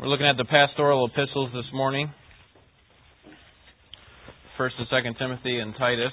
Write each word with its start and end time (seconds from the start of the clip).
We're 0.00 0.08
looking 0.08 0.24
at 0.24 0.38
the 0.38 0.46
pastoral 0.46 1.06
epistles 1.08 1.50
this 1.52 1.70
morning. 1.74 2.10
First 4.56 4.76
and 4.78 4.86
Second 4.90 5.16
Timothy 5.18 5.58
and 5.58 5.74
Titus. 5.78 6.12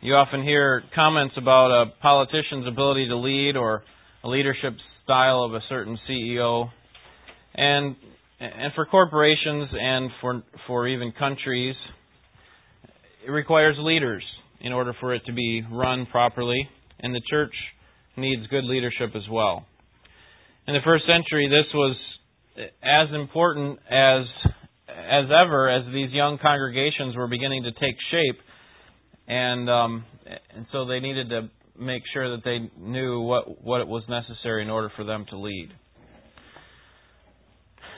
You 0.00 0.14
often 0.14 0.44
hear 0.44 0.84
comments 0.94 1.34
about 1.36 1.72
a 1.72 1.86
politician's 2.00 2.68
ability 2.68 3.08
to 3.08 3.16
lead 3.16 3.56
or 3.56 3.82
a 4.22 4.28
leadership 4.28 4.74
style 5.02 5.42
of 5.42 5.54
a 5.54 5.60
certain 5.68 5.98
CEO. 6.08 6.70
And 7.56 7.96
and 8.38 8.72
for 8.76 8.86
corporations 8.86 9.70
and 9.72 10.08
for 10.20 10.44
for 10.68 10.86
even 10.86 11.10
countries, 11.18 11.74
it 13.26 13.30
requires 13.32 13.74
leaders 13.80 14.22
in 14.60 14.72
order 14.72 14.94
for 15.00 15.12
it 15.16 15.22
to 15.26 15.32
be 15.32 15.64
run 15.68 16.06
properly, 16.06 16.68
and 17.00 17.12
the 17.12 17.22
church 17.28 17.54
needs 18.16 18.46
good 18.46 18.62
leadership 18.62 19.16
as 19.16 19.28
well. 19.28 19.66
In 20.68 20.74
the 20.74 20.80
first 20.84 21.04
century, 21.06 21.48
this 21.48 21.66
was 21.74 21.96
as 22.56 23.14
important 23.14 23.80
as 23.90 24.26
as 24.88 25.24
ever 25.26 25.68
as 25.68 25.84
these 25.92 26.12
young 26.12 26.38
congregations 26.40 27.16
were 27.16 27.26
beginning 27.26 27.64
to 27.64 27.72
take 27.72 27.96
shape, 28.12 28.38
and 29.26 29.68
um, 29.68 30.04
and 30.54 30.66
so 30.70 30.86
they 30.86 31.00
needed 31.00 31.30
to 31.30 31.50
make 31.76 32.02
sure 32.12 32.36
that 32.36 32.44
they 32.44 32.70
knew 32.80 33.22
what 33.22 33.64
what 33.64 33.80
it 33.80 33.88
was 33.88 34.04
necessary 34.08 34.62
in 34.62 34.70
order 34.70 34.92
for 34.94 35.04
them 35.04 35.26
to 35.30 35.36
lead. 35.36 35.70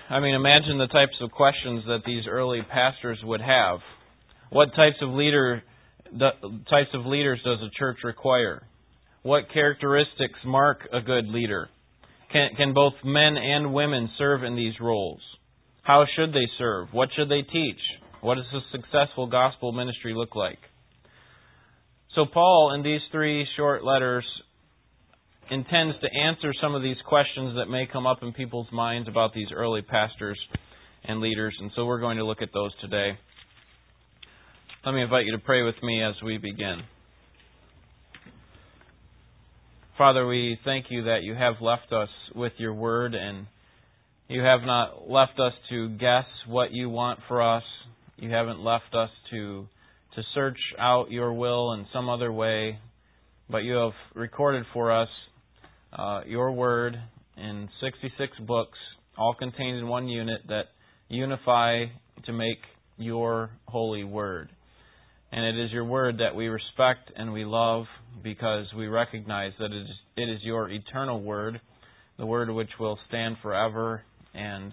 I 0.08 0.20
mean, 0.20 0.34
imagine 0.34 0.78
the 0.78 0.86
types 0.86 1.16
of 1.20 1.32
questions 1.32 1.84
that 1.86 2.00
these 2.06 2.24
early 2.26 2.62
pastors 2.62 3.18
would 3.24 3.42
have. 3.42 3.80
What 4.48 4.74
types 4.74 4.96
of 5.02 5.10
leader 5.10 5.62
types 6.18 6.90
of 6.94 7.04
leaders 7.04 7.40
does 7.44 7.58
a 7.60 7.70
church 7.78 7.98
require? 8.04 8.62
What 9.22 9.52
characteristics 9.52 10.38
mark 10.46 10.88
a 10.92 11.02
good 11.02 11.26
leader? 11.28 11.68
Can, 12.32 12.50
can 12.56 12.74
both 12.74 12.94
men 13.04 13.36
and 13.36 13.72
women 13.72 14.10
serve 14.18 14.42
in 14.44 14.56
these 14.56 14.74
roles? 14.80 15.20
How 15.82 16.04
should 16.16 16.32
they 16.32 16.48
serve? 16.58 16.88
What 16.92 17.10
should 17.14 17.28
they 17.28 17.42
teach? 17.42 17.80
What 18.20 18.36
does 18.36 18.44
a 18.54 18.60
successful 18.72 19.26
gospel 19.26 19.72
ministry 19.72 20.14
look 20.14 20.34
like? 20.34 20.58
So, 22.14 22.24
Paul, 22.32 22.72
in 22.74 22.82
these 22.82 23.02
three 23.12 23.46
short 23.56 23.84
letters, 23.84 24.24
intends 25.50 25.94
to 26.00 26.20
answer 26.20 26.52
some 26.62 26.74
of 26.74 26.82
these 26.82 26.96
questions 27.06 27.56
that 27.56 27.66
may 27.66 27.86
come 27.92 28.06
up 28.06 28.22
in 28.22 28.32
people's 28.32 28.68
minds 28.72 29.08
about 29.08 29.34
these 29.34 29.48
early 29.54 29.82
pastors 29.82 30.38
and 31.04 31.20
leaders. 31.20 31.54
And 31.60 31.70
so, 31.76 31.84
we're 31.84 32.00
going 32.00 32.16
to 32.16 32.24
look 32.24 32.40
at 32.40 32.48
those 32.54 32.72
today. 32.80 33.18
Let 34.86 34.94
me 34.94 35.02
invite 35.02 35.26
you 35.26 35.32
to 35.32 35.42
pray 35.44 35.62
with 35.62 35.76
me 35.82 36.02
as 36.02 36.14
we 36.24 36.38
begin. 36.38 36.82
Father, 39.96 40.26
we 40.26 40.58
thank 40.64 40.86
you 40.90 41.04
that 41.04 41.22
you 41.22 41.36
have 41.36 41.54
left 41.60 41.92
us 41.92 42.08
with 42.34 42.52
your 42.56 42.74
word 42.74 43.14
and 43.14 43.46
you 44.26 44.42
have 44.42 44.62
not 44.62 45.08
left 45.08 45.38
us 45.38 45.52
to 45.70 45.88
guess 45.90 46.24
what 46.48 46.72
you 46.72 46.90
want 46.90 47.20
for 47.28 47.40
us. 47.40 47.62
You 48.16 48.30
haven't 48.30 48.58
left 48.58 48.92
us 48.92 49.10
to 49.30 49.68
to 50.16 50.22
search 50.34 50.58
out 50.80 51.12
your 51.12 51.32
will 51.32 51.74
in 51.74 51.86
some 51.92 52.08
other 52.08 52.32
way, 52.32 52.78
but 53.48 53.58
you 53.58 53.74
have 53.74 53.92
recorded 54.14 54.64
for 54.72 54.90
us 54.90 55.08
uh, 55.92 56.22
your 56.26 56.50
word 56.50 56.96
in 57.36 57.68
66 57.80 58.32
books, 58.48 58.78
all 59.16 59.34
contained 59.34 59.78
in 59.78 59.86
one 59.86 60.08
unit 60.08 60.40
that 60.48 60.64
unify 61.08 61.84
to 62.24 62.32
make 62.32 62.58
your 62.96 63.50
holy 63.66 64.02
word. 64.02 64.50
And 65.36 65.44
it 65.44 65.64
is 65.64 65.72
your 65.72 65.84
word 65.84 66.18
that 66.18 66.36
we 66.36 66.46
respect 66.46 67.10
and 67.16 67.32
we 67.32 67.44
love 67.44 67.86
because 68.22 68.66
we 68.76 68.86
recognize 68.86 69.50
that 69.58 69.72
it 69.72 69.82
is, 69.82 69.88
it 70.16 70.28
is 70.30 70.38
your 70.44 70.70
eternal 70.70 71.20
word, 71.20 71.60
the 72.18 72.24
word 72.24 72.50
which 72.50 72.70
will 72.78 72.96
stand 73.08 73.38
forever. 73.42 74.02
And 74.32 74.72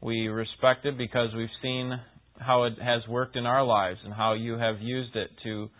we 0.00 0.26
respect 0.26 0.86
it 0.86 0.98
because 0.98 1.28
we've 1.36 1.48
seen 1.62 1.92
how 2.36 2.64
it 2.64 2.72
has 2.82 3.06
worked 3.08 3.36
in 3.36 3.46
our 3.46 3.62
lives 3.62 4.00
and 4.04 4.12
how 4.12 4.32
you 4.32 4.58
have 4.58 4.80
used 4.80 5.14
it 5.14 5.30
to 5.44 5.70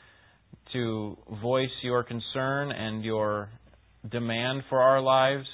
to 0.73 1.19
voice 1.43 1.69
your 1.83 2.05
concern 2.05 2.71
and 2.71 3.05
your 3.05 3.49
demand 4.09 4.63
for 4.69 4.81
our 4.81 5.01
lives 5.01 5.47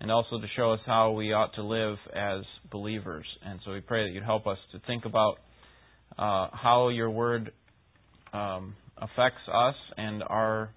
and 0.00 0.10
also 0.10 0.38
to 0.38 0.46
show 0.54 0.72
us 0.72 0.80
how 0.84 1.12
we 1.12 1.32
ought 1.32 1.54
to 1.54 1.62
live 1.62 1.96
as 2.14 2.42
believers. 2.70 3.24
And 3.42 3.58
so 3.64 3.72
we 3.72 3.80
pray 3.80 4.06
that 4.06 4.12
you'd 4.12 4.22
help 4.22 4.46
us 4.46 4.58
to 4.72 4.80
think 4.86 5.06
about 5.06 5.38
uh, 6.18 6.48
how 6.52 6.90
your 6.90 7.08
word 7.08 7.52
um, 8.36 8.74
affects 8.98 9.42
us 9.52 9.74
and 9.96 10.22
our 10.22 10.70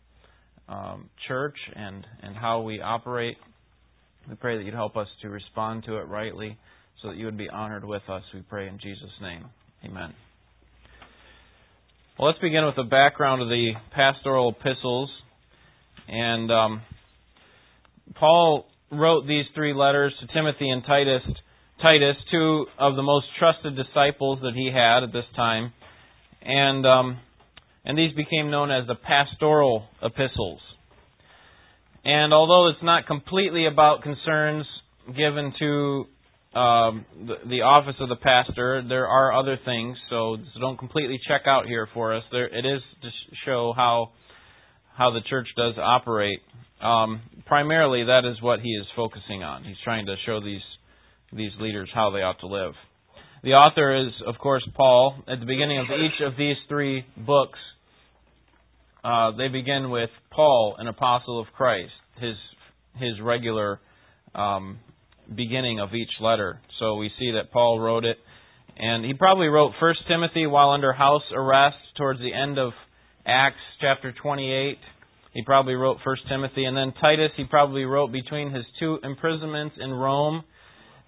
um, 0.68 1.10
church 1.28 1.56
and, 1.76 2.06
and 2.22 2.36
how 2.36 2.62
we 2.62 2.82
operate. 2.82 3.38
We 4.30 4.36
pray 4.36 4.58
that 4.58 4.64
you'd 4.64 4.74
help 4.74 4.96
us 4.96 5.08
to 5.22 5.30
respond 5.30 5.84
to 5.86 5.98
it 5.98 6.08
rightly 6.08 6.58
so 7.02 7.10
that 7.10 7.18
you 7.18 7.26
would 7.26 7.38
be 7.38 7.50
honored 7.50 7.86
with 7.86 8.04
us. 8.10 8.24
We 8.34 8.42
pray 8.42 8.68
in 8.68 8.78
Jesus' 8.82 9.10
name. 9.22 9.46
Amen. 9.86 10.14
Well, 12.18 12.28
let's 12.28 12.40
begin 12.40 12.66
with 12.66 12.76
the 12.76 12.84
background 12.84 13.42
of 13.42 13.48
the 13.48 13.72
pastoral 13.96 14.50
epistles. 14.50 15.10
And 16.08 16.52
um, 16.52 16.82
Paul 18.16 18.66
wrote 18.92 19.26
these 19.28 19.46
three 19.56 19.74
letters 19.74 20.14
to 20.20 20.28
Timothy 20.34 20.70
and 20.70 20.84
Titus, 20.86 21.22
Titus, 21.82 22.16
two 22.32 22.66
of 22.78 22.96
the 22.96 23.04
most 23.04 23.26
trusted 23.40 23.76
disciples 23.76 24.40
that 24.42 24.54
he 24.54 24.70
had 24.74 25.04
at 25.04 25.14
this 25.14 25.26
time. 25.36 25.72
And 26.42 26.86
um, 26.86 27.20
and 27.86 27.98
these 27.98 28.14
became 28.16 28.50
known 28.52 28.72
as 28.72 28.88
the 28.88 28.96
pastoral 28.96 29.86
epistles. 30.02 30.60
And 32.04 32.34
although 32.34 32.70
it's 32.70 32.84
not 32.84 33.08
completely 33.08 33.66
about 33.66 34.04
concerns 34.04 34.66
given 35.08 35.54
to 35.60 36.06
um, 36.60 37.06
the, 37.28 37.36
the, 37.48 37.62
office 37.62 37.96
of 38.00 38.10
the 38.10 38.16
pastor, 38.16 38.82
there 38.88 39.08
are 39.08 39.34
other 39.34 39.58
things, 39.64 39.98
so, 40.10 40.38
so, 40.54 40.60
don't 40.60 40.78
completely 40.78 41.20
check 41.28 41.42
out 41.46 41.68
here 41.68 41.88
for 41.94 42.16
us. 42.16 42.24
There, 42.32 42.48
it 42.48 42.66
is 42.66 42.82
to 43.04 43.10
show 43.46 43.74
how 43.76 44.12
how 44.98 45.12
the 45.12 45.22
church 45.30 45.48
does 45.56 45.76
operate. 45.78 46.40
Um, 46.82 47.22
primarily, 47.46 48.06
that 48.06 48.26
is 48.26 48.42
what 48.42 48.62
he 48.62 48.70
is 48.70 48.86
focusing 48.96 49.44
on. 49.44 49.64
He's 49.64 49.78
trying 49.84 50.08
to 50.08 50.16
show 50.26 50.42
these 50.42 50.62
these 51.32 51.52
leaders 51.60 51.90
how 51.94 52.10
they 52.10 52.22
ought 52.22 52.40
to 52.40 52.48
live. 52.48 52.74
The 53.42 53.52
author 53.52 53.96
is, 53.96 54.12
of 54.28 54.36
course, 54.38 54.68
Paul. 54.76 55.16
At 55.28 55.40
the 55.40 55.46
beginning 55.46 55.80
of 55.80 55.86
each 55.86 56.22
of 56.26 56.38
these 56.38 56.58
three 56.68 57.06
books, 57.16 57.60
uh, 59.04 59.32
they 59.38 59.48
begin 59.48 59.90
with 59.90 60.10
Paul, 60.30 60.76
an 60.78 60.88
apostle 60.88 61.40
of 61.40 61.48
Christ, 61.56 61.92
his 62.20 62.36
his 62.98 63.22
regular 63.22 63.80
um, 64.36 64.80
beginning 65.34 65.80
of 65.80 65.94
each 65.94 66.10
letter. 66.20 66.60
So 66.80 66.96
we 66.96 67.10
see 67.18 67.32
that 67.32 67.52
Paul 67.52 67.80
wrote 67.80 68.04
it, 68.04 68.18
and 68.78 69.06
he 69.06 69.14
probably 69.14 69.48
wrote 69.48 69.72
First 69.80 70.00
Timothy 70.10 70.46
while 70.46 70.72
under 70.72 70.92
house 70.92 71.24
arrest 71.34 71.78
towards 71.98 72.20
the 72.20 72.34
end 72.34 72.60
of 72.60 72.74
Acts 73.26 73.56
chapter 73.80 74.14
28. 74.22 74.78
He 75.34 75.44
probably 75.46 75.76
wrote 75.76 75.98
First 76.04 76.24
Timothy, 76.28 76.66
and 76.66 76.76
then 76.76 76.94
Titus. 77.00 77.32
He 77.38 77.46
probably 77.46 77.86
wrote 77.86 78.12
between 78.12 78.52
his 78.52 78.66
two 78.80 78.98
imprisonments 79.04 79.76
in 79.80 79.92
Rome, 79.92 80.44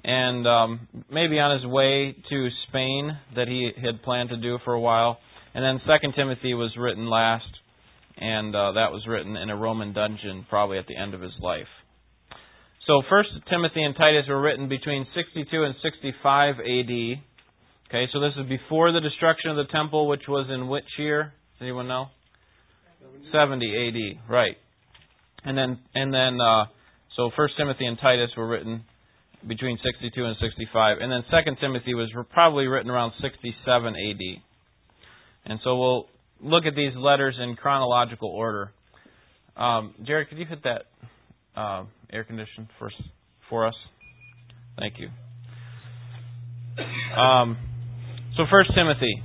and 0.04 0.48
um, 0.48 0.88
maybe 1.12 1.40
on 1.40 1.60
his 1.62 1.70
way 1.70 2.16
to 2.30 2.50
Spain 2.68 3.18
that 3.36 3.48
he 3.48 3.72
had 3.82 4.02
planned 4.04 4.30
to 4.30 4.38
do 4.38 4.58
for 4.66 4.74
a 4.74 4.80
while. 4.80 5.18
And 5.54 5.64
then 5.64 5.82
Second 5.88 6.14
Timothy 6.16 6.54
was 6.54 6.72
written 6.78 7.10
last 7.10 7.46
and 8.22 8.56
uh, 8.56 8.74
that 8.74 8.92
was 8.92 9.06
written 9.08 9.36
in 9.36 9.50
a 9.50 9.56
Roman 9.56 9.94
dungeon 9.94 10.46
probably 10.50 10.78
at 10.78 10.88
the 10.88 10.96
end 10.96 11.14
of 11.14 11.22
his 11.22 11.34
life. 11.42 11.68
So 12.88 13.02
First 13.10 13.30
Timothy 13.50 13.84
and 13.84 13.96
Titus 13.96 14.26
were 14.28 14.42
written 14.42 14.70
between 14.70 15.06
62 15.16 15.64
and 15.64 15.76
65 15.82 16.56
AD. 16.60 16.94
Okay, 17.90 18.06
so 18.14 18.20
this 18.20 18.34
is 18.38 18.48
before 18.48 18.92
the 18.92 19.02
destruction 19.02 19.52
of 19.52 19.58
the 19.58 19.72
temple, 19.72 20.08
which 20.08 20.24
was 20.28 20.48
in 20.50 20.68
which 20.68 20.86
year? 20.98 21.34
Anyone 21.60 21.88
know? 21.88 22.08
70, 23.32 23.32
70 23.32 24.20
AD, 24.22 24.30
right? 24.32 24.56
And 25.44 25.58
then 25.58 25.80
and 25.96 26.14
then 26.14 26.40
uh, 26.40 26.66
so 27.16 27.32
First 27.36 27.56
Timothy 27.58 27.86
and 27.86 27.98
Titus 28.00 28.30
were 28.38 28.48
written 28.48 28.84
between 29.48 29.78
62 29.84 30.26
and 30.26 30.36
65, 30.40 30.98
and 31.02 31.12
then 31.12 31.24
Second 31.32 31.58
Timothy 31.60 31.94
was 31.94 32.12
probably 32.32 32.68
written 32.68 32.92
around 32.92 33.14
67 33.22 33.96
AD. 33.96 34.42
And 35.46 35.60
so 35.64 35.78
we'll 35.78 36.06
look 36.42 36.66
at 36.66 36.76
these 36.76 36.94
letters 36.96 37.36
in 37.42 37.56
chronological 37.56 38.30
order. 38.30 38.72
Um, 39.58 39.96
Jared, 40.06 40.30
could 40.30 40.38
you 40.38 40.46
hit 40.46 40.64
that 40.64 40.84
uh, 41.56 41.86
air 42.12 42.24
condition 42.24 42.70
for 42.80 42.90
for 43.50 43.68
us? 43.68 43.76
Thank 44.78 44.96
you. 44.98 45.10
Um, 47.20 47.58
so, 48.38 48.44
First 48.50 48.72
Timothy. 48.76 49.22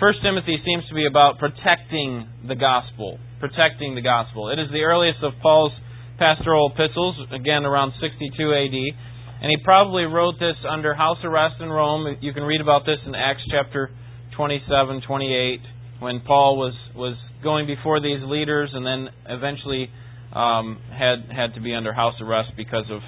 First 0.00 0.18
Timothy 0.24 0.58
seems 0.64 0.82
to 0.88 0.94
be 0.94 1.06
about 1.06 1.38
protecting 1.38 2.26
the 2.48 2.56
gospel. 2.56 3.18
Protecting 3.38 3.94
the 3.94 4.02
gospel. 4.02 4.50
It 4.50 4.58
is 4.58 4.66
the 4.72 4.82
earliest 4.82 5.22
of 5.22 5.32
Paul's 5.40 5.72
pastoral 6.18 6.72
epistles, 6.74 7.16
again 7.32 7.64
around 7.64 7.92
62 8.00 8.34
AD. 8.34 9.13
And 9.42 9.50
he 9.50 9.62
probably 9.62 10.04
wrote 10.04 10.34
this 10.38 10.56
under 10.68 10.94
house 10.94 11.18
arrest 11.24 11.56
in 11.60 11.68
Rome. 11.68 12.16
You 12.20 12.32
can 12.32 12.44
read 12.44 12.60
about 12.60 12.86
this 12.86 12.98
in 13.06 13.14
Acts 13.14 13.42
chapter 13.50 13.90
27, 14.36 15.02
28 15.06 15.60
when 16.00 16.20
Paul 16.20 16.58
was 16.58 16.74
was 16.94 17.16
going 17.42 17.66
before 17.66 18.00
these 18.00 18.20
leaders 18.24 18.70
and 18.72 18.84
then 18.84 19.08
eventually 19.28 19.90
um, 20.32 20.80
had 20.90 21.30
had 21.30 21.54
to 21.54 21.60
be 21.60 21.74
under 21.74 21.92
house 21.92 22.14
arrest 22.20 22.50
because 22.56 22.86
of 22.90 23.00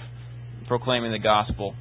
proclaiming 0.68 1.12
the 1.12 1.18
gospel. 1.18 1.74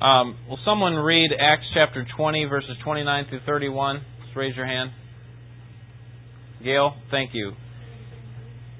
Um, 0.00 0.36
will 0.48 0.58
someone 0.64 0.94
read 0.96 1.30
Acts 1.38 1.64
chapter 1.72 2.06
20, 2.16 2.44
verses 2.44 2.76
29 2.84 3.26
through 3.30 3.40
31? 3.46 4.02
Just 4.24 4.36
raise 4.36 4.54
your 4.54 4.66
hand. 4.66 4.90
Gail, 6.62 6.94
thank 7.10 7.30
you. 7.32 7.52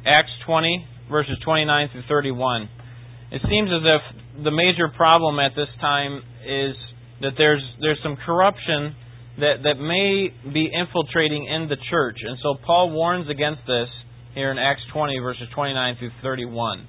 Acts 0.05 0.33
20, 0.47 0.87
verses 1.11 1.37
29 1.45 1.89
through 1.93 2.03
31. 2.09 2.69
It 3.35 3.43
seems 3.51 3.69
as 3.69 3.83
if 3.83 4.45
the 4.45 4.53
major 4.53 4.87
problem 4.95 5.41
at 5.41 5.57
this 5.57 5.67
time 5.81 6.23
is 6.47 6.77
that 7.21 7.33
there's 7.37 7.63
there's 7.81 7.99
some 8.01 8.17
corruption 8.25 8.95
that 9.41 9.67
that 9.67 9.75
may 9.83 10.31
be 10.53 10.71
infiltrating 10.71 11.45
in 11.45 11.69
the 11.69 11.77
church, 11.91 12.19
and 12.23 12.39
so 12.41 12.55
Paul 12.65 12.91
warns 12.91 13.29
against 13.29 13.63
this 13.67 13.89
here 14.35 14.53
in 14.53 14.59
Acts 14.59 14.83
20 14.93 15.19
verses 15.19 15.49
29 15.53 15.97
through 15.99 16.11
31. 16.23 16.87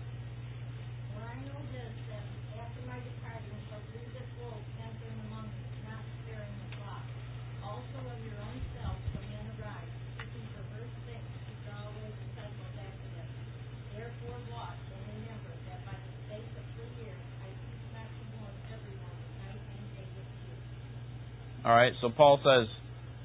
All 21.66 21.76
right, 21.76 21.94
so 22.00 22.10
Paul 22.16 22.40
says, 22.46 22.70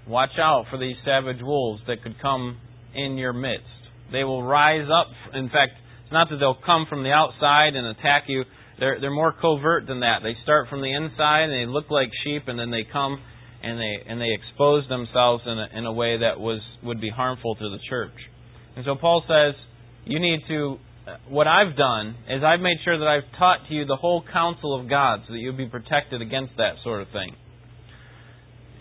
watch 0.08 0.38
out 0.38 0.64
for 0.70 0.78
these 0.78 0.96
savage 1.04 1.42
wolves 1.42 1.82
that 1.86 2.02
could 2.02 2.18
come 2.22 2.56
in 2.94 3.18
your 3.18 3.34
midst. 3.34 3.66
They 4.12 4.24
will 4.24 4.42
rise 4.42 4.88
up. 4.88 5.08
In 5.34 5.48
fact, 5.48 5.72
it's 6.04 6.12
not 6.12 6.28
that 6.30 6.38
they'll 6.38 6.58
come 6.64 6.86
from 6.88 7.02
the 7.02 7.10
outside 7.10 7.76
and 7.76 7.86
attack 7.86 8.24
you. 8.28 8.44
They're 8.78 8.98
they're 8.98 9.10
more 9.10 9.34
covert 9.38 9.86
than 9.86 10.00
that. 10.00 10.20
They 10.22 10.34
start 10.42 10.68
from 10.70 10.80
the 10.80 10.90
inside 10.90 11.50
and 11.50 11.52
they 11.52 11.70
look 11.70 11.90
like 11.90 12.08
sheep, 12.24 12.44
and 12.46 12.58
then 12.58 12.70
they 12.70 12.84
come 12.90 13.20
and 13.62 13.78
they 13.78 14.10
and 14.10 14.18
they 14.18 14.32
expose 14.32 14.88
themselves 14.88 15.44
in 15.44 15.58
a, 15.58 15.78
in 15.78 15.84
a 15.84 15.92
way 15.92 16.16
that 16.18 16.40
was 16.40 16.62
would 16.82 17.00
be 17.00 17.10
harmful 17.10 17.54
to 17.56 17.68
the 17.68 17.78
church. 17.90 18.16
And 18.74 18.86
so 18.86 18.94
Paul 18.94 19.22
says, 19.28 19.54
you 20.06 20.18
need 20.18 20.40
to. 20.48 20.78
Uh, 21.06 21.16
what 21.28 21.46
I've 21.46 21.76
done 21.76 22.16
is 22.28 22.42
I've 22.42 22.60
made 22.60 22.78
sure 22.84 22.98
that 22.98 23.06
I've 23.06 23.38
taught 23.38 23.68
to 23.68 23.74
you 23.74 23.84
the 23.84 23.96
whole 23.96 24.24
counsel 24.32 24.80
of 24.80 24.88
God, 24.88 25.20
so 25.26 25.34
that 25.34 25.38
you'll 25.38 25.56
be 25.56 25.68
protected 25.68 26.22
against 26.22 26.56
that 26.56 26.76
sort 26.82 27.02
of 27.02 27.08
thing. 27.12 27.36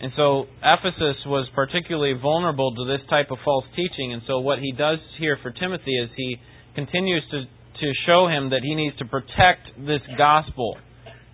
And 0.00 0.12
so 0.16 0.46
Ephesus 0.64 1.16
was 1.26 1.46
particularly 1.54 2.18
vulnerable 2.20 2.74
to 2.74 2.84
this 2.86 3.06
type 3.10 3.30
of 3.30 3.38
false 3.44 3.66
teaching. 3.76 4.14
And 4.14 4.22
so 4.26 4.40
what 4.40 4.58
he 4.58 4.72
does 4.72 4.98
here 5.18 5.36
for 5.42 5.50
Timothy 5.50 5.92
is 5.92 6.08
he 6.16 6.36
continues 6.74 7.22
to, 7.30 7.42
to 7.44 7.92
show 8.06 8.26
him 8.26 8.50
that 8.50 8.60
he 8.62 8.74
needs 8.74 8.96
to 8.98 9.04
protect 9.04 9.68
this 9.76 10.00
gospel. 10.16 10.78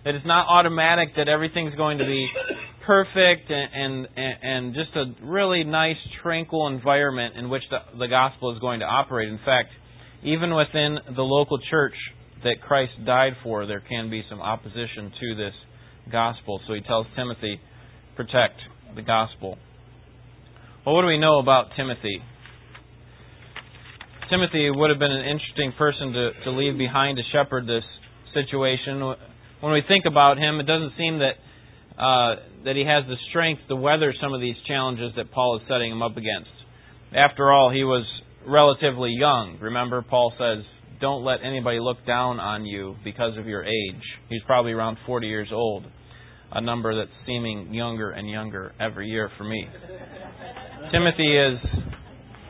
That 0.03 0.15
it's 0.15 0.25
not 0.25 0.47
automatic 0.49 1.15
that 1.15 1.29
everything's 1.29 1.75
going 1.75 1.97
to 1.99 2.05
be 2.05 2.27
perfect 2.85 3.49
and, 3.49 4.07
and, 4.15 4.35
and 4.41 4.73
just 4.73 4.95
a 4.95 5.25
really 5.25 5.63
nice, 5.63 5.97
tranquil 6.21 6.67
environment 6.67 7.35
in 7.37 7.49
which 7.49 7.63
the, 7.69 7.79
the 7.97 8.07
gospel 8.07 8.53
is 8.53 8.59
going 8.59 8.81
to 8.81 8.85
operate. 8.85 9.29
In 9.29 9.39
fact, 9.45 9.69
even 10.23 10.55
within 10.55 10.97
the 11.15 11.21
local 11.21 11.59
church 11.69 11.93
that 12.43 12.61
Christ 12.61 12.93
died 13.05 13.33
for, 13.43 13.65
there 13.65 13.81
can 13.81 14.09
be 14.09 14.23
some 14.29 14.41
opposition 14.41 15.11
to 15.21 15.35
this 15.35 15.53
gospel. 16.11 16.59
So 16.67 16.73
he 16.73 16.81
tells 16.81 17.07
Timothy, 17.15 17.59
protect 18.17 18.59
the 18.95 19.03
gospel. 19.03 19.57
Well, 20.85 20.95
what 20.95 21.01
do 21.01 21.07
we 21.07 21.19
know 21.19 21.39
about 21.39 21.67
Timothy? 21.77 22.19
Timothy 24.29 24.69
would 24.69 24.89
have 24.89 24.99
been 24.99 25.11
an 25.11 25.25
interesting 25.25 25.71
person 25.77 26.11
to, 26.11 26.31
to 26.43 26.51
leave 26.51 26.77
behind 26.77 27.17
to 27.17 27.23
shepherd 27.31 27.65
this 27.65 27.85
situation. 28.33 28.99
When 29.61 29.71
we 29.71 29.81
think 29.87 30.05
about 30.05 30.37
him, 30.37 30.59
it 30.59 30.63
doesn't 30.63 30.93
seem 30.97 31.19
that 31.19 31.37
uh, 31.97 32.35
that 32.65 32.75
he 32.75 32.85
has 32.85 33.05
the 33.07 33.15
strength 33.29 33.61
to 33.69 33.75
weather 33.75 34.13
some 34.21 34.33
of 34.33 34.41
these 34.41 34.55
challenges 34.67 35.13
that 35.15 35.31
Paul 35.31 35.57
is 35.57 35.63
setting 35.67 35.91
him 35.91 36.03
up 36.03 36.15
against. 36.15 36.51
After 37.15 37.51
all, 37.51 37.71
he 37.71 37.83
was 37.83 38.05
relatively 38.45 39.15
young. 39.17 39.57
Remember, 39.61 40.03
Paul 40.03 40.31
says, 40.37 40.63
"Don't 41.01 41.23
let 41.23 41.39
anybody 41.43 41.79
look 41.79 41.97
down 42.05 42.39
on 42.39 42.65
you 42.65 42.95
because 43.03 43.35
of 43.37 43.47
your 43.47 43.63
age." 43.63 44.03
He's 44.29 44.43
probably 44.45 44.73
around 44.73 44.97
40 45.07 45.27
years 45.27 45.49
old 45.51 45.85
a 46.51 46.61
number 46.61 46.95
that's 46.95 47.11
seeming 47.25 47.73
younger 47.73 48.11
and 48.11 48.29
younger 48.29 48.73
every 48.79 49.07
year 49.07 49.29
for 49.37 49.43
me. 49.43 49.67
Timothy 50.91 51.37
is 51.37 51.59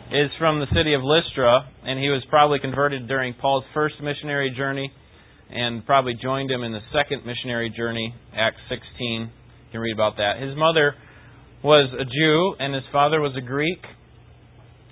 is 0.10 0.32
from 0.40 0.60
the 0.60 0.68
city 0.74 0.94
of 0.94 1.02
Lystra, 1.04 1.68
and 1.84 2.00
he 2.00 2.08
was 2.08 2.24
probably 2.30 2.60
converted 2.60 3.10
during 3.10 3.34
Paul's 3.34 3.66
first 3.74 3.96
missionary 4.02 4.54
journey, 4.56 4.90
and 5.50 5.86
probably 5.86 6.14
joined 6.22 6.50
him 6.50 6.64
in 6.64 6.72
the 6.72 6.80
second 6.94 7.26
missionary 7.26 7.70
journey, 7.76 8.16
Acts 8.34 8.62
16. 8.70 8.80
You 9.00 9.28
can 9.72 9.82
read 9.82 9.94
about 9.94 10.16
that. 10.16 10.42
His 10.42 10.56
mother 10.56 10.96
was 11.62 11.90
a 11.92 12.06
Jew, 12.06 12.56
and 12.60 12.74
his 12.74 12.84
father 12.92 13.20
was 13.20 13.34
a 13.38 13.42
Greek, 13.42 13.84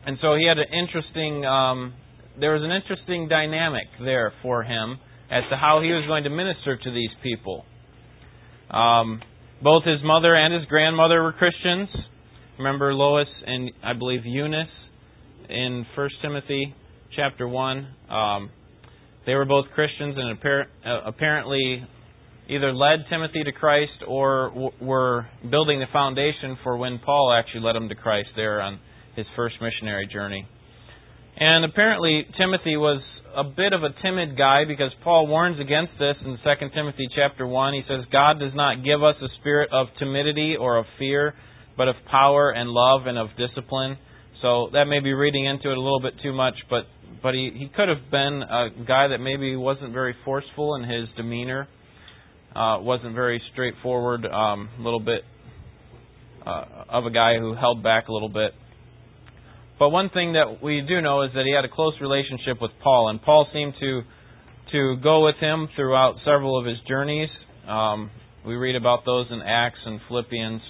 and 0.06 0.18
so 0.22 0.36
he 0.36 0.48
had 0.48 0.58
an 0.58 0.68
interesting. 0.74 1.46
Um, 1.46 1.94
there 2.40 2.54
was 2.54 2.64
an 2.64 2.72
interesting 2.72 3.30
dynamic 3.30 3.88
there 4.04 4.34
for 4.42 4.64
him 4.64 4.98
as 5.32 5.44
to 5.50 5.56
how 5.56 5.80
he 5.82 5.92
was 5.92 6.06
going 6.08 6.24
to 6.26 6.30
minister 6.30 6.76
to 6.76 6.92
these 6.92 7.10
people. 7.24 7.66
Um, 8.70 9.22
both 9.64 9.84
his 9.84 10.00
mother 10.04 10.36
and 10.36 10.54
his 10.54 10.66
grandmother 10.66 11.22
were 11.24 11.34
Christians. 11.34 11.90
Remember 12.58 12.94
Lois 12.94 13.28
and 13.46 13.72
I 13.84 13.94
believe 13.94 14.26
Eunice 14.26 14.68
in 15.50 15.86
1 15.96 16.10
Timothy 16.22 16.74
chapter 17.16 17.48
1. 17.48 17.88
Um, 18.10 18.50
they 19.26 19.34
were 19.34 19.46
both 19.46 19.66
Christians 19.74 20.16
and 20.18 20.38
uh, 20.38 21.02
apparently 21.06 21.84
either 22.48 22.74
led 22.74 23.00
Timothy 23.10 23.44
to 23.44 23.52
Christ 23.52 24.04
or 24.08 24.50
w- 24.50 24.72
were 24.82 25.28
building 25.50 25.80
the 25.80 25.88
foundation 25.92 26.58
for 26.64 26.78
when 26.78 27.00
Paul 27.00 27.34
actually 27.34 27.62
led 27.62 27.76
him 27.76 27.90
to 27.90 27.96
Christ 27.96 28.30
there 28.36 28.62
on 28.62 28.80
his 29.16 29.26
first 29.36 29.56
missionary 29.62 30.08
journey. 30.08 30.48
And 31.38 31.66
apparently 31.66 32.26
Timothy 32.38 32.78
was 32.78 33.02
a 33.36 33.44
bit 33.44 33.74
of 33.74 33.84
a 33.84 33.90
timid 34.02 34.38
guy 34.38 34.64
because 34.66 34.92
Paul 35.04 35.28
warns 35.28 35.60
against 35.60 35.94
this 36.00 36.16
in 36.24 36.38
2 36.44 36.70
Timothy 36.74 37.08
chapter 37.16 37.46
1. 37.46 37.74
He 37.74 37.82
says, 37.88 38.06
God 38.12 38.40
does 38.40 38.54
not 38.56 38.84
give 38.84 39.04
us 39.04 39.16
a 39.22 39.28
spirit 39.40 39.70
of 39.72 39.88
timidity 40.00 40.56
or 40.60 40.78
of 40.78 40.86
fear, 40.98 41.34
but 41.78 41.88
of 41.88 41.96
power 42.10 42.52
and 42.52 42.70
love 42.70 43.08
and 43.08 43.18
of 43.18 43.28
discipline. 43.38 43.98
So 44.42 44.70
that 44.74 44.86
may 44.86 45.00
be 45.00 45.14
reading 45.14 45.46
into 45.46 45.70
it 45.72 45.78
a 45.78 45.82
little 45.82 46.02
bit 46.02 46.14
too 46.24 46.34
much, 46.34 46.56
but 46.70 46.84
but 47.22 47.34
he, 47.34 47.50
he 47.56 47.70
could 47.76 47.90
have 47.90 48.12
been 48.12 48.44
a 48.44 48.70
guy 48.88 49.08
that 49.08 49.18
maybe 49.20 49.56
wasn't 49.56 49.94
very 49.94 50.16
forceful 50.24 50.76
in 50.76 50.84
his 50.84 51.08
demeanor, 51.18 51.68
uh, 52.56 52.78
wasn't 52.82 53.16
very 53.16 53.42
straightforward, 53.52 54.26
um, 54.26 54.70
a 54.78 54.82
little 54.82 55.00
bit 55.00 55.22
uh, 56.46 56.66
of 56.90 57.06
a 57.06 57.10
guy 57.10 57.40
who 57.40 57.56
held 57.56 57.82
back 57.82 58.08
a 58.10 58.14
little 58.14 58.30
bit. 58.30 58.52
But 59.78 59.90
one 59.90 60.10
thing 60.10 60.34
that 60.34 60.64
we 60.64 60.82
do 60.88 61.02
know 61.02 61.24
is 61.24 61.32
that 61.36 61.44
he 61.46 61.54
had 61.54 61.66
a 61.66 61.70
close 61.70 61.94
relationship 62.00 62.62
with 62.62 62.72
Paul, 62.82 63.10
and 63.10 63.22
Paul 63.22 63.48
seemed 63.54 63.74
to 63.80 64.02
to 64.72 64.96
go 65.04 65.24
with 65.24 65.36
him 65.36 65.68
throughout 65.76 66.16
several 66.26 66.60
of 66.60 66.66
his 66.66 66.78
journeys. 66.88 67.30
Um, 67.68 68.10
we 68.46 68.56
read 68.56 68.76
about 68.76 69.06
those 69.06 69.28
in 69.30 69.42
Acts 69.42 69.80
and 69.86 70.00
Philippians, 70.08 70.62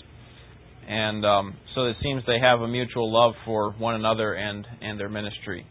and 0.88 1.26
um, 1.26 1.56
so 1.76 1.86
it 1.86 1.96
seems 2.04 2.24
they 2.28 2.40
have 2.40 2.62
a 2.62 2.68
mutual 2.68 3.14
love 3.14 3.34
for 3.46 3.72
one 3.74 3.96
another 3.96 4.34
and 4.34 4.66
and 4.82 5.00
their 5.00 5.10
ministry. 5.10 5.66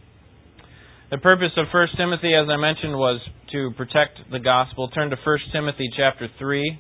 The 1.11 1.19
purpose 1.19 1.53
of 1.57 1.67
1 1.73 1.88
Timothy, 1.97 2.35
as 2.35 2.49
I 2.49 2.57
mentioned, 2.57 2.97
was 2.97 3.21
to 3.53 3.71
protect 3.76 4.19
the 4.33 4.38
gospel. 4.38 4.88
Turn 4.88 5.11
to 5.11 5.17
1 5.23 5.38
Timothy 5.53 5.88
chapter 5.97 6.29
3, 6.38 6.79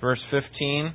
verse 0.00 0.18
15. 0.30 0.94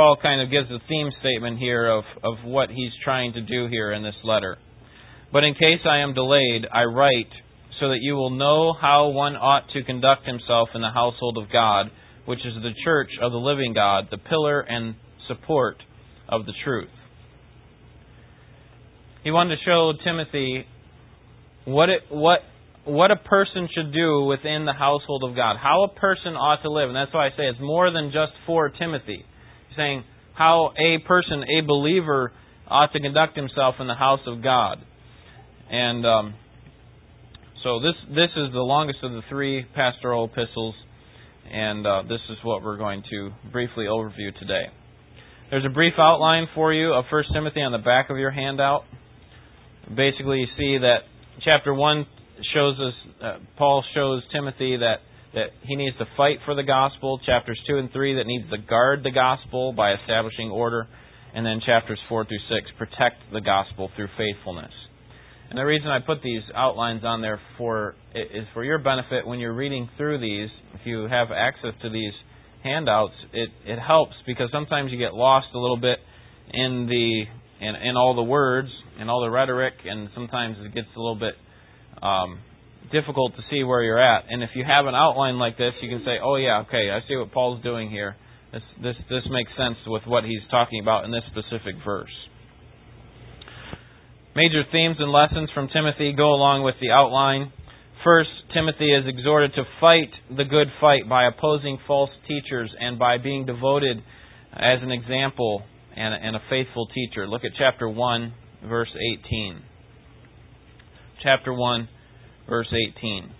Paul 0.00 0.16
kind 0.22 0.40
of 0.40 0.50
gives 0.50 0.70
a 0.70 0.78
theme 0.88 1.10
statement 1.20 1.58
here 1.58 1.86
of, 1.86 2.04
of 2.24 2.42
what 2.42 2.70
he's 2.70 2.92
trying 3.04 3.34
to 3.34 3.42
do 3.42 3.68
here 3.68 3.92
in 3.92 4.02
this 4.02 4.14
letter. 4.24 4.56
But 5.30 5.44
in 5.44 5.52
case 5.52 5.84
I 5.84 5.98
am 5.98 6.14
delayed, 6.14 6.64
I 6.72 6.84
write 6.84 7.28
so 7.78 7.90
that 7.90 7.98
you 8.00 8.14
will 8.14 8.30
know 8.30 8.72
how 8.72 9.08
one 9.08 9.36
ought 9.36 9.68
to 9.74 9.84
conduct 9.84 10.26
himself 10.26 10.70
in 10.74 10.80
the 10.80 10.88
household 10.88 11.36
of 11.36 11.52
God, 11.52 11.90
which 12.24 12.38
is 12.38 12.54
the 12.62 12.70
church 12.82 13.10
of 13.20 13.30
the 13.30 13.36
living 13.36 13.74
God, 13.74 14.08
the 14.10 14.16
pillar 14.16 14.62
and 14.62 14.94
support 15.28 15.76
of 16.30 16.46
the 16.46 16.54
truth. 16.64 16.88
He 19.22 19.30
wanted 19.30 19.56
to 19.56 19.62
show 19.66 19.92
Timothy 20.02 20.64
what 21.66 21.90
it, 21.90 22.04
what 22.08 22.40
what 22.86 23.10
a 23.10 23.16
person 23.16 23.68
should 23.74 23.92
do 23.92 24.24
within 24.24 24.64
the 24.64 24.72
household 24.72 25.24
of 25.28 25.36
God, 25.36 25.56
how 25.62 25.84
a 25.84 26.00
person 26.00 26.32
ought 26.36 26.62
to 26.62 26.70
live, 26.70 26.88
and 26.88 26.96
that's 26.96 27.12
why 27.12 27.26
I 27.26 27.30
say 27.36 27.44
it's 27.44 27.60
more 27.60 27.92
than 27.92 28.06
just 28.14 28.32
for 28.46 28.70
Timothy 28.70 29.26
saying 29.76 30.04
how 30.34 30.72
a 30.78 30.98
person, 31.06 31.42
a 31.42 31.66
believer, 31.66 32.32
ought 32.66 32.92
to 32.92 33.00
conduct 33.00 33.36
himself 33.36 33.76
in 33.80 33.86
the 33.86 33.94
house 33.94 34.20
of 34.26 34.42
God. 34.42 34.78
And 35.70 36.06
um, 36.06 36.34
so 37.62 37.80
this 37.80 37.94
this 38.08 38.30
is 38.36 38.52
the 38.52 38.60
longest 38.60 38.98
of 39.02 39.12
the 39.12 39.22
three 39.28 39.64
pastoral 39.74 40.30
epistles, 40.32 40.74
and 41.50 41.86
uh, 41.86 42.02
this 42.02 42.20
is 42.30 42.38
what 42.42 42.62
we're 42.62 42.78
going 42.78 43.02
to 43.10 43.30
briefly 43.52 43.84
overview 43.84 44.36
today. 44.38 44.64
There's 45.50 45.64
a 45.64 45.70
brief 45.70 45.94
outline 45.98 46.46
for 46.54 46.72
you 46.72 46.92
of 46.92 47.06
1 47.10 47.24
Timothy 47.34 47.60
on 47.60 47.72
the 47.72 47.78
back 47.78 48.08
of 48.08 48.16
your 48.18 48.30
handout. 48.30 48.84
Basically, 49.94 50.38
you 50.38 50.46
see 50.56 50.78
that 50.78 50.98
chapter 51.44 51.74
1 51.74 52.06
shows 52.54 52.78
us, 52.78 52.94
uh, 53.20 53.38
Paul 53.58 53.82
shows 53.92 54.22
Timothy 54.32 54.76
that, 54.76 54.98
that 55.34 55.50
he 55.62 55.76
needs 55.76 55.96
to 55.98 56.06
fight 56.16 56.38
for 56.44 56.54
the 56.54 56.62
gospel. 56.62 57.20
Chapters 57.24 57.58
2 57.68 57.78
and 57.78 57.92
3 57.92 58.16
that 58.16 58.26
needs 58.26 58.50
to 58.50 58.58
guard 58.58 59.02
the 59.04 59.10
gospel 59.10 59.72
by 59.72 59.94
establishing 59.94 60.50
order. 60.50 60.88
And 61.34 61.46
then 61.46 61.60
chapters 61.64 61.98
4 62.08 62.24
through 62.24 62.38
6 62.48 62.70
protect 62.78 63.16
the 63.32 63.40
gospel 63.40 63.90
through 63.94 64.08
faithfulness. 64.18 64.72
And 65.50 65.58
the 65.58 65.64
reason 65.64 65.88
I 65.88 65.98
put 65.98 66.22
these 66.22 66.42
outlines 66.54 67.02
on 67.04 67.22
there 67.22 67.40
for 67.58 67.96
is 68.14 68.46
for 68.54 68.64
your 68.64 68.78
benefit 68.78 69.26
when 69.26 69.40
you're 69.40 69.54
reading 69.54 69.88
through 69.96 70.20
these. 70.20 70.48
If 70.74 70.80
you 70.84 71.08
have 71.10 71.28
access 71.32 71.74
to 71.82 71.90
these 71.90 72.12
handouts, 72.62 73.14
it 73.32 73.50
it 73.66 73.78
helps 73.80 74.14
because 74.28 74.48
sometimes 74.52 74.92
you 74.92 74.98
get 74.98 75.12
lost 75.12 75.48
a 75.54 75.58
little 75.58 75.76
bit 75.76 75.98
in 76.52 76.86
the 76.88 77.66
in, 77.66 77.74
in 77.74 77.96
all 77.96 78.14
the 78.14 78.22
words 78.22 78.68
and 79.00 79.10
all 79.10 79.22
the 79.22 79.30
rhetoric, 79.30 79.74
and 79.84 80.08
sometimes 80.14 80.56
it 80.60 80.72
gets 80.72 80.86
a 80.96 81.00
little 81.00 81.18
bit 81.18 81.34
um, 82.00 82.38
difficult 82.92 83.36
to 83.36 83.42
see 83.50 83.62
where 83.62 83.82
you're 83.82 84.00
at. 84.00 84.24
And 84.28 84.42
if 84.42 84.50
you 84.54 84.64
have 84.64 84.86
an 84.86 84.94
outline 84.94 85.38
like 85.38 85.56
this, 85.56 85.72
you 85.82 85.88
can 85.88 86.04
say, 86.04 86.18
"Oh 86.22 86.36
yeah, 86.36 86.60
okay, 86.60 86.90
I 86.90 87.00
see 87.08 87.16
what 87.16 87.32
Paul's 87.32 87.62
doing 87.62 87.90
here. 87.90 88.16
This 88.52 88.62
this 88.82 88.96
this 89.08 89.24
makes 89.30 89.50
sense 89.56 89.76
with 89.86 90.06
what 90.06 90.24
he's 90.24 90.42
talking 90.50 90.80
about 90.80 91.04
in 91.04 91.10
this 91.10 91.24
specific 91.30 91.76
verse." 91.84 92.12
Major 94.34 94.62
themes 94.70 94.96
and 94.98 95.10
lessons 95.10 95.50
from 95.52 95.68
Timothy 95.68 96.12
go 96.12 96.32
along 96.32 96.62
with 96.62 96.76
the 96.80 96.90
outline. 96.90 97.52
First, 98.04 98.30
Timothy 98.54 98.94
is 98.94 99.04
exhorted 99.06 99.52
to 99.54 99.64
fight 99.80 100.10
the 100.34 100.44
good 100.44 100.68
fight 100.80 101.08
by 101.08 101.26
opposing 101.26 101.78
false 101.86 102.10
teachers 102.26 102.70
and 102.80 102.98
by 102.98 103.18
being 103.18 103.44
devoted 103.44 103.98
as 104.52 104.82
an 104.82 104.90
example 104.90 105.62
and, 105.96 106.14
and 106.14 106.36
a 106.36 106.40
faithful 106.48 106.86
teacher. 106.94 107.26
Look 107.26 107.44
at 107.44 107.50
chapter 107.58 107.88
1, 107.88 108.32
verse 108.68 108.88
18. 109.26 109.62
Chapter 111.22 111.52
1, 111.52 111.88
verse 112.50 112.68
18. 112.98 113.30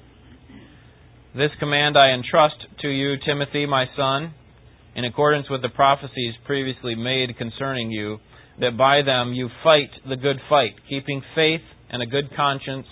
This 1.36 1.50
command 1.58 1.96
I 1.98 2.12
entrust 2.14 2.54
to 2.80 2.88
you, 2.88 3.16
Timothy, 3.26 3.66
my 3.66 3.84
son, 3.96 4.32
in 4.94 5.04
accordance 5.04 5.50
with 5.50 5.62
the 5.62 5.68
prophecies 5.68 6.34
previously 6.46 6.94
made 6.94 7.36
concerning 7.36 7.90
you 7.90 8.18
that 8.60 8.78
by 8.78 9.02
them 9.02 9.32
you 9.32 9.48
fight 9.64 9.90
the 10.08 10.16
good 10.16 10.36
fight, 10.48 10.72
keeping 10.88 11.22
faith 11.34 11.60
and 11.90 12.02
a 12.02 12.06
good 12.06 12.34
conscience, 12.36 12.86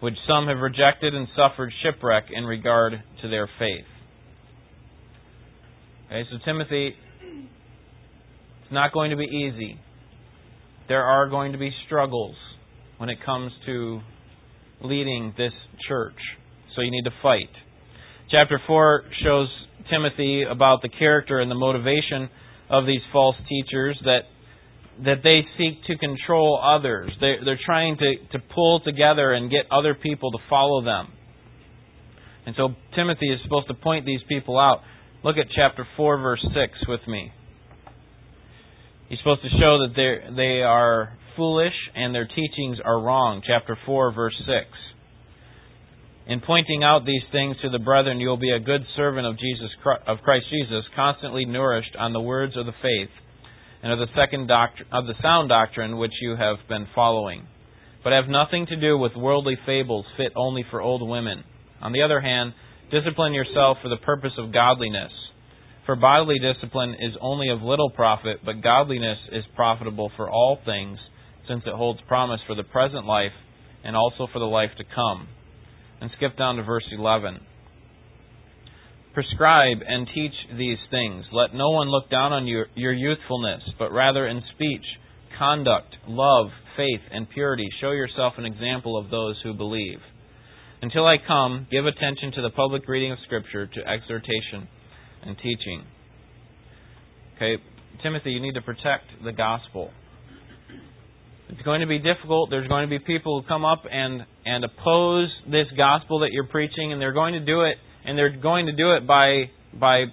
which 0.00 0.14
some 0.28 0.48
have 0.48 0.58
rejected 0.58 1.14
and 1.14 1.28
suffered 1.36 1.72
shipwreck 1.82 2.24
in 2.30 2.44
regard 2.44 2.94
to 3.22 3.28
their 3.28 3.48
faith. 3.58 3.86
Okay, 6.06 6.22
so 6.30 6.38
Timothy, 6.44 6.94
it's 8.62 8.72
not 8.72 8.92
going 8.92 9.10
to 9.10 9.16
be 9.16 9.24
easy. 9.24 9.78
There 10.88 11.04
are 11.04 11.28
going 11.28 11.52
to 11.52 11.58
be 11.58 11.70
struggles 11.86 12.36
when 12.98 13.10
it 13.10 13.18
comes 13.24 13.52
to 13.66 14.00
leading 14.82 15.34
this 15.36 15.52
church. 15.88 16.16
So 16.74 16.82
you 16.82 16.90
need 16.90 17.04
to 17.04 17.14
fight. 17.22 17.50
Chapter 18.30 18.60
4 18.66 19.04
shows 19.22 19.48
Timothy 19.90 20.44
about 20.48 20.82
the 20.82 20.88
character 20.88 21.40
and 21.40 21.50
the 21.50 21.54
motivation 21.54 22.28
of 22.68 22.86
these 22.86 23.00
false 23.12 23.36
teachers 23.48 23.98
that 24.04 24.20
that 25.04 25.16
they 25.22 25.42
seek 25.58 25.84
to 25.84 25.98
control 25.98 26.58
others. 26.58 27.10
They're, 27.20 27.44
they're 27.44 27.60
trying 27.66 27.98
to, 27.98 28.14
to 28.32 28.38
pull 28.54 28.80
together 28.80 29.34
and 29.34 29.50
get 29.50 29.66
other 29.70 29.94
people 29.94 30.30
to 30.32 30.38
follow 30.48 30.82
them. 30.82 31.12
And 32.46 32.54
so 32.56 32.70
Timothy 32.94 33.26
is 33.26 33.38
supposed 33.44 33.68
to 33.68 33.74
point 33.74 34.06
these 34.06 34.20
people 34.26 34.58
out. 34.58 34.80
Look 35.22 35.36
at 35.36 35.48
chapter 35.54 35.86
4, 35.98 36.18
verse 36.18 36.40
6 36.42 36.88
with 36.88 37.00
me. 37.08 37.30
He's 39.08 39.18
supposed 39.18 39.42
to 39.42 39.50
show 39.50 39.86
that 39.86 39.92
they 39.94 40.34
they 40.34 40.62
are 40.62 41.16
foolish 41.36 41.74
and 41.94 42.14
their 42.14 42.26
teachings 42.26 42.78
are 42.84 43.00
wrong. 43.00 43.42
Chapter 43.46 43.76
4, 43.86 44.12
verse 44.12 44.34
6. 44.46 44.66
In 46.28 46.40
pointing 46.40 46.82
out 46.82 47.06
these 47.06 47.22
things 47.30 47.56
to 47.62 47.70
the 47.70 47.78
brethren, 47.78 48.18
you 48.18 48.28
will 48.28 48.36
be 48.36 48.50
a 48.50 48.58
good 48.58 48.82
servant 48.96 49.26
of 49.26 49.38
Jesus 49.38 49.70
of 50.08 50.18
Christ 50.24 50.46
Jesus, 50.50 50.84
constantly 50.96 51.44
nourished 51.44 51.94
on 51.96 52.12
the 52.12 52.20
words 52.20 52.56
of 52.56 52.66
the 52.66 52.74
faith 52.82 53.10
and 53.82 53.92
of 53.92 54.00
the 54.00 54.12
second 54.16 54.48
doctrine, 54.48 54.88
of 54.90 55.06
the 55.06 55.14
sound 55.22 55.48
doctrine 55.48 55.98
which 55.98 56.14
you 56.20 56.34
have 56.34 56.56
been 56.68 56.88
following, 56.94 57.46
but 58.02 58.12
have 58.12 58.28
nothing 58.28 58.66
to 58.66 58.80
do 58.80 58.98
with 58.98 59.14
worldly 59.14 59.56
fables 59.64 60.04
fit 60.16 60.32
only 60.34 60.64
for 60.68 60.80
old 60.80 61.08
women. 61.08 61.44
On 61.80 61.92
the 61.92 62.02
other 62.02 62.20
hand, 62.20 62.54
discipline 62.90 63.32
yourself 63.32 63.78
for 63.80 63.88
the 63.88 63.96
purpose 63.98 64.32
of 64.36 64.52
godliness. 64.52 65.12
For 65.84 65.94
bodily 65.94 66.40
discipline 66.40 66.96
is 66.98 67.14
only 67.20 67.50
of 67.50 67.62
little 67.62 67.90
profit, 67.90 68.38
but 68.44 68.62
godliness 68.62 69.18
is 69.30 69.44
profitable 69.54 70.10
for 70.16 70.28
all 70.28 70.58
things, 70.64 70.98
since 71.48 71.62
it 71.66 71.74
holds 71.74 72.00
promise 72.08 72.40
for 72.46 72.54
the 72.54 72.64
present 72.64 73.06
life 73.06 73.32
and 73.84 73.96
also 73.96 74.26
for 74.32 74.38
the 74.38 74.44
life 74.44 74.70
to 74.78 74.84
come. 74.84 75.28
And 76.00 76.10
skip 76.16 76.36
down 76.36 76.56
to 76.56 76.62
verse 76.62 76.84
11. 76.92 77.40
Prescribe 79.14 79.78
and 79.86 80.06
teach 80.14 80.34
these 80.58 80.78
things. 80.90 81.24
Let 81.32 81.54
no 81.54 81.70
one 81.70 81.88
look 81.88 82.10
down 82.10 82.32
on 82.32 82.46
your, 82.46 82.66
your 82.74 82.92
youthfulness, 82.92 83.62
but 83.78 83.90
rather 83.90 84.26
in 84.26 84.42
speech, 84.54 84.84
conduct, 85.38 85.96
love, 86.06 86.48
faith, 86.76 87.00
and 87.10 87.28
purity, 87.30 87.66
show 87.80 87.92
yourself 87.92 88.34
an 88.36 88.44
example 88.44 88.98
of 88.98 89.10
those 89.10 89.36
who 89.42 89.54
believe. 89.54 90.00
Until 90.82 91.06
I 91.06 91.16
come, 91.26 91.66
give 91.70 91.86
attention 91.86 92.32
to 92.32 92.42
the 92.42 92.50
public 92.50 92.86
reading 92.86 93.12
of 93.12 93.18
Scripture, 93.24 93.66
to 93.66 93.80
exhortation 93.88 94.68
and 95.22 95.36
teaching. 95.38 95.84
Okay, 97.36 97.56
Timothy, 98.02 98.32
you 98.32 98.40
need 98.40 98.54
to 98.54 98.62
protect 98.62 99.06
the 99.24 99.32
gospel. 99.32 99.90
It's 101.48 101.62
going 101.62 101.80
to 101.80 101.86
be 101.86 101.98
difficult. 101.98 102.50
There's 102.50 102.68
going 102.68 102.88
to 102.88 102.90
be 102.90 102.98
people 102.98 103.40
who 103.40 103.48
come 103.48 103.64
up 103.64 103.84
and, 103.90 104.22
and 104.44 104.64
oppose 104.64 105.28
this 105.50 105.66
gospel 105.76 106.20
that 106.20 106.30
you're 106.32 106.48
preaching, 106.48 106.92
and 106.92 107.00
they're 107.00 107.12
going 107.12 107.34
to 107.34 107.44
do 107.44 107.62
it 107.62 107.76
and 108.06 108.16
they're 108.16 108.36
going 108.36 108.66
to 108.66 108.72
do 108.72 108.94
it 108.94 109.06
by 109.06 109.50
by 109.78 110.04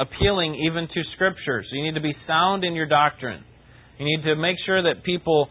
appealing 0.00 0.56
even 0.66 0.88
to 0.88 1.02
Scripture. 1.14 1.62
So 1.62 1.76
you 1.76 1.84
need 1.84 1.94
to 1.94 2.00
be 2.00 2.14
sound 2.26 2.64
in 2.64 2.74
your 2.74 2.86
doctrine. 2.86 3.44
You 3.98 4.06
need 4.06 4.24
to 4.24 4.34
make 4.34 4.56
sure 4.66 4.82
that 4.82 5.04
people 5.04 5.48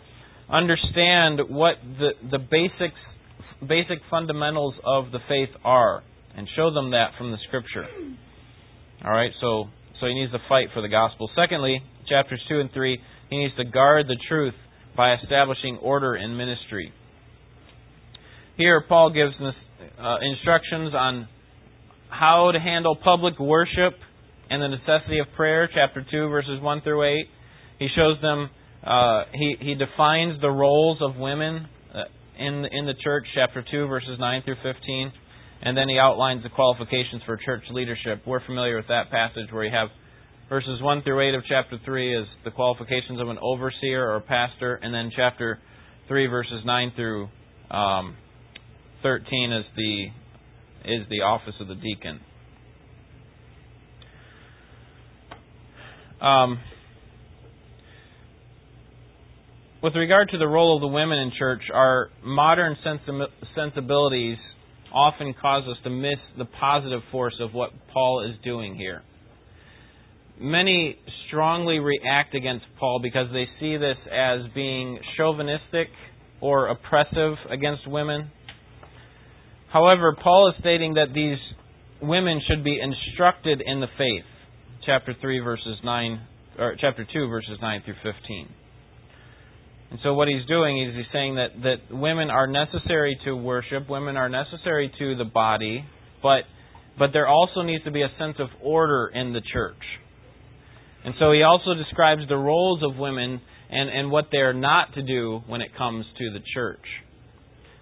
understand 0.49 1.39
what 1.47 1.75
the 1.99 2.09
the 2.29 2.39
basics 2.39 2.99
basic 3.65 3.99
fundamentals 4.09 4.73
of 4.83 5.11
the 5.11 5.19
faith 5.29 5.49
are, 5.63 6.03
and 6.35 6.47
show 6.55 6.73
them 6.73 6.91
that 6.91 7.11
from 7.17 7.31
the 7.31 7.37
Scripture. 7.47 7.85
All 9.05 9.11
right, 9.11 9.31
so 9.39 9.65
so 9.99 10.07
he 10.07 10.15
needs 10.15 10.31
to 10.31 10.39
fight 10.49 10.69
for 10.73 10.81
the 10.81 10.89
gospel. 10.89 11.29
Secondly, 11.35 11.81
chapters 12.09 12.41
two 12.49 12.59
and 12.59 12.71
three, 12.73 12.99
he 13.29 13.37
needs 13.37 13.55
to 13.57 13.63
guard 13.63 14.07
the 14.07 14.17
truth 14.27 14.55
by 14.95 15.15
establishing 15.15 15.77
order 15.77 16.15
in 16.15 16.35
ministry. 16.37 16.91
Here, 18.57 18.83
Paul 18.87 19.11
gives 19.11 19.33
uh, 19.39 20.17
instructions 20.21 20.93
on 20.93 21.27
how 22.09 22.51
to 22.51 22.59
handle 22.59 22.95
public 22.95 23.39
worship 23.39 23.93
and 24.49 24.61
the 24.61 24.67
necessity 24.67 25.19
of 25.19 25.27
prayer, 25.35 25.69
chapter 25.73 26.05
2, 26.11 26.27
verses 26.27 26.61
1 26.61 26.81
through 26.81 27.03
8. 27.03 27.25
He 27.79 27.87
shows 27.95 28.21
them, 28.21 28.49
uh, 28.83 29.23
he, 29.33 29.55
he 29.61 29.75
defines 29.75 30.41
the 30.41 30.49
roles 30.49 30.97
of 31.01 31.15
women 31.15 31.67
uh, 31.95 32.03
in, 32.37 32.65
in 32.71 32.85
the 32.85 32.93
church, 33.01 33.23
chapter 33.33 33.63
2, 33.71 33.87
verses 33.87 34.17
9 34.19 34.41
through 34.43 34.57
15. 34.61 35.11
And 35.63 35.77
then 35.77 35.87
he 35.87 35.97
outlines 35.97 36.43
the 36.43 36.49
qualifications 36.49 37.21
for 37.25 37.37
church 37.37 37.63
leadership. 37.71 38.23
We're 38.25 38.45
familiar 38.45 38.75
with 38.75 38.87
that 38.89 39.09
passage 39.09 39.51
where 39.51 39.63
you 39.63 39.71
have 39.71 39.89
verses 40.51 40.81
1 40.81 41.03
through 41.03 41.29
8 41.29 41.33
of 41.33 41.43
chapter 41.47 41.79
3 41.85 42.23
is 42.23 42.27
the 42.43 42.51
qualifications 42.51 43.21
of 43.21 43.29
an 43.29 43.37
overseer 43.41 44.13
or 44.13 44.19
pastor, 44.19 44.75
and 44.75 44.93
then 44.93 45.09
chapter 45.15 45.59
3, 46.09 46.27
verses 46.27 46.61
9 46.65 46.91
through 46.93 47.29
um, 47.71 48.17
13 49.01 49.53
is 49.53 49.63
the 49.77 50.07
is 50.83 51.07
the 51.09 51.21
office 51.21 51.53
of 51.61 51.69
the 51.69 51.75
deacon. 51.75 52.19
Um, 56.19 56.59
with 59.81 59.95
regard 59.95 60.29
to 60.31 60.37
the 60.37 60.47
role 60.47 60.75
of 60.75 60.81
the 60.81 60.87
women 60.87 61.17
in 61.17 61.31
church, 61.39 61.61
our 61.73 62.09
modern 62.25 62.75
sensibilities 63.55 64.37
often 64.93 65.33
cause 65.41 65.63
us 65.69 65.77
to 65.85 65.89
miss 65.89 66.19
the 66.37 66.45
positive 66.45 67.01
force 67.09 67.35
of 67.39 67.53
what 67.53 67.69
Paul 67.93 68.27
is 68.29 68.35
doing 68.43 68.75
here. 68.75 69.03
Many 70.41 70.97
strongly 71.27 71.77
react 71.77 72.33
against 72.33 72.65
Paul 72.79 72.99
because 73.01 73.27
they 73.31 73.45
see 73.59 73.77
this 73.77 73.97
as 74.11 74.39
being 74.55 74.99
chauvinistic 75.15 75.87
or 76.41 76.67
oppressive 76.67 77.35
against 77.49 77.87
women. 77.87 78.31
However, 79.71 80.17
Paul 80.21 80.49
is 80.49 80.55
stating 80.59 80.95
that 80.95 81.13
these 81.13 81.37
women 82.01 82.41
should 82.47 82.63
be 82.63 82.79
instructed 82.81 83.61
in 83.63 83.79
the 83.81 83.87
faith. 83.97 84.25
Chapter 84.85 85.15
3 85.21 85.39
verses 85.39 85.77
9 85.83 86.21
or 86.57 86.75
chapter 86.79 87.05
2 87.05 87.27
verses 87.27 87.57
9 87.61 87.83
through 87.85 87.95
15. 88.03 88.47
And 89.91 89.99
so 90.03 90.13
what 90.13 90.27
he's 90.27 90.45
doing 90.47 90.81
is 90.81 90.95
he's 90.95 91.05
saying 91.13 91.35
that 91.35 91.49
that 91.63 91.95
women 91.95 92.29
are 92.29 92.47
necessary 92.47 93.17
to 93.25 93.35
worship, 93.35 93.89
women 93.89 94.17
are 94.17 94.29
necessary 94.29 94.91
to 94.97 95.15
the 95.15 95.25
body, 95.25 95.85
but 96.23 96.43
but 96.97 97.11
there 97.13 97.27
also 97.27 97.61
needs 97.61 97.83
to 97.83 97.91
be 97.91 98.01
a 98.01 98.09
sense 98.17 98.37
of 98.39 98.47
order 98.61 99.11
in 99.13 99.33
the 99.33 99.41
church. 99.53 99.83
And 101.03 101.15
so 101.19 101.31
he 101.31 101.41
also 101.41 101.73
describes 101.73 102.21
the 102.29 102.37
roles 102.37 102.81
of 102.83 102.97
women 102.97 103.41
and, 103.69 103.89
and 103.89 104.11
what 104.11 104.27
they're 104.31 104.53
not 104.53 104.93
to 104.93 105.01
do 105.01 105.41
when 105.47 105.61
it 105.61 105.75
comes 105.77 106.05
to 106.17 106.31
the 106.31 106.39
church. 106.53 106.85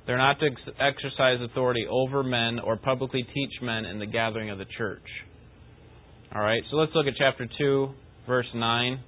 They're 0.08 0.18
not 0.18 0.40
to 0.40 0.48
ex- 0.48 0.78
exercise 0.80 1.40
authority 1.42 1.86
over 1.90 2.24
men 2.24 2.60
or 2.60 2.78
publicly 2.78 3.24
teach 3.24 3.52
men 3.62 3.86
in 3.86 4.00
the 4.00 4.06
gathering 4.06 4.50
of 4.50 4.58
the 4.58 4.66
church. 4.78 5.04
All 6.34 6.42
right, 6.42 6.64
so 6.70 6.78
let's 6.78 6.92
look 6.96 7.08
at 7.08 7.14
chapter 7.18 7.48
2, 7.58 7.90
verse 8.28 8.48
9. 8.54 9.00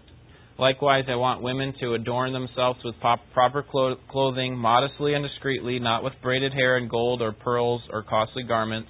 Likewise, 0.60 1.06
I 1.08 1.16
want 1.16 1.42
women 1.42 1.74
to 1.80 1.94
adorn 1.94 2.34
themselves 2.34 2.80
with 2.84 2.96
proper 3.34 3.66
clothing, 4.10 4.56
modestly 4.56 5.14
and 5.14 5.24
discreetly, 5.24 5.80
not 5.80 6.04
with 6.04 6.14
braided 6.22 6.54
hair 6.54 6.78
and 6.78 6.90
gold 6.90 7.22
or 7.22 7.32
pearls 7.32 7.82
or 7.92 8.04
costly 8.04 8.44
garments, 8.44 8.90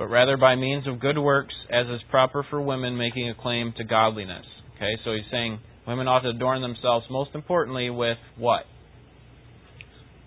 but 0.00 0.08
rather 0.08 0.38
by 0.38 0.56
means 0.56 0.88
of 0.88 0.98
good 0.98 1.18
works, 1.18 1.52
as 1.70 1.86
is 1.86 2.00
proper 2.10 2.42
for 2.48 2.58
women 2.58 2.96
making 2.96 3.28
a 3.28 3.34
claim 3.34 3.74
to 3.76 3.84
godliness. 3.84 4.46
Okay, 4.74 4.96
so 5.04 5.12
he's 5.12 5.30
saying 5.30 5.60
women 5.86 6.08
ought 6.08 6.20
to 6.20 6.30
adorn 6.30 6.62
themselves 6.62 7.04
most 7.10 7.32
importantly 7.34 7.90
with 7.90 8.16
what? 8.38 8.64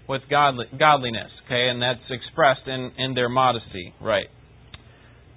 With 0.07 0.21
godly, 0.29 0.67
godliness. 0.77 1.31
Okay, 1.47 1.69
and 1.69 1.81
that's 1.81 2.05
expressed 2.11 2.67
in, 2.67 2.91
in 2.99 3.15
their 3.15 3.29
modesty. 3.29 3.95
Right. 3.99 4.27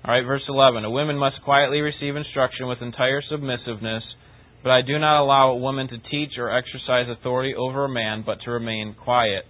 All 0.04 0.12
right, 0.12 0.26
verse 0.26 0.44
11. 0.46 0.84
A 0.84 0.90
woman 0.90 1.16
must 1.16 1.36
quietly 1.42 1.80
receive 1.80 2.14
instruction 2.14 2.68
with 2.68 2.82
entire 2.82 3.22
submissiveness, 3.30 4.02
but 4.62 4.70
I 4.70 4.82
do 4.82 4.98
not 4.98 5.22
allow 5.22 5.52
a 5.52 5.56
woman 5.56 5.88
to 5.88 5.96
teach 6.10 6.36
or 6.36 6.54
exercise 6.54 7.06
authority 7.08 7.54
over 7.54 7.86
a 7.86 7.88
man, 7.88 8.22
but 8.26 8.42
to 8.44 8.50
remain 8.50 8.96
quiet. 9.02 9.44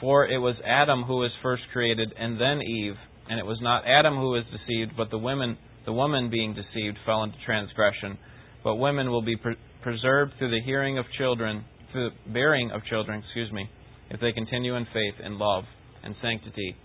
For 0.00 0.26
it 0.26 0.38
was 0.38 0.56
Adam 0.66 1.04
who 1.04 1.18
was 1.18 1.30
first 1.40 1.62
created, 1.72 2.12
and 2.18 2.40
then 2.40 2.60
Eve, 2.62 2.96
and 3.28 3.38
it 3.38 3.46
was 3.46 3.58
not 3.60 3.84
Adam 3.86 4.16
who 4.16 4.30
was 4.30 4.44
deceived, 4.50 4.92
but 4.96 5.10
the 5.10 5.18
women, 5.18 5.56
the 5.86 5.92
woman 5.92 6.30
being 6.30 6.54
deceived, 6.54 6.98
fell 7.06 7.22
into 7.22 7.36
transgression. 7.44 8.18
But 8.62 8.76
women 8.76 9.10
will 9.10 9.22
be 9.22 9.36
pre- 9.36 9.56
preserved 9.82 10.32
through 10.38 10.50
the 10.50 10.60
hearing 10.64 10.98
of 10.98 11.04
children, 11.18 11.64
through 11.92 12.10
the 12.10 12.32
bearing 12.32 12.70
of 12.70 12.84
children, 12.84 13.22
excuse 13.24 13.52
me, 13.52 13.68
if 14.10 14.20
they 14.20 14.32
continue 14.32 14.76
in 14.76 14.84
faith 14.86 15.14
and 15.22 15.36
love 15.36 15.64
and 16.02 16.14
sanctity 16.22 16.76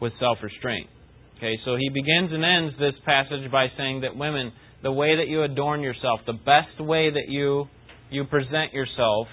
with 0.00 0.12
self-restraint. 0.18 0.88
Okay, 1.36 1.56
so 1.64 1.76
he 1.76 1.88
begins 1.88 2.30
and 2.32 2.44
ends 2.44 2.74
this 2.78 2.94
passage 3.04 3.50
by 3.50 3.66
saying 3.76 4.02
that 4.02 4.16
women, 4.16 4.52
the 4.82 4.92
way 4.92 5.16
that 5.16 5.28
you 5.28 5.42
adorn 5.42 5.80
yourself, 5.80 6.20
the 6.26 6.32
best 6.32 6.80
way 6.80 7.10
that 7.10 7.28
you 7.28 7.66
you 8.10 8.24
present 8.24 8.72
yourself 8.72 9.28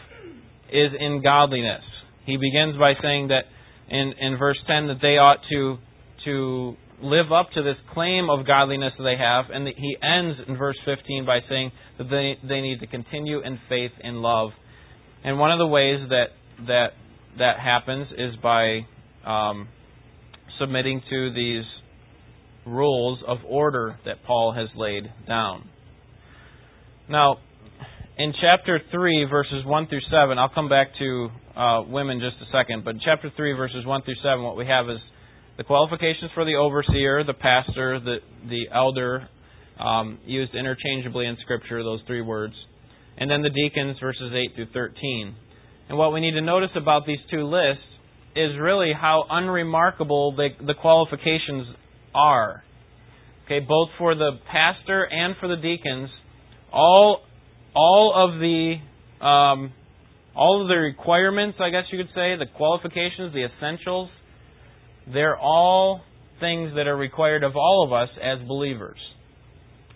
is 0.70 0.92
in 1.00 1.22
godliness. 1.24 1.84
He 2.26 2.38
begins 2.38 2.78
by 2.78 2.94
saying 3.02 3.30
that 3.30 3.46
in, 3.90 4.14
in 4.20 4.38
verse 4.38 4.58
10 4.68 4.88
that 4.88 5.00
they 5.02 5.18
ought 5.18 5.40
to 5.52 5.78
to 6.28 6.76
live 7.02 7.32
up 7.32 7.50
to 7.54 7.64
this 7.64 7.78
claim 7.94 8.30
of 8.30 8.46
godliness 8.46 8.94
that 8.98 9.04
they 9.04 9.18
have, 9.18 9.46
and 9.50 9.68
he 9.68 9.98
ends 10.02 10.40
in 10.48 10.58
verse 10.58 10.78
15 10.86 11.26
by 11.26 11.40
saying 11.48 11.72
that 11.98 12.10
they, 12.10 12.36
they 12.48 12.62
need 12.62 12.80
to 12.82 12.88
continue 12.88 13.40
in 13.42 13.60
faith 13.70 13.92
and 14.04 14.18
love. 14.22 14.50
And 15.24 15.40
one 15.40 15.52
of 15.52 15.60
the 15.60 15.68
ways 15.68 16.00
that 16.10 16.28
that 16.68 16.88
that 17.38 17.60
happens 17.60 18.08
is 18.18 18.36
by 18.42 18.82
um, 19.26 19.68
submitting 20.60 21.02
to 21.10 21.34
these 21.34 21.64
rules 22.66 23.20
of 23.28 23.38
order 23.48 24.00
that 24.06 24.24
Paul 24.26 24.54
has 24.54 24.68
laid 24.76 25.04
down. 25.28 25.70
Now, 27.10 27.38
in 28.18 28.34
chapter 28.42 28.82
3, 28.92 29.28
verses 29.30 29.64
1 29.66 29.88
through 29.88 30.02
7, 30.12 30.38
I'll 30.38 30.50
come 30.50 30.68
back 30.68 30.88
to 31.00 31.30
uh, 31.56 31.84
women 31.84 32.20
just 32.20 32.42
a 32.42 32.52
second, 32.52 32.84
but 32.84 32.96
in 32.96 33.02
chapter 33.04 33.32
3, 33.36 33.54
verses 33.54 33.86
1 33.86 34.02
through 34.02 34.16
7, 34.24 34.44
what 34.44 34.58
we 34.58 34.66
have 34.66 34.90
is 34.90 34.98
the 35.58 35.64
qualifications 35.64 36.32
for 36.34 36.46
the 36.46 36.56
overseer, 36.56 37.24
the 37.24 37.34
pastor, 37.34 38.00
the, 38.00 38.18
the 38.48 38.66
elder, 38.74 39.28
um, 39.80 40.20
used 40.26 40.54
interchangeably 40.56 41.26
in 41.26 41.38
Scripture, 41.42 41.84
those 41.84 42.00
three 42.08 42.22
words, 42.22 42.54
and 43.18 43.30
then 43.30 43.42
the 43.42 43.50
deacons, 43.50 43.98
verses 44.00 44.32
8 44.34 44.56
through 44.56 44.68
13. 44.74 45.36
And 45.90 45.98
what 45.98 46.14
we 46.14 46.20
need 46.20 46.34
to 46.34 46.42
notice 46.42 46.70
about 46.76 47.06
these 47.06 47.20
two 47.32 47.44
lists 47.44 47.84
is 48.36 48.52
really 48.60 48.92
how 48.94 49.26
unremarkable 49.30 50.36
the, 50.36 50.50
the 50.66 50.74
qualifications 50.76 51.68
are. 52.14 52.64
Okay, 53.46 53.60
both 53.60 53.90
for 53.98 54.14
the 54.14 54.32
pastor 54.52 55.04
and 55.04 55.36
for 55.40 55.48
the 55.48 55.56
deacons, 55.56 56.10
all 56.72 57.22
all 57.74 58.14
of 58.16 58.40
the 58.40 58.76
um, 59.26 59.72
all 60.36 60.62
of 60.62 60.68
the 60.68 60.76
requirements, 60.76 61.58
I 61.62 61.70
guess 61.70 61.84
you 61.92 61.98
could 61.98 62.14
say, 62.14 62.36
the 62.36 62.46
qualifications, 62.58 63.34
the 63.34 63.46
essentials, 63.46 64.10
they're 65.12 65.38
all 65.38 66.02
things 66.40 66.74
that 66.76 66.88
are 66.88 66.98
required 66.98 67.44
of 67.44 67.56
all 67.56 67.86
of 67.86 67.94
us 67.94 68.10
as 68.22 68.46
believers, 68.48 69.00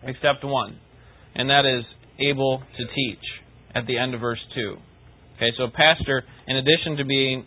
except 0.03 0.43
one, 0.43 0.79
and 1.35 1.49
that 1.49 1.65
is 1.65 1.83
able 2.19 2.59
to 2.59 2.85
teach 2.95 3.23
at 3.75 3.85
the 3.87 3.97
end 3.97 4.13
of 4.13 4.21
verse 4.21 4.39
2. 4.55 4.75
Okay, 5.37 5.49
so 5.57 5.67
pastor, 5.73 6.23
in 6.47 6.57
addition 6.57 6.97
to 6.97 7.05
being, 7.05 7.45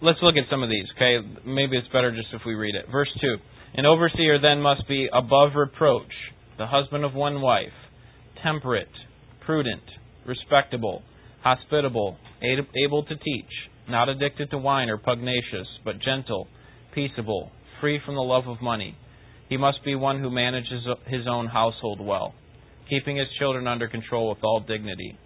let's 0.00 0.18
look 0.22 0.36
at 0.36 0.50
some 0.50 0.62
of 0.62 0.68
these, 0.68 0.86
okay? 0.96 1.18
Maybe 1.46 1.76
it's 1.76 1.88
better 1.88 2.10
just 2.10 2.28
if 2.32 2.42
we 2.46 2.54
read 2.54 2.74
it. 2.74 2.90
Verse 2.90 3.10
2 3.20 3.36
An 3.74 3.86
overseer 3.86 4.40
then 4.40 4.60
must 4.60 4.86
be 4.88 5.08
above 5.12 5.52
reproach, 5.54 6.12
the 6.58 6.66
husband 6.66 7.04
of 7.04 7.14
one 7.14 7.40
wife, 7.40 7.76
temperate, 8.42 8.90
prudent, 9.46 9.82
respectable, 10.26 11.02
hospitable, 11.42 12.16
able 12.84 13.04
to 13.04 13.16
teach, 13.16 13.52
not 13.88 14.08
addicted 14.08 14.50
to 14.50 14.58
wine 14.58 14.88
or 14.88 14.98
pugnacious, 14.98 15.66
but 15.84 16.00
gentle, 16.00 16.48
peaceable, 16.94 17.50
free 17.80 18.00
from 18.04 18.14
the 18.14 18.20
love 18.20 18.46
of 18.46 18.62
money. 18.62 18.96
He 19.48 19.56
must 19.56 19.84
be 19.84 19.94
one 19.94 20.20
who 20.20 20.30
manages 20.30 20.86
his 21.06 21.26
own 21.28 21.46
household 21.46 22.00
well, 22.00 22.34
keeping 22.88 23.16
his 23.16 23.28
children 23.38 23.66
under 23.66 23.88
control 23.88 24.30
with 24.30 24.42
all 24.42 24.60
dignity. 24.60 25.18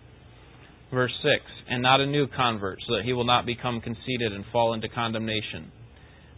Verse 0.92 1.12
6 1.22 1.44
And 1.68 1.82
not 1.82 2.00
a 2.00 2.06
new 2.06 2.26
convert, 2.26 2.78
so 2.86 2.96
that 2.96 3.04
he 3.04 3.12
will 3.12 3.24
not 3.24 3.46
become 3.46 3.80
conceited 3.80 4.32
and 4.32 4.44
fall 4.52 4.74
into 4.74 4.88
condemnation. 4.88 5.70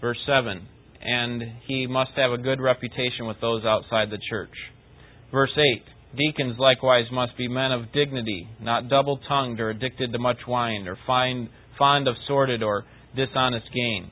Verse 0.00 0.18
7 0.26 0.66
And 1.02 1.42
he 1.66 1.87
must 1.87 2.12
have 2.16 2.33
a 2.33 2.38
good 2.38 2.61
reputation 2.61 3.26
with 3.26 3.40
those 3.40 3.64
outside 3.64 4.11
the 4.11 4.18
church. 4.31 4.54
Verse 5.33 5.52
8 5.57 5.83
Deacons 6.16 6.59
likewise 6.59 7.04
must 7.12 7.37
be 7.37 7.48
men 7.48 7.70
of 7.70 7.92
dignity, 7.92 8.48
not 8.62 8.88
double 8.88 9.18
tongued 9.28 9.61
or 9.61 9.68
addicted 9.70 10.11
to 10.12 10.18
much 10.18 10.38
wine, 10.46 10.88
or 10.88 10.96
fond, 11.07 11.50
fond 11.79 12.09
of 12.09 12.14
sordid 12.27 12.62
or 12.62 12.85
dishonest 13.17 13.67
gain, 13.75 14.11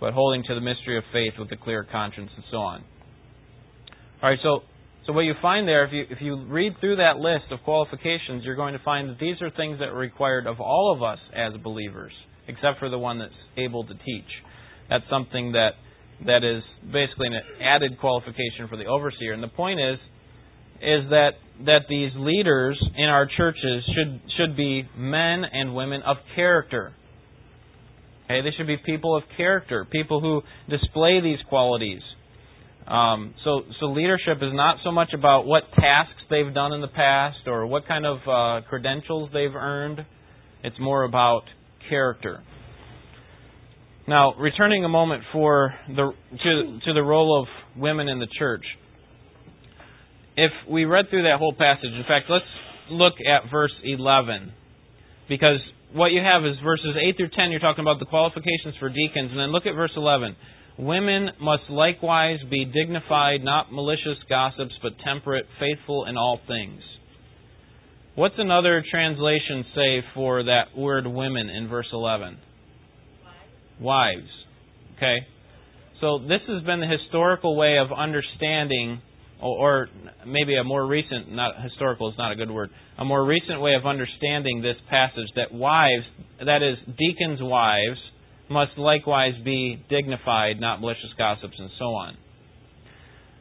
but 0.00 0.12
holding 0.12 0.42
to 0.44 0.54
the 0.54 0.60
mystery 0.60 0.98
of 0.98 1.04
faith 1.12 1.34
with 1.38 1.50
a 1.52 1.56
clear 1.56 1.84
conscience, 1.90 2.30
and 2.34 2.44
so 2.50 2.58
on. 2.58 2.84
All 4.22 4.30
right, 4.30 4.38
so 4.42 4.60
so 5.06 5.12
what 5.12 5.22
you 5.22 5.34
find 5.42 5.68
there, 5.68 5.84
if 5.84 5.92
you 5.92 6.04
if 6.08 6.18
you 6.20 6.44
read 6.46 6.74
through 6.80 6.96
that 6.96 7.18
list 7.18 7.44
of 7.50 7.60
qualifications, 7.64 8.42
you're 8.44 8.56
going 8.56 8.72
to 8.72 8.82
find 8.82 9.10
that 9.10 9.18
these 9.18 9.40
are 9.42 9.50
things 9.50 9.78
that 9.78 9.88
are 9.88 9.98
required 9.98 10.46
of 10.46 10.60
all 10.60 10.94
of 10.94 11.02
us 11.02 11.18
as 11.36 11.52
believers, 11.62 12.12
except 12.48 12.78
for 12.78 12.88
the 12.88 12.98
one 12.98 13.18
that's 13.18 13.32
able 13.58 13.84
to 13.84 13.94
teach. 13.94 14.30
That's 14.88 15.04
something 15.10 15.52
that 15.52 15.72
that 16.26 16.42
is 16.42 16.62
basically 16.90 17.28
an 17.28 17.40
added 17.60 17.98
qualification 18.00 18.68
for 18.68 18.76
the 18.76 18.86
overseer. 18.86 19.32
And 19.32 19.42
the 19.42 19.48
point 19.48 19.80
is 19.80 19.98
is 20.80 21.10
that 21.10 21.32
that 21.66 21.82
these 21.88 22.10
leaders 22.16 22.82
in 22.96 23.04
our 23.04 23.28
churches 23.36 23.84
should 23.94 24.20
should 24.36 24.56
be 24.56 24.88
men 24.96 25.44
and 25.44 25.74
women 25.74 26.02
of 26.02 26.16
character. 26.34 26.94
Okay, 28.24 28.40
they 28.40 28.50
should 28.56 28.66
be 28.66 28.76
people 28.78 29.16
of 29.16 29.22
character, 29.36 29.86
people 29.90 30.20
who 30.20 30.42
display 30.70 31.20
these 31.20 31.38
qualities. 31.48 32.00
Um, 32.86 33.34
so, 33.44 33.62
so 33.80 33.86
leadership 33.86 34.38
is 34.42 34.52
not 34.52 34.78
so 34.84 34.92
much 34.92 35.12
about 35.14 35.46
what 35.46 35.62
tasks 35.78 36.20
they've 36.30 36.52
done 36.52 36.72
in 36.72 36.80
the 36.80 36.88
past 36.88 37.38
or 37.46 37.66
what 37.66 37.86
kind 37.86 38.04
of 38.06 38.18
uh, 38.26 38.66
credentials 38.68 39.30
they've 39.32 39.54
earned. 39.54 40.04
It's 40.62 40.78
more 40.78 41.04
about 41.04 41.42
character. 41.88 42.42
Now, 44.06 44.34
returning 44.34 44.84
a 44.84 44.88
moment 44.88 45.22
for 45.32 45.74
the 45.88 46.12
to, 46.42 46.78
to 46.84 46.92
the 46.92 47.02
role 47.02 47.40
of 47.40 47.80
women 47.80 48.08
in 48.08 48.18
the 48.18 48.28
church. 48.38 48.64
If 50.36 50.50
we 50.70 50.84
read 50.84 51.06
through 51.08 51.22
that 51.22 51.38
whole 51.38 51.54
passage, 51.54 51.90
in 51.90 52.02
fact, 52.06 52.26
let's 52.28 52.44
look 52.90 53.14
at 53.26 53.50
verse 53.50 53.72
11 53.82 54.52
because 55.28 55.58
what 55.94 56.12
you 56.12 56.20
have 56.20 56.44
is 56.44 56.58
verses 56.62 56.94
8 56.98 57.16
through 57.16 57.30
10 57.34 57.50
you're 57.50 57.60
talking 57.60 57.84
about 57.84 57.98
the 57.98 58.06
qualifications 58.06 58.74
for 58.78 58.88
deacons 58.88 59.30
and 59.30 59.38
then 59.38 59.52
look 59.52 59.66
at 59.66 59.74
verse 59.74 59.92
11 59.96 60.36
Women 60.78 61.30
must 61.40 61.70
likewise 61.70 62.40
be 62.50 62.64
dignified, 62.64 63.44
not 63.44 63.72
malicious 63.72 64.18
gossips, 64.28 64.74
but 64.82 64.92
temperate, 65.04 65.46
faithful 65.60 66.06
in 66.06 66.16
all 66.16 66.40
things. 66.48 66.80
What's 68.16 68.34
another 68.38 68.82
translation 68.90 69.64
say 69.74 70.02
for 70.14 70.42
that 70.44 70.76
word 70.76 71.06
women 71.06 71.48
in 71.48 71.68
verse 71.68 71.86
11? 71.92 72.38
Wives. 73.80 74.28
Okay? 74.96 75.18
So 76.00 76.18
this 76.18 76.40
has 76.48 76.64
been 76.64 76.80
the 76.80 76.88
historical 76.88 77.56
way 77.56 77.78
of 77.78 77.96
understanding, 77.96 79.00
or, 79.52 79.88
maybe 80.26 80.56
a 80.56 80.64
more 80.64 80.86
recent, 80.86 81.30
not 81.30 81.54
historical 81.62 82.08
is 82.10 82.14
not 82.16 82.32
a 82.32 82.36
good 82.36 82.50
word, 82.50 82.70
a 82.98 83.04
more 83.04 83.24
recent 83.24 83.60
way 83.60 83.74
of 83.74 83.86
understanding 83.86 84.62
this 84.62 84.76
passage 84.88 85.28
that 85.36 85.52
wives, 85.52 86.04
that 86.44 86.62
is, 86.62 86.78
deacons' 86.98 87.40
wives, 87.42 87.98
must 88.48 88.76
likewise 88.76 89.34
be 89.44 89.82
dignified, 89.88 90.60
not 90.60 90.80
malicious 90.80 91.12
gossips, 91.18 91.54
and 91.58 91.70
so 91.78 91.84
on. 91.86 92.16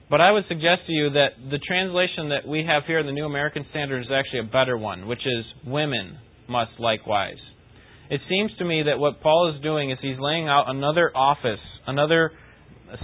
But 0.09 0.21
I 0.21 0.31
would 0.31 0.43
suggest 0.47 0.81
to 0.87 0.91
you 0.91 1.09
that 1.11 1.29
the 1.49 1.59
translation 1.59 2.29
that 2.29 2.47
we 2.47 2.65
have 2.67 2.83
here 2.85 2.99
in 2.99 3.05
the 3.05 3.11
New 3.11 3.25
American 3.25 3.65
Standard 3.71 4.01
is 4.01 4.11
actually 4.13 4.39
a 4.39 4.51
better 4.51 4.77
one, 4.77 5.07
which 5.07 5.25
is 5.25 5.45
women 5.65 6.17
must 6.47 6.71
likewise. 6.79 7.39
It 8.09 8.21
seems 8.29 8.51
to 8.59 8.65
me 8.65 8.83
that 8.83 8.99
what 8.99 9.21
Paul 9.21 9.53
is 9.55 9.63
doing 9.63 9.89
is 9.91 9.97
he's 10.01 10.19
laying 10.19 10.47
out 10.47 10.65
another 10.67 11.11
office, 11.15 11.59
another 11.87 12.31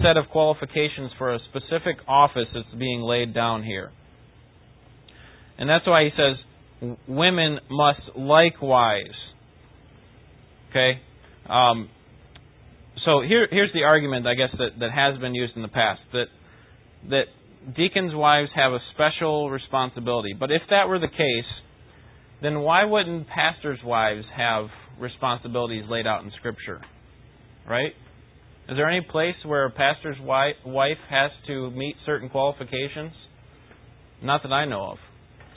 set 0.02 0.18
of 0.18 0.26
qualifications 0.32 1.12
for 1.18 1.34
a 1.34 1.40
specific 1.50 1.98
office 2.08 2.48
that's 2.54 2.74
being 2.78 3.02
laid 3.02 3.34
down 3.34 3.64
here. 3.64 3.92
And 5.58 5.70
that's 5.70 5.86
why 5.88 6.04
he 6.04 6.10
says 6.12 6.96
women 7.08 7.60
must 7.70 8.02
likewise. 8.16 9.16
Okay? 10.70 11.02
Um, 11.50 11.90
so 13.06 13.22
here, 13.22 13.48
here's 13.50 13.74
the 13.74 13.84
argument, 13.84 14.28
I 14.28 14.36
guess, 14.36 14.50
that, 14.58 14.80
that 14.80 14.92
has 14.92 15.20
been 15.20 15.34
used 15.36 15.56
in 15.56 15.62
the 15.62 15.68
past 15.68 16.02
that 16.14 16.26
that 17.10 17.24
deacons' 17.76 18.14
wives 18.14 18.50
have 18.56 18.74
a 18.74 18.80
special 18.94 19.50
responsibility. 19.50 20.34
But 20.38 20.52
if 20.52 20.62
that 20.70 20.88
were 20.88 21.00
the 21.00 21.08
case, 21.08 21.50
then 22.42 22.60
why 22.60 22.86
wouldn't 22.86 23.28
pastors' 23.28 23.80
wives 23.84 24.26
have 24.36 24.68
responsibilities 25.00 25.86
laid 25.90 26.08
out 26.08 26.24
in 26.24 26.32
Scripture? 26.38 26.82
Right? 27.70 27.94
Is 28.70 28.76
there 28.76 28.88
any 28.88 29.02
place 29.02 29.36
where 29.46 29.66
a 29.66 29.72
pastor's 29.72 30.18
wife 30.22 30.98
has 31.10 31.32
to 31.48 31.72
meet 31.72 31.96
certain 32.06 32.30
qualifications? 32.30 33.14
Not 34.22 34.44
that 34.44 34.54
I 34.54 34.66
know 34.66 34.92
of. 34.92 34.98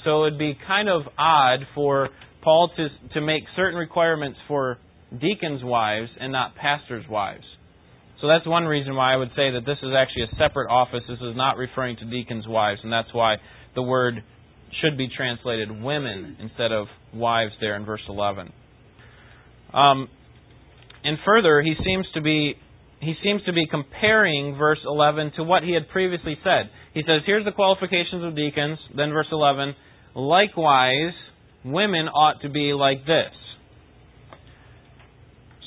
So 0.03 0.25
it 0.25 0.31
would 0.33 0.39
be 0.39 0.57
kind 0.67 0.89
of 0.89 1.03
odd 1.19 1.61
for 1.75 2.09
Paul 2.43 2.71
to, 2.77 2.89
to 3.15 3.21
make 3.21 3.43
certain 3.55 3.79
requirements 3.79 4.39
for 4.49 4.79
deacons' 5.21 5.63
wives 5.63 6.09
and 6.19 6.33
not 6.33 6.55
pastors' 6.57 7.05
wives. 7.09 7.45
So 8.23 8.29
that's 8.29 8.47
one 8.47 8.65
reason 8.65 8.95
why 8.95 9.13
I 9.13 9.17
would 9.17 9.31
say 9.37 9.51
that 9.51 9.67
this 9.67 9.79
is 9.83 9.91
actually 9.95 10.23
a 10.23 10.37
separate 10.39 10.71
office. 10.71 11.03
This 11.07 11.19
is 11.19 11.37
not 11.37 11.59
referring 11.59 11.97
to 11.99 12.07
deacons' 12.07 12.49
wives, 12.49 12.81
and 12.83 12.91
that's 12.91 13.13
why 13.13 13.37
the 13.75 13.83
word 13.83 14.23
should 14.81 14.97
be 14.97 15.09
translated 15.15 15.71
women 15.83 16.39
instead 16.41 16.73
of 16.73 16.87
wives 17.13 17.53
there 17.61 17.77
in 17.77 17.85
verse 17.85 18.01
11. 18.09 18.53
Um, 19.75 20.09
and 21.05 21.19
further, 21.27 21.61
he 21.61 21.75
seems 21.85 22.07
to 22.15 22.23
be 22.23 22.55
he 23.03 23.15
seems 23.23 23.43
to 23.45 23.53
be 23.53 23.67
comparing 23.67 24.57
verse 24.57 24.79
11 24.85 25.33
to 25.37 25.43
what 25.43 25.65
he 25.65 25.75
had 25.75 25.89
previously 25.89 26.39
said. 26.45 26.71
He 26.95 27.03
says, 27.03 27.23
"Here's 27.27 27.45
the 27.45 27.53
qualifications 27.53 28.25
of 28.25 28.37
deacons." 28.37 28.79
Then 28.95 29.11
verse 29.11 29.27
11, 29.33 29.75
"Likewise, 30.15 31.15
women 31.65 32.09
ought 32.09 32.41
to 32.43 32.49
be 32.49 32.73
like 32.73 33.05
this." 33.05 33.33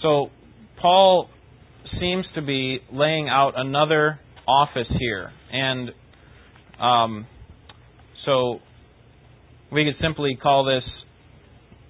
So 0.01 0.29
Paul 0.81 1.29
seems 1.99 2.25
to 2.35 2.41
be 2.41 2.79
laying 2.91 3.29
out 3.29 3.53
another 3.55 4.19
office 4.47 4.87
here. 4.99 5.31
And 5.51 5.91
um, 6.79 7.27
so 8.25 8.59
we 9.71 9.85
could 9.85 9.95
simply 10.01 10.37
call 10.41 10.65
this 10.65 10.83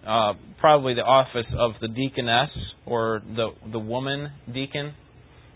uh, 0.08 0.34
probably 0.60 0.94
the 0.94 1.02
office 1.02 1.48
of 1.58 1.72
the 1.82 1.88
deaconess 1.88 2.50
or 2.86 3.22
the 3.36 3.50
the 3.72 3.80
woman 3.80 4.32
deacon. 4.54 4.94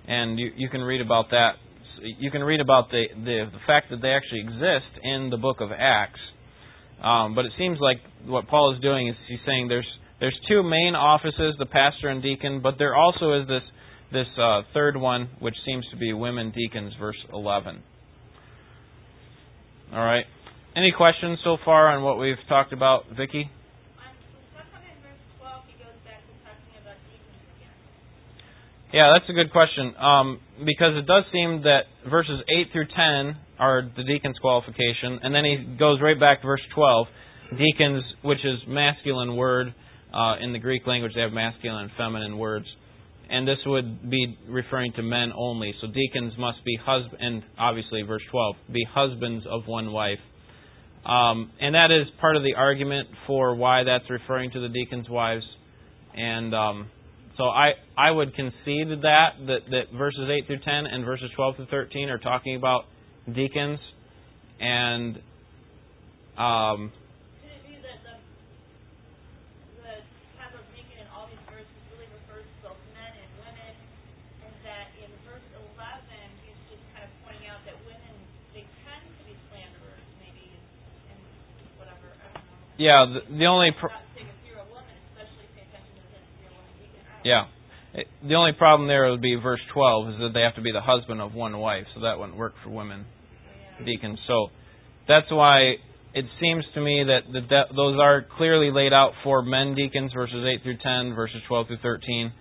And 0.09 0.39
you, 0.39 0.51
you 0.57 0.69
can 0.69 0.81
read 0.81 1.01
about 1.01 1.29
that. 1.29 1.51
You 2.01 2.31
can 2.31 2.43
read 2.43 2.61
about 2.61 2.89
the, 2.89 3.05
the, 3.13 3.45
the 3.51 3.59
fact 3.67 3.91
that 3.91 4.01
they 4.01 4.09
actually 4.09 4.39
exist 4.39 4.89
in 5.03 5.29
the 5.29 5.37
book 5.37 5.61
of 5.61 5.69
Acts. 5.71 6.19
Um, 7.03 7.35
but 7.35 7.45
it 7.45 7.51
seems 7.57 7.77
like 7.79 7.97
what 8.25 8.47
Paul 8.47 8.73
is 8.75 8.81
doing 8.81 9.07
is 9.07 9.15
he's 9.27 9.39
saying 9.45 9.67
there's 9.67 9.87
there's 10.19 10.37
two 10.49 10.63
main 10.63 10.95
offices, 10.95 11.55
the 11.59 11.65
pastor 11.65 12.09
and 12.09 12.21
deacon, 12.21 12.59
but 12.61 12.75
there 12.77 12.95
also 12.95 13.39
is 13.39 13.47
this 13.47 13.61
this 14.11 14.27
uh, 14.41 14.63
third 14.73 14.97
one, 14.97 15.29
which 15.39 15.55
seems 15.65 15.85
to 15.91 15.97
be 15.97 16.11
women 16.11 16.51
deacons, 16.51 16.93
verse 16.99 17.15
11. 17.31 17.83
All 19.93 20.03
right. 20.03 20.25
Any 20.75 20.91
questions 20.91 21.39
so 21.43 21.57
far 21.63 21.89
on 21.89 22.03
what 22.03 22.19
we've 22.19 22.35
talked 22.47 22.73
about, 22.73 23.03
Vicki? 23.15 23.49
Yeah, 28.91 29.13
that's 29.13 29.29
a 29.29 29.33
good 29.33 29.51
question. 29.51 29.93
Um, 29.97 30.39
because 30.65 30.97
it 30.97 31.05
does 31.05 31.23
seem 31.31 31.63
that 31.63 31.81
verses 32.09 32.41
8 32.49 32.67
through 32.71 32.87
10 32.87 33.37
are 33.59 33.83
the 33.95 34.03
deacon's 34.03 34.37
qualification, 34.39 35.19
and 35.21 35.33
then 35.33 35.45
he 35.45 35.77
goes 35.77 35.99
right 36.01 36.19
back 36.19 36.41
to 36.41 36.47
verse 36.47 36.61
12. 36.73 37.07
Deacons, 37.57 38.03
which 38.23 38.39
is 38.43 38.59
masculine 38.67 39.35
word. 39.35 39.73
Uh, 40.11 40.41
in 40.41 40.53
the 40.53 40.59
Greek 40.59 40.87
language, 40.87 41.11
they 41.13 41.21
have 41.21 41.31
masculine 41.31 41.83
and 41.83 41.91
feminine 41.95 42.37
words 42.37 42.65
and 43.29 43.47
this 43.47 43.57
would 43.65 44.09
be 44.09 44.37
referring 44.47 44.91
to 44.93 45.03
men 45.03 45.31
only. 45.35 45.73
So 45.81 45.87
deacons 45.87 46.33
must 46.37 46.63
be 46.65 46.77
husband, 46.83 47.17
and 47.21 47.43
obviously 47.57 48.01
verse 48.01 48.23
12, 48.31 48.55
be 48.73 48.85
husbands 48.91 49.45
of 49.49 49.67
one 49.67 49.91
wife. 49.91 50.19
Um, 51.05 51.51
and 51.61 51.75
that 51.75 51.91
is 51.91 52.07
part 52.19 52.35
of 52.35 52.43
the 52.43 52.55
argument 52.55 53.07
for 53.27 53.55
why 53.55 53.83
that's 53.83 54.09
referring 54.09 54.51
to 54.51 54.59
the 54.59 54.69
deacons' 54.69 55.07
wives. 55.09 55.45
And 56.15 56.53
um, 56.55 56.89
so 57.39 57.45
I 57.45 57.71
I 57.97 58.11
would 58.11 58.35
concede 58.35 58.89
that, 59.01 59.29
that 59.47 59.59
that 59.71 59.83
verses 59.97 60.29
8 60.29 60.45
through 60.45 60.59
10 60.59 60.85
and 60.91 61.05
verses 61.05 61.31
12 61.37 61.55
through 61.55 61.67
13 61.71 62.09
are 62.09 62.17
talking 62.17 62.57
about 62.57 62.83
deacons, 63.33 63.79
and 64.59 65.19
um, 66.37 66.91
Yeah, 82.79 83.05
the, 83.11 83.37
the 83.37 83.45
only. 83.45 83.71
Pro- 83.77 83.91
yeah. 87.29 87.45
The 88.27 88.35
only 88.35 88.53
problem 88.53 88.87
there 88.87 89.09
would 89.11 89.21
be 89.21 89.35
verse 89.35 89.61
12 89.73 90.09
is 90.09 90.15
that 90.19 90.31
they 90.33 90.41
have 90.41 90.55
to 90.55 90.61
be 90.61 90.71
the 90.71 90.81
husband 90.81 91.21
of 91.21 91.33
one 91.33 91.57
wife, 91.57 91.85
so 91.93 92.01
that 92.01 92.17
wouldn't 92.17 92.37
work 92.37 92.53
for 92.63 92.69
women 92.69 93.05
deacons. 93.85 94.19
So 94.27 94.47
that's 95.07 95.29
why 95.31 95.75
it 96.13 96.25
seems 96.41 96.65
to 96.73 96.81
me 96.81 97.03
that 97.05 97.31
the 97.31 97.41
de- 97.41 97.73
those 97.75 97.99
are 97.99 98.25
clearly 98.37 98.71
laid 98.71 98.93
out 98.93 99.13
for 99.23 99.41
men 99.43 99.75
deacons, 99.75 100.11
verses 100.13 100.43
8 100.43 100.63
through 100.63 100.77
10, 100.83 101.15
verses 101.15 101.41
12 101.47 101.67
through 101.67 101.77
13. 101.83 102.31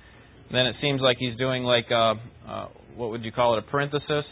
Then 0.51 0.67
it 0.67 0.77
seems 0.81 1.01
like 1.01 1.19
he's 1.19 1.37
doing 1.37 1.63
like 1.65 1.91
a, 1.91 2.15
uh, 2.47 2.69
what 2.97 3.11
would 3.11 3.25
you 3.25 3.33
call 3.33 3.57
it, 3.57 3.65
a 3.67 3.71
parenthesis? 3.71 4.25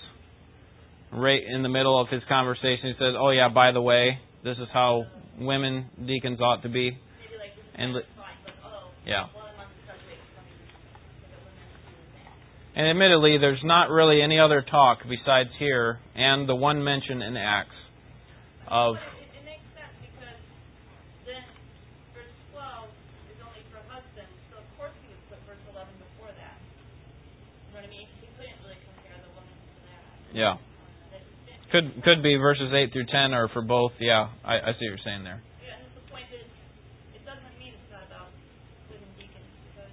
Right 1.13 1.41
in 1.47 1.63
the 1.63 1.69
middle 1.69 2.01
of 2.01 2.09
his 2.09 2.23
conversation, 2.29 2.89
he 2.89 2.95
says, 2.99 3.15
"Oh 3.17 3.31
yeah, 3.31 3.49
by 3.49 3.73
the 3.73 3.81
way, 3.81 4.19
this 4.43 4.59
is 4.59 4.69
how 4.73 5.05
women 5.39 5.87
deacons 6.07 6.41
ought 6.41 6.63
to 6.63 6.69
be. 6.69 6.99
And 7.75 7.95
yeah. 9.07 9.27
And 12.77 12.87
admittedly, 12.87 13.39
there's 13.41 13.65
not 13.65 13.89
really 13.91 14.21
any 14.23 14.39
other 14.39 14.63
talk 14.63 14.99
besides 15.09 15.51
here 15.59 15.99
and 16.15 16.49
the 16.49 16.55
one 16.55 16.85
mention 16.85 17.23
in 17.23 17.37
Acts 17.37 17.71
of 18.69 18.97
Yeah. 30.37 30.61
Could 31.73 32.05
could 32.05 32.21
be 32.23 32.37
verses 32.37 32.69
eight 32.77 32.93
through 32.93 33.09
ten, 33.09 33.33
or 33.33 33.49
for 33.49 33.65
both. 33.65 33.97
Yeah, 33.99 34.29
I, 34.45 34.61
I 34.61 34.71
see 34.77 34.85
what 34.85 35.01
you're 35.01 35.07
saying 35.09 35.25
there. 35.25 35.41
Yeah, 35.65 35.81
and 35.81 35.89
the 35.97 36.05
point 36.13 36.29
is, 36.29 36.45
it 37.17 37.25
doesn't 37.25 37.57
mean 37.57 37.73
it's 37.73 37.89
not 37.89 38.05
about 38.05 38.29
women 38.93 39.09
deacons 39.17 39.49
because 39.65 39.89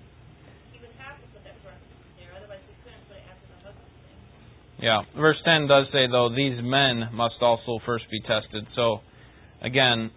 he 0.75 0.83
would 0.83 0.91
have 0.99 1.15
to 1.15 1.25
put 1.31 1.47
that 1.47 1.55
parenthesis 1.63 2.11
there, 2.19 2.35
otherwise 2.35 2.59
he 2.67 2.75
couldn't 2.83 3.07
put 3.07 3.23
it 3.23 3.25
after 3.31 3.47
the 3.55 3.59
husband 3.71 3.87
thing. 4.03 4.19
Yeah, 4.81 5.01
verse 5.15 5.37
ten 5.45 5.67
does 5.67 5.87
say 5.93 6.07
though 6.11 6.29
these 6.35 6.59
men 6.61 7.09
must 7.13 7.35
also 7.41 7.79
first 7.85 8.05
be 8.11 8.19
tested. 8.21 8.65
So, 8.75 8.99
again, 9.61 10.11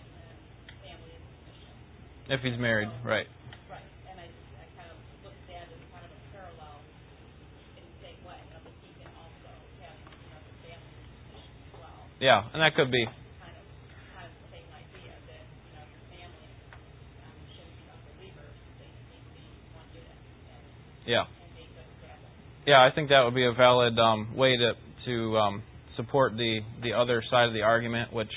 and 0.00 0.40
family 0.80 1.12
position. 1.44 1.76
If 2.32 2.40
he's 2.40 2.56
married, 2.56 2.88
right. 3.04 3.28
Right, 3.68 3.84
and 4.08 4.16
I, 4.16 4.24
I 4.32 4.64
kind 4.80 4.88
of 4.88 4.96
looked 5.28 5.36
at 5.44 5.60
that 5.60 5.68
as 5.68 5.82
kind 5.92 6.08
of 6.08 6.12
a 6.16 6.20
parallel 6.32 6.80
in 7.76 7.84
the 7.84 7.96
same 8.00 8.16
way, 8.24 8.40
of 8.56 8.64
the 8.64 8.72
deacon 8.80 9.12
also 9.12 9.52
having, 9.84 10.08
the 10.08 10.56
family 10.72 11.04
as 11.36 11.44
well. 11.76 12.00
Yeah, 12.16 12.48
and 12.56 12.64
that 12.64 12.72
could 12.80 12.88
be. 12.88 13.04
Kind 13.04 13.60
of, 13.60 13.64
kind 14.16 14.24
of 14.24 14.32
the 14.40 14.48
same 14.56 14.72
idea 14.72 15.12
that, 15.12 15.44
you 15.44 15.72
know, 15.76 15.84
your 15.84 16.04
family, 16.16 16.48
um, 17.28 17.36
shouldn't 17.52 17.76
be 17.76 17.84
unbelievers, 17.92 18.56
they 18.80 18.88
need 18.88 19.20
to 19.20 19.32
be 19.36 19.44
one 19.76 19.84
unit 19.92 20.16
and, 20.16 20.64
Yeah. 21.06 21.24
Yeah, 22.66 22.80
I 22.80 22.94
think 22.94 23.10
that 23.10 23.22
would 23.24 23.34
be 23.34 23.44
a 23.44 23.52
valid 23.52 23.98
um, 23.98 24.34
way 24.36 24.56
to 24.56 24.72
to 25.04 25.36
um, 25.36 25.62
support 25.96 26.32
the 26.36 26.60
the 26.82 26.94
other 26.94 27.22
side 27.30 27.46
of 27.46 27.52
the 27.52 27.60
argument, 27.60 28.12
which 28.12 28.32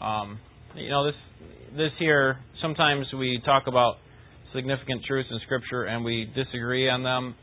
um, 0.00 0.38
you 0.74 0.88
know 0.88 1.04
this 1.04 1.14
this 1.76 1.90
here 1.98 2.38
sometimes 2.62 3.06
we 3.12 3.40
talk 3.44 3.64
about 3.66 3.96
significant 4.54 5.02
truths 5.06 5.28
in 5.30 5.38
Scripture 5.44 5.84
and 5.84 6.04
we 6.04 6.30
disagree 6.34 6.88
on 6.88 7.02
them. 7.02 7.34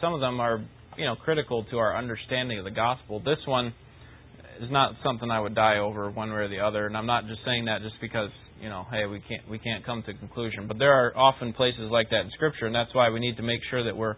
Some 0.00 0.14
of 0.14 0.20
them 0.20 0.40
are 0.40 0.64
you 0.98 1.04
know 1.04 1.14
critical 1.14 1.64
to 1.70 1.78
our 1.78 1.96
understanding 1.96 2.58
of 2.58 2.64
the 2.64 2.72
gospel. 2.72 3.20
This 3.20 3.38
one 3.46 3.72
is 4.60 4.70
not 4.70 4.94
something 5.04 5.30
I 5.30 5.38
would 5.38 5.54
die 5.54 5.78
over 5.78 6.10
one 6.10 6.30
way 6.30 6.38
or 6.38 6.48
the 6.48 6.60
other, 6.60 6.86
and 6.86 6.96
I'm 6.96 7.06
not 7.06 7.28
just 7.28 7.40
saying 7.44 7.66
that 7.66 7.82
just 7.82 8.00
because 8.00 8.30
you 8.60 8.68
know 8.68 8.86
hey 8.90 9.06
we 9.06 9.20
can't 9.20 9.48
we 9.48 9.58
can't 9.58 9.84
come 9.84 10.02
to 10.04 10.10
a 10.10 10.14
conclusion. 10.14 10.66
But 10.66 10.78
there 10.78 10.92
are 10.92 11.16
often 11.16 11.52
places 11.52 11.90
like 11.90 12.10
that 12.10 12.20
in 12.20 12.30
Scripture, 12.34 12.66
and 12.66 12.74
that's 12.74 12.94
why 12.94 13.10
we 13.10 13.20
need 13.20 13.36
to 13.36 13.42
make 13.42 13.60
sure 13.70 13.84
that 13.84 13.96
we're 13.96 14.16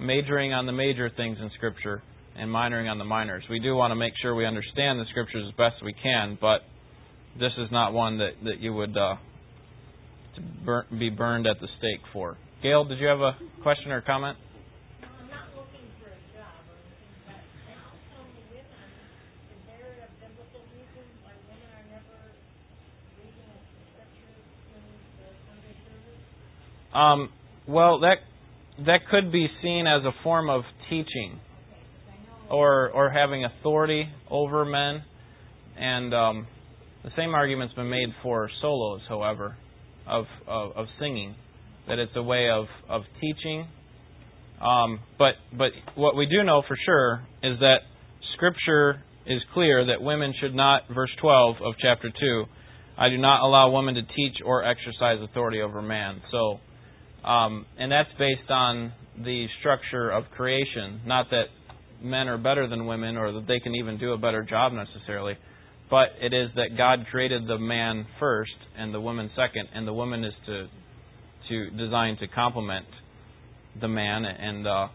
majoring 0.00 0.52
on 0.52 0.66
the 0.66 0.72
major 0.72 1.10
things 1.16 1.38
in 1.40 1.50
Scripture 1.56 2.02
and 2.36 2.50
minoring 2.50 2.90
on 2.90 2.98
the 2.98 3.04
minors. 3.04 3.44
We 3.48 3.60
do 3.60 3.76
want 3.76 3.92
to 3.92 3.96
make 3.96 4.12
sure 4.20 4.34
we 4.34 4.46
understand 4.46 4.98
the 4.98 5.04
Scriptures 5.10 5.44
as 5.48 5.54
best 5.56 5.76
we 5.84 5.94
can, 6.02 6.36
but 6.40 6.62
this 7.38 7.52
is 7.58 7.68
not 7.70 7.92
one 7.92 8.18
that, 8.18 8.32
that 8.44 8.60
you 8.60 8.72
would 8.72 8.96
uh, 8.96 9.16
be 10.98 11.10
burned 11.10 11.46
at 11.46 11.60
the 11.60 11.68
stake 11.78 12.00
for. 12.12 12.36
Gail, 12.62 12.84
did 12.84 12.98
you 12.98 13.06
have 13.06 13.20
a 13.20 13.36
question 13.62 13.92
or 13.92 14.00
comment? 14.02 14.38
No, 15.02 15.08
I'm 15.20 15.28
not 15.30 15.46
looking 15.54 15.86
for 16.02 16.10
a 16.10 16.20
job 16.34 16.58
or 16.66 16.78
anything, 16.78 17.12
but 17.26 17.42
how 17.70 17.92
come 18.16 18.30
women, 18.50 18.66
is 19.52 19.60
there 19.68 19.94
a 20.00 20.08
biblical 20.18 20.62
reason 20.74 21.06
why 21.22 21.34
women 21.46 21.70
are 21.70 21.86
never 21.92 22.18
reading 23.20 23.46
the 23.46 23.58
scriptures 23.94 24.42
in 24.74 24.82
the 25.22 25.28
Sunday 25.46 25.74
service? 25.86 26.24
Um, 26.94 27.30
well, 27.66 28.00
that 28.00 28.16
that 28.86 29.00
could 29.10 29.32
be 29.32 29.48
seen 29.62 29.86
as 29.86 30.04
a 30.04 30.12
form 30.22 30.50
of 30.50 30.62
teaching 30.90 31.40
or 32.50 32.90
or 32.90 33.10
having 33.10 33.44
authority 33.44 34.08
over 34.30 34.64
men, 34.64 35.02
and 35.76 36.14
um, 36.14 36.46
the 37.02 37.10
same 37.16 37.34
argument's 37.34 37.74
been 37.74 37.90
made 37.90 38.08
for 38.22 38.48
solos, 38.60 39.00
however, 39.08 39.56
of 40.06 40.26
of, 40.46 40.72
of 40.76 40.86
singing, 41.00 41.34
that 41.88 41.98
it's 41.98 42.12
a 42.16 42.22
way 42.22 42.48
of 42.50 42.66
of 42.88 43.02
teaching. 43.20 43.66
Um, 44.60 45.00
but 45.18 45.34
but 45.56 45.72
what 45.94 46.16
we 46.16 46.26
do 46.26 46.42
know 46.44 46.62
for 46.66 46.76
sure 46.86 47.26
is 47.42 47.58
that 47.60 47.78
Scripture 48.34 49.02
is 49.26 49.40
clear 49.52 49.86
that 49.86 50.02
women 50.02 50.34
should 50.40 50.54
not, 50.54 50.82
verse 50.92 51.10
12 51.20 51.56
of 51.64 51.74
chapter 51.80 52.10
2, 52.10 52.44
I 52.98 53.08
do 53.08 53.18
not 53.18 53.42
allow 53.42 53.70
women 53.70 53.94
to 53.94 54.02
teach 54.02 54.36
or 54.44 54.64
exercise 54.64 55.18
authority 55.22 55.60
over 55.60 55.82
man. 55.82 56.20
So, 56.30 56.60
um, 57.24 57.66
and 57.78 57.90
that's 57.90 58.10
based 58.18 58.50
on 58.50 58.92
the 59.16 59.46
structure 59.60 60.10
of 60.10 60.24
creation. 60.36 61.00
Not 61.06 61.30
that 61.30 61.44
men 62.02 62.28
are 62.28 62.38
better 62.38 62.68
than 62.68 62.86
women 62.86 63.16
or 63.16 63.32
that 63.32 63.46
they 63.46 63.60
can 63.60 63.74
even 63.74 63.98
do 63.98 64.12
a 64.12 64.18
better 64.18 64.42
job 64.42 64.72
necessarily, 64.72 65.34
but 65.90 66.08
it 66.20 66.34
is 66.34 66.50
that 66.56 66.76
God 66.76 67.06
created 67.10 67.46
the 67.46 67.58
man 67.58 68.06
first 68.20 68.56
and 68.76 68.92
the 68.92 69.00
woman 69.00 69.30
second, 69.36 69.68
and 69.74 69.86
the 69.86 69.92
woman 69.92 70.24
is 70.24 70.34
to 70.46 70.68
to 71.48 71.70
designed 71.70 72.18
to 72.18 72.26
complement 72.28 72.86
the 73.80 73.88
man 73.88 74.24
and 74.24 74.66
uh, 74.66 74.88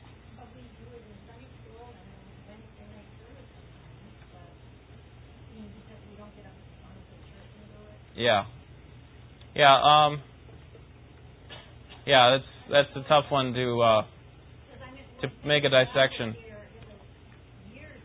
yeah, 8.16 8.46
yeah, 9.56 9.80
um, 9.82 10.22
yeah. 12.10 12.38
That's 12.38 12.50
that's 12.72 13.06
a 13.06 13.08
tough 13.08 13.26
one 13.30 13.54
to 13.54 13.82
uh, 13.82 14.06
To 15.22 15.28
make 15.46 15.64
a 15.64 15.70
dissection. 15.70 16.34
got 16.34 16.42
here, 16.42 16.58
it 16.58 16.82
was 16.90 17.74
years 17.74 18.02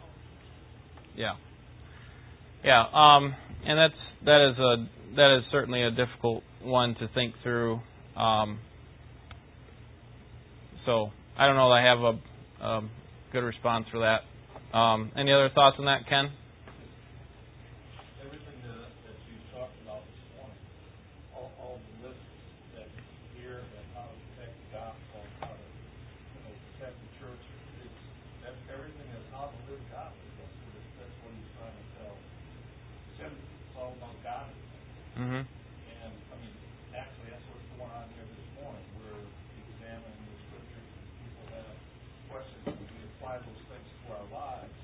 own 0.00 0.14
teaching. 0.24 1.16
yeah, 1.16 1.34
yeah. 2.64 2.84
Um, 2.92 3.34
and 3.66 3.78
that's 3.78 4.00
that 4.24 4.50
is 4.50 4.58
a 4.58 5.16
that 5.16 5.38
is 5.38 5.44
certainly 5.52 5.82
a 5.82 5.90
difficult 5.90 6.42
one 6.62 6.94
to 6.96 7.08
think 7.14 7.34
through. 7.42 7.80
Um, 8.16 8.58
so 10.86 11.10
I 11.38 11.46
don't 11.46 11.56
know 11.56 11.68
that 11.68 11.74
I 11.74 11.84
have 11.84 11.98
a, 12.00 12.64
a 12.64 12.88
good 13.32 13.44
response 13.44 13.86
for 13.92 14.00
that. 14.00 14.76
Um, 14.76 15.12
any 15.16 15.32
other 15.32 15.50
thoughts 15.54 15.76
on 15.78 15.84
that, 15.86 16.08
Ken? 16.08 16.30
everything 18.22 18.58
that, 18.62 18.86
that 19.06 19.18
you 19.26 19.36
talked 19.50 19.74
about 19.82 20.06
this 20.06 20.22
morning, 20.38 20.60
all, 21.34 21.50
all 21.58 21.76
the 21.82 22.06
lists 22.06 22.30
that 22.78 22.86
you 22.86 23.02
hear 23.42 23.58
and 23.58 23.86
how 23.96 24.06
to 24.06 24.14
protect 24.30 24.54
the 24.54 24.68
gospel, 24.78 25.20
how 25.42 25.50
to, 25.50 25.66
you 25.66 26.40
know, 26.46 26.54
protect 26.78 26.94
the 27.02 27.10
church, 27.18 27.42
it's, 27.82 28.02
that, 28.46 28.54
everything 28.70 29.08
is 29.10 29.26
how 29.34 29.50
to 29.50 29.58
live 29.66 29.82
godly. 29.90 30.22
That's 30.38 30.54
what, 30.62 30.74
it- 30.78 30.94
that's 31.02 31.16
what 31.26 31.32
he's 31.34 31.50
trying 31.58 31.74
to 31.74 31.86
tell 31.98 32.14
Timothy. 33.18 33.42
It's 33.42 33.74
all 33.74 33.92
about 33.98 34.16
godliness. 34.22 34.70
Mm-hmm. 35.18 35.42
And, 35.42 36.12
I 36.30 36.34
mean, 36.38 36.54
actually, 36.94 37.28
that's 37.34 37.46
what's 37.50 37.66
going 37.74 37.90
on 37.90 38.06
here 38.14 38.26
this 38.30 38.46
morning. 38.62 38.86
We're 39.02 39.26
examining 39.26 40.22
the 40.30 40.38
scriptures, 40.46 40.86
and 40.86 41.06
people 41.18 41.44
have 41.58 41.74
questions, 42.30 42.70
those 43.38 43.62
things 43.70 43.86
to 43.86 44.06
our 44.18 44.26
lives. 44.34 44.78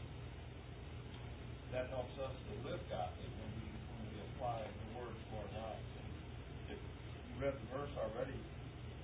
That 1.74 1.90
helps 1.90 2.14
us 2.22 2.30
to 2.30 2.52
live 2.62 2.78
godly 2.87 3.26
when 3.26 3.50
we, 3.59 3.66
when 3.74 4.00
we 4.06 4.16
apply 4.30 4.62
the 4.62 4.88
word 5.02 5.11
to 5.11 5.30
our 5.35 5.50
lives. 5.66 5.90
If 6.70 6.78
you 6.78 7.35
read 7.42 7.59
the 7.59 7.68
verse 7.74 7.90
already, 7.98 8.38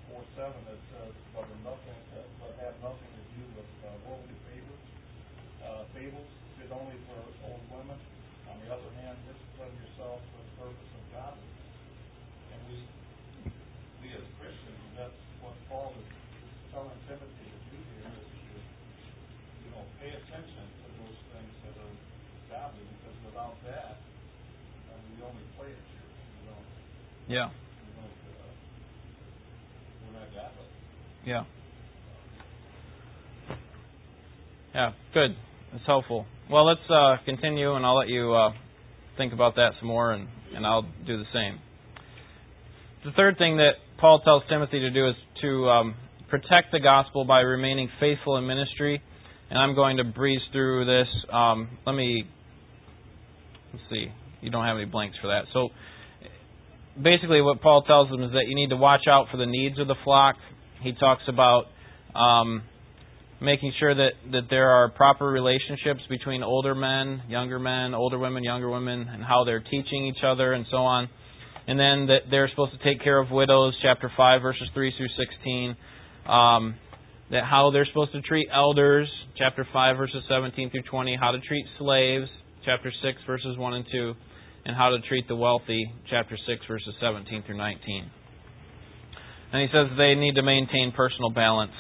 four 0.07 0.23
seven, 0.39 0.63
that 0.71 0.79
says, 0.95 1.13
but 1.35 1.51
nothing, 1.67 2.01
uh, 2.15 2.23
but 2.39 2.55
have 2.63 2.77
nothing 2.85 3.11
to 3.11 3.25
do 3.35 3.43
with 3.59 3.71
uh, 3.83 3.91
worldly 4.07 4.39
favors, 4.47 4.85
uh, 5.67 5.83
fables, 5.97 6.31
fit 6.61 6.71
only 6.71 6.99
for 7.11 7.19
old 7.51 7.65
women. 7.73 7.99
On 8.47 8.57
the 8.61 8.69
other 8.69 8.91
hand, 9.01 9.17
discipline 9.25 9.73
yourself 9.81 10.21
for 10.21 10.41
the 10.45 10.55
purpose 10.61 10.93
of 10.93 11.03
godliness. 11.17 11.73
And 12.53 12.61
we, 12.69 12.79
we 14.05 14.09
as 14.13 14.27
Christians, 14.37 14.81
that's 14.95 15.17
what 15.41 15.57
Paul 15.73 15.97
is 15.97 16.05
is 16.05 16.69
telling 16.71 17.01
Timothy 17.09 17.47
to 17.49 17.61
do 17.73 17.79
here, 17.97 18.13
is 18.13 18.29
to, 18.29 18.57
you 19.65 19.71
know, 19.73 19.85
pay 20.01 20.13
attention 20.13 20.65
to 20.69 20.87
those 21.01 21.21
things 21.33 21.53
that 21.65 21.75
are 21.81 21.97
godly, 22.53 22.85
because 23.01 23.17
without 23.25 23.57
that, 23.65 23.97
uh, 23.97 25.01
we 25.09 25.25
only 25.25 25.47
play 25.57 25.73
at 25.73 25.85
church. 25.97 26.17
We 26.37 26.53
don't, 26.53 26.69
Yeah, 27.33 27.49
yeah, 31.25 31.45
yeah. 34.75 34.93
Good. 35.15 35.31
It's 35.75 35.87
helpful. 35.87 36.27
Well, 36.51 36.67
let's 36.67 36.81
uh, 36.91 37.17
continue, 37.25 37.73
and 37.73 37.87
I'll 37.87 37.97
let 37.97 38.09
you 38.09 38.35
uh, 38.35 38.51
think 39.17 39.33
about 39.33 39.55
that 39.55 39.71
some 39.79 39.89
more, 39.89 40.13
and, 40.13 40.29
and 40.55 40.67
I'll 40.67 40.83
do 40.83 41.17
the 41.17 41.25
same. 41.33 41.59
The 43.07 43.13
third 43.13 43.39
thing 43.39 43.57
that 43.57 43.77
Paul 43.99 44.21
tells 44.21 44.43
Timothy 44.51 44.81
to 44.81 44.91
do 44.91 45.09
is 45.09 45.15
to 45.41 45.71
um, 45.71 45.95
protect 46.29 46.71
the 46.71 46.81
gospel 46.81 47.25
by 47.25 47.41
remaining 47.41 47.89
faithful 47.99 48.37
in 48.37 48.47
ministry. 48.47 49.01
And 49.49 49.59
I'm 49.59 49.75
going 49.75 49.97
to 49.97 50.05
breeze 50.05 50.43
through 50.53 50.85
this. 50.85 51.09
Um, 51.33 51.79
let 51.87 51.95
me 51.95 52.25
let's 53.73 53.85
see. 53.91 54.09
You 54.43 54.51
don't 54.51 54.67
have 54.67 54.77
any 54.77 54.85
blanks 54.85 55.17
for 55.23 55.29
that. 55.29 55.45
So 55.55 55.71
basically, 57.01 57.41
what 57.41 57.61
Paul 57.61 57.83
tells 57.83 58.11
them 58.11 58.23
is 58.23 58.33
that 58.33 58.45
you 58.49 58.55
need 58.55 58.71
to 58.71 58.77
watch 58.77 59.03
out 59.09 59.27
for 59.31 59.37
the 59.37 59.47
needs 59.47 59.79
of 59.79 59.87
the 59.89 59.97
flock, 60.05 60.37
He 60.83 60.93
talks 60.93 61.23
about 61.29 61.65
um, 62.15 62.63
making 63.41 63.73
sure 63.79 63.95
that, 63.95 64.13
that 64.33 64.43
there 64.51 64.71
are 64.71 64.91
proper 64.91 65.27
relationships 65.27 66.01
between 66.09 66.43
older 66.43 66.75
men, 66.75 67.23
younger 67.29 67.59
men, 67.59 67.95
older 67.95 68.19
women, 68.19 68.45
younger 68.45 68.71
women, 68.71 69.07
and 69.09 69.23
how 69.23 69.45
they're 69.45 69.61
teaching 69.61 70.07
each 70.07 70.23
other 70.25 70.53
and 70.53 70.67
so 70.71 70.79
on. 70.79 71.09
And 71.67 71.79
then 71.79 72.07
that 72.07 72.31
they're 72.31 72.49
supposed 72.49 72.73
to 72.73 72.85
take 72.85 73.03
care 73.03 73.19
of 73.19 73.31
widows, 73.31 73.75
chapter 73.83 74.11
5, 74.17 74.43
verses 74.43 74.69
3 74.75 74.93
through 74.97 75.09
16. 75.27 75.77
Um, 76.27 76.75
that 77.31 77.45
how 77.45 77.71
they're 77.73 77.87
supposed 77.87 78.13
to 78.13 78.21
treat 78.23 78.49
elders, 78.53 79.09
chapter 79.39 79.67
5, 79.73 79.97
verses 79.97 80.23
17 80.29 80.71
through 80.71 80.83
20. 80.91 81.17
How 81.21 81.31
to 81.31 81.41
treat 81.41 81.65
slaves, 81.79 82.29
chapter 82.65 82.93
6, 83.03 83.19
verses 83.27 83.57
1 83.57 83.75
and 83.75 83.85
2. 83.91 84.15
And 84.65 84.77
how 84.77 84.91
to 84.91 84.99
treat 85.09 85.27
the 85.27 85.35
wealthy, 85.35 85.93
chapter 86.09 86.37
6, 86.37 86.67
verses 86.69 86.95
17 87.01 87.43
through 87.47 87.57
19. 87.57 88.11
And 89.53 89.61
he 89.63 89.69
says 89.69 89.89
they 89.99 90.15
need 90.15 90.35
to 90.37 90.43
maintain 90.43 90.93
personal 90.97 91.31
balance. 91.31 91.73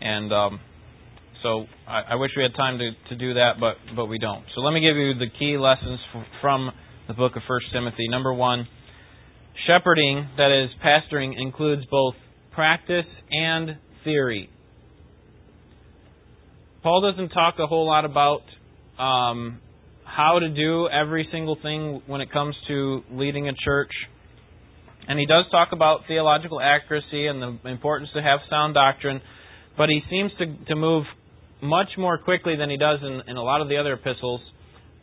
And 0.00 0.32
um, 0.32 0.60
so 1.42 1.66
I, 1.86 2.12
I, 2.12 2.14
wish 2.16 2.30
we 2.36 2.42
had 2.42 2.54
time 2.56 2.78
to, 2.78 2.90
to 3.10 3.16
do 3.16 3.34
that, 3.34 3.60
but, 3.60 3.76
but 3.94 4.06
we 4.06 4.18
don't. 4.18 4.44
So 4.54 4.62
let 4.62 4.72
me 4.72 4.80
give 4.80 4.96
you 4.96 5.14
the 5.14 5.28
key 5.38 5.58
lessons 5.58 6.00
f- 6.14 6.24
from 6.40 6.70
the 7.08 7.14
book 7.14 7.36
of 7.36 7.42
1 7.46 7.60
Timothy. 7.72 8.08
Number 8.08 8.32
one, 8.32 8.66
shepherding, 9.66 10.28
that 10.38 10.50
is, 10.50 10.70
pastoring, 10.84 11.34
includes 11.38 11.82
both 11.90 12.14
practice 12.52 13.06
and 13.30 13.76
theory. 14.02 14.48
Paul 16.82 17.12
doesn't 17.12 17.28
talk 17.30 17.56
a 17.58 17.66
whole 17.66 17.86
lot 17.86 18.04
about 18.04 18.40
um, 18.98 19.60
how 20.20 20.38
to 20.38 20.48
do 20.50 20.86
every 20.88 21.26
single 21.32 21.56
thing 21.62 22.02
when 22.06 22.20
it 22.20 22.30
comes 22.30 22.54
to 22.68 23.02
leading 23.10 23.48
a 23.48 23.52
church. 23.64 23.90
And 25.08 25.18
he 25.18 25.24
does 25.24 25.46
talk 25.50 25.68
about 25.72 26.00
theological 26.06 26.60
accuracy 26.60 27.26
and 27.26 27.40
the 27.40 27.68
importance 27.68 28.10
to 28.14 28.22
have 28.22 28.40
sound 28.50 28.74
doctrine, 28.74 29.22
but 29.78 29.88
he 29.88 30.00
seems 30.10 30.30
to, 30.38 30.44
to 30.66 30.76
move 30.76 31.04
much 31.62 31.88
more 31.96 32.18
quickly 32.18 32.54
than 32.56 32.68
he 32.68 32.76
does 32.76 32.98
in, 33.02 33.22
in 33.28 33.36
a 33.38 33.42
lot 33.42 33.62
of 33.62 33.68
the 33.68 33.78
other 33.78 33.94
epistles 33.94 34.40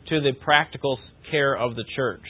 to 0.08 0.20
the 0.20 0.32
practical 0.44 0.98
care 1.30 1.56
of 1.56 1.74
the 1.74 1.84
church. 1.96 2.24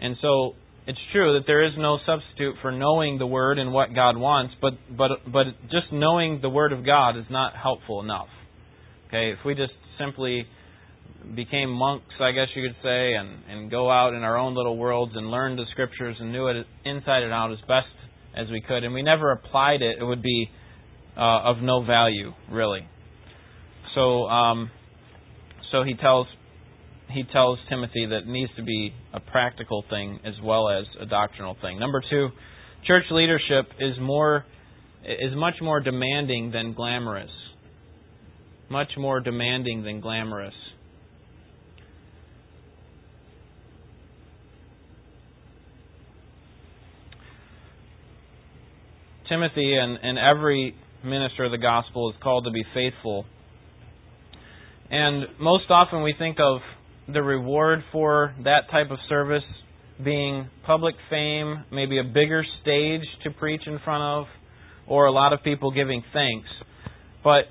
And 0.00 0.16
so 0.22 0.52
it's 0.86 0.98
true 1.12 1.38
that 1.38 1.46
there 1.48 1.64
is 1.64 1.72
no 1.76 1.98
substitute 2.06 2.54
for 2.62 2.70
knowing 2.70 3.18
the 3.18 3.26
word 3.26 3.58
and 3.58 3.72
what 3.72 3.94
God 3.94 4.16
wants, 4.16 4.54
but 4.62 4.74
but 4.96 5.10
but 5.26 5.46
just 5.70 5.92
knowing 5.92 6.38
the 6.40 6.48
word 6.48 6.72
of 6.72 6.86
God 6.86 7.16
is 7.16 7.24
not 7.30 7.54
helpful 7.60 8.00
enough. 8.00 8.28
Okay, 9.08 9.32
if 9.32 9.38
we 9.44 9.54
just 9.54 9.72
simply 9.98 10.46
became 11.34 11.70
monks, 11.70 12.14
I 12.20 12.32
guess 12.32 12.48
you 12.54 12.68
could 12.68 12.76
say, 12.82 13.14
and 13.14 13.42
and 13.48 13.70
go 13.70 13.90
out 13.90 14.14
in 14.14 14.22
our 14.22 14.36
own 14.36 14.54
little 14.54 14.76
worlds 14.76 15.12
and 15.16 15.30
learn 15.30 15.56
the 15.56 15.64
scriptures 15.72 16.16
and 16.20 16.32
knew 16.32 16.48
it 16.48 16.66
inside 16.84 17.22
and 17.22 17.32
out 17.32 17.52
as 17.52 17.58
best 17.66 17.86
as 18.36 18.48
we 18.50 18.60
could, 18.60 18.84
and 18.84 18.92
we 18.92 19.02
never 19.02 19.32
applied 19.32 19.82
it, 19.82 19.98
it 19.98 20.04
would 20.04 20.22
be 20.22 20.50
uh, 21.16 21.50
of 21.50 21.56
no 21.62 21.82
value, 21.84 22.32
really. 22.50 22.86
So, 23.94 24.24
um, 24.26 24.70
so 25.72 25.82
he 25.82 25.94
tells 25.94 26.26
he 27.08 27.22
tells 27.32 27.58
Timothy 27.70 28.06
that 28.10 28.18
it 28.18 28.26
needs 28.26 28.50
to 28.56 28.62
be 28.62 28.92
a 29.14 29.20
practical 29.20 29.84
thing 29.88 30.20
as 30.24 30.34
well 30.42 30.68
as 30.68 30.84
a 31.00 31.06
doctrinal 31.06 31.56
thing. 31.62 31.78
Number 31.78 32.02
two, 32.10 32.28
church 32.86 33.04
leadership 33.10 33.66
is 33.80 33.94
more 34.00 34.44
is 35.04 35.34
much 35.34 35.54
more 35.62 35.80
demanding 35.80 36.50
than 36.50 36.74
glamorous. 36.74 37.30
Much 38.68 38.90
more 38.98 39.20
demanding 39.20 39.84
than 39.84 40.00
glamorous. 40.00 40.54
Timothy 49.28 49.76
and, 49.76 49.98
and 50.02 50.18
every 50.18 50.74
minister 51.04 51.44
of 51.44 51.50
the 51.50 51.58
gospel 51.58 52.10
is 52.10 52.16
called 52.22 52.44
to 52.44 52.50
be 52.50 52.64
faithful 52.74 53.26
and 54.90 55.24
most 55.40 55.64
often 55.70 56.02
we 56.02 56.14
think 56.16 56.38
of 56.38 56.60
the 57.12 57.22
reward 57.22 57.80
for 57.92 58.34
that 58.44 58.70
type 58.70 58.90
of 58.90 58.98
service 59.08 59.42
being 60.04 60.48
public 60.64 60.94
fame, 61.08 61.64
maybe 61.72 61.98
a 61.98 62.04
bigger 62.04 62.44
stage 62.62 63.02
to 63.24 63.30
preach 63.30 63.62
in 63.66 63.78
front 63.84 64.02
of, 64.02 64.26
or 64.86 65.06
a 65.06 65.12
lot 65.12 65.32
of 65.32 65.42
people 65.42 65.70
giving 65.70 66.02
thanks. 66.12 66.48
But 67.24 67.44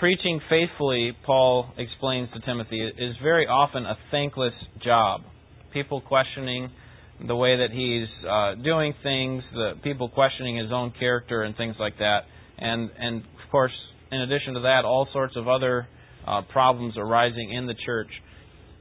preaching 0.00 0.40
faithfully, 0.48 1.12
Paul 1.24 1.70
explains 1.76 2.28
to 2.32 2.40
Timothy, 2.40 2.80
is 2.80 3.14
very 3.22 3.46
often 3.46 3.84
a 3.84 3.96
thankless 4.10 4.54
job. 4.82 5.20
People 5.72 6.00
questioning 6.00 6.70
the 7.26 7.36
way 7.36 7.56
that 7.56 7.70
he's 7.70 8.08
uh, 8.28 8.54
doing 8.62 8.94
things, 9.02 9.42
the 9.52 9.72
people 9.82 10.08
questioning 10.08 10.56
his 10.56 10.72
own 10.72 10.92
character 10.98 11.42
and 11.42 11.56
things 11.56 11.76
like 11.78 11.98
that. 11.98 12.20
And 12.58 12.90
and 12.98 13.22
of 13.22 13.50
course, 13.50 13.72
in 14.10 14.20
addition 14.20 14.54
to 14.54 14.60
that, 14.60 14.84
all 14.84 15.08
sorts 15.12 15.36
of 15.36 15.48
other 15.48 15.86
uh, 16.26 16.42
problems 16.52 16.94
arising 16.96 17.52
in 17.52 17.66
the 17.66 17.74
church. 17.86 18.10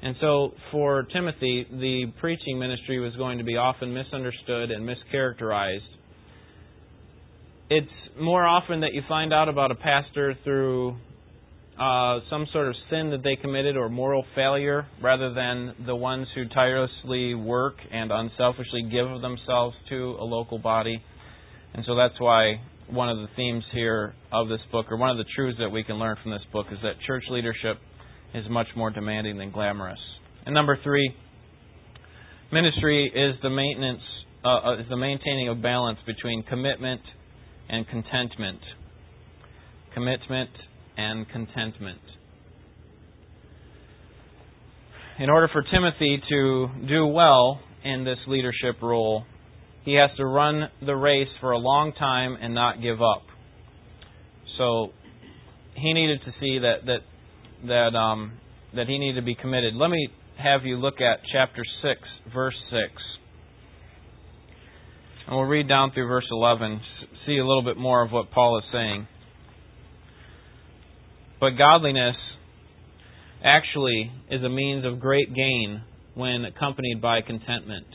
And 0.01 0.15
so 0.19 0.53
for 0.71 1.03
Timothy, 1.13 1.65
the 1.71 2.11
preaching 2.19 2.59
ministry 2.59 2.99
was 2.99 3.15
going 3.15 3.37
to 3.37 3.43
be 3.43 3.55
often 3.55 3.93
misunderstood 3.93 4.69
and 4.69 4.87
mischaracterized. 4.87 5.79
It's 7.69 7.87
more 8.19 8.45
often 8.45 8.81
that 8.81 8.93
you 8.93 9.01
find 9.07 9.33
out 9.33 9.47
about 9.47 9.71
a 9.71 9.75
pastor 9.75 10.35
through 10.43 10.97
uh, 11.79 12.19
some 12.29 12.45
sort 12.53 12.67
of 12.67 12.75
sin 12.89 13.09
that 13.09 13.23
they 13.23 13.35
committed 13.35 13.75
or 13.75 13.89
moral 13.89 14.23
failure 14.35 14.85
rather 15.01 15.33
than 15.33 15.73
the 15.85 15.95
ones 15.95 16.27
who 16.35 16.47
tirelessly 16.49 17.33
work 17.33 17.75
and 17.91 18.11
unselfishly 18.11 18.83
give 18.91 19.09
of 19.09 19.21
themselves 19.21 19.75
to 19.89 20.15
a 20.19 20.23
local 20.23 20.59
body. 20.59 21.01
And 21.73 21.83
so 21.87 21.95
that's 21.95 22.19
why 22.19 22.61
one 22.89 23.09
of 23.09 23.17
the 23.17 23.27
themes 23.35 23.63
here 23.71 24.13
of 24.31 24.49
this 24.49 24.59
book, 24.71 24.87
or 24.91 24.97
one 24.97 25.09
of 25.09 25.17
the 25.17 25.25
truths 25.35 25.57
that 25.59 25.69
we 25.69 25.83
can 25.83 25.95
learn 25.95 26.15
from 26.21 26.31
this 26.31 26.43
book, 26.51 26.67
is 26.71 26.77
that 26.83 26.93
church 27.07 27.23
leadership 27.31 27.77
is 28.35 28.45
much 28.49 28.67
more 28.75 28.91
demanding 28.91 29.37
than 29.37 29.51
glamorous. 29.51 29.99
And 30.45 30.53
number 30.53 30.77
three, 30.83 31.15
ministry 32.51 33.07
is 33.07 33.41
the 33.41 33.49
maintenance, 33.49 34.01
uh, 34.45 34.47
uh, 34.47 34.79
is 34.79 34.85
the 34.89 34.97
maintaining 34.97 35.49
of 35.49 35.61
balance 35.61 35.97
between 36.05 36.43
commitment 36.43 37.01
and 37.69 37.87
contentment. 37.87 38.59
Commitment 39.93 40.49
and 40.97 41.29
contentment. 41.29 41.99
In 45.19 45.29
order 45.29 45.47
for 45.51 45.63
Timothy 45.71 46.21
to 46.29 46.67
do 46.87 47.05
well 47.05 47.59
in 47.83 48.03
this 48.03 48.17
leadership 48.27 48.81
role, 48.81 49.25
he 49.85 49.93
has 49.95 50.09
to 50.17 50.25
run 50.25 50.69
the 50.85 50.95
race 50.95 51.27
for 51.39 51.51
a 51.51 51.57
long 51.57 51.93
time 51.93 52.37
and 52.41 52.55
not 52.55 52.81
give 52.81 53.01
up. 53.01 53.23
So 54.57 54.89
he 55.75 55.93
needed 55.93 56.19
to 56.25 56.31
see 56.39 56.59
that 56.59 56.85
that 56.85 56.99
that 57.67 57.97
um, 57.97 58.33
that 58.75 58.87
he 58.87 58.97
needed 58.97 59.19
to 59.19 59.25
be 59.25 59.35
committed. 59.35 59.75
Let 59.75 59.89
me 59.89 60.07
have 60.37 60.65
you 60.65 60.77
look 60.77 61.01
at 61.01 61.19
chapter 61.31 61.63
six, 61.81 62.01
verse 62.33 62.55
six, 62.71 62.91
and 65.27 65.35
we'll 65.35 65.45
read 65.45 65.67
down 65.67 65.91
through 65.93 66.07
verse 66.07 66.27
eleven. 66.31 66.81
See 67.25 67.37
a 67.37 67.45
little 67.45 67.63
bit 67.63 67.77
more 67.77 68.03
of 68.03 68.11
what 68.11 68.31
Paul 68.31 68.57
is 68.57 68.65
saying. 68.71 69.07
But 71.43 71.57
godliness 71.57 72.15
actually 73.43 74.09
is 74.31 74.41
a 74.43 74.47
means 74.47 74.85
of 74.85 75.01
great 75.01 75.35
gain 75.35 75.81
when 76.15 76.45
accompanied 76.45 77.01
by 77.01 77.19
contentment. 77.19 77.85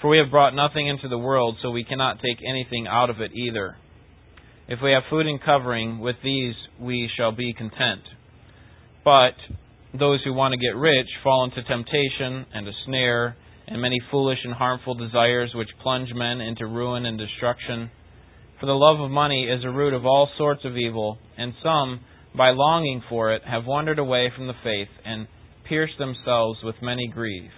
For 0.00 0.08
we 0.08 0.18
have 0.18 0.30
brought 0.30 0.54
nothing 0.54 0.86
into 0.86 1.08
the 1.08 1.18
world, 1.18 1.56
so 1.60 1.72
we 1.72 1.82
cannot 1.82 2.20
take 2.22 2.38
anything 2.48 2.86
out 2.86 3.10
of 3.10 3.20
it 3.20 3.32
either. 3.34 3.76
If 4.68 4.78
we 4.84 4.92
have 4.92 5.02
food 5.10 5.26
and 5.26 5.42
covering, 5.42 5.98
with 5.98 6.14
these 6.22 6.54
we 6.80 7.10
shall 7.16 7.32
be 7.32 7.52
content. 7.54 8.02
But 9.04 9.34
those 9.98 10.20
who 10.22 10.32
want 10.32 10.52
to 10.52 10.56
get 10.56 10.78
rich 10.78 11.08
fall 11.24 11.42
into 11.42 11.60
temptation 11.64 12.46
and 12.54 12.68
a 12.68 12.72
snare 12.86 13.36
and 13.66 13.82
many 13.82 13.98
foolish 14.12 14.38
and 14.44 14.54
harmful 14.54 14.94
desires 14.94 15.50
which 15.56 15.70
plunge 15.82 16.10
men 16.14 16.40
into 16.40 16.68
ruin 16.68 17.04
and 17.04 17.18
destruction. 17.18 17.90
For 18.60 18.66
the 18.66 18.74
love 18.74 19.00
of 19.00 19.10
money 19.10 19.42
is 19.42 19.64
a 19.64 19.70
root 19.70 19.92
of 19.92 20.06
all 20.06 20.28
sorts 20.38 20.64
of 20.64 20.76
evil, 20.76 21.18
and 21.36 21.52
some, 21.60 21.98
by 22.36 22.50
longing 22.50 23.02
for 23.08 23.32
it, 23.32 23.42
have 23.44 23.64
wandered 23.64 23.98
away 23.98 24.30
from 24.36 24.46
the 24.46 24.54
faith 24.62 24.88
and 25.04 25.28
pierced 25.68 25.98
themselves 25.98 26.58
with 26.62 26.74
many 26.82 27.08
grief, 27.08 27.50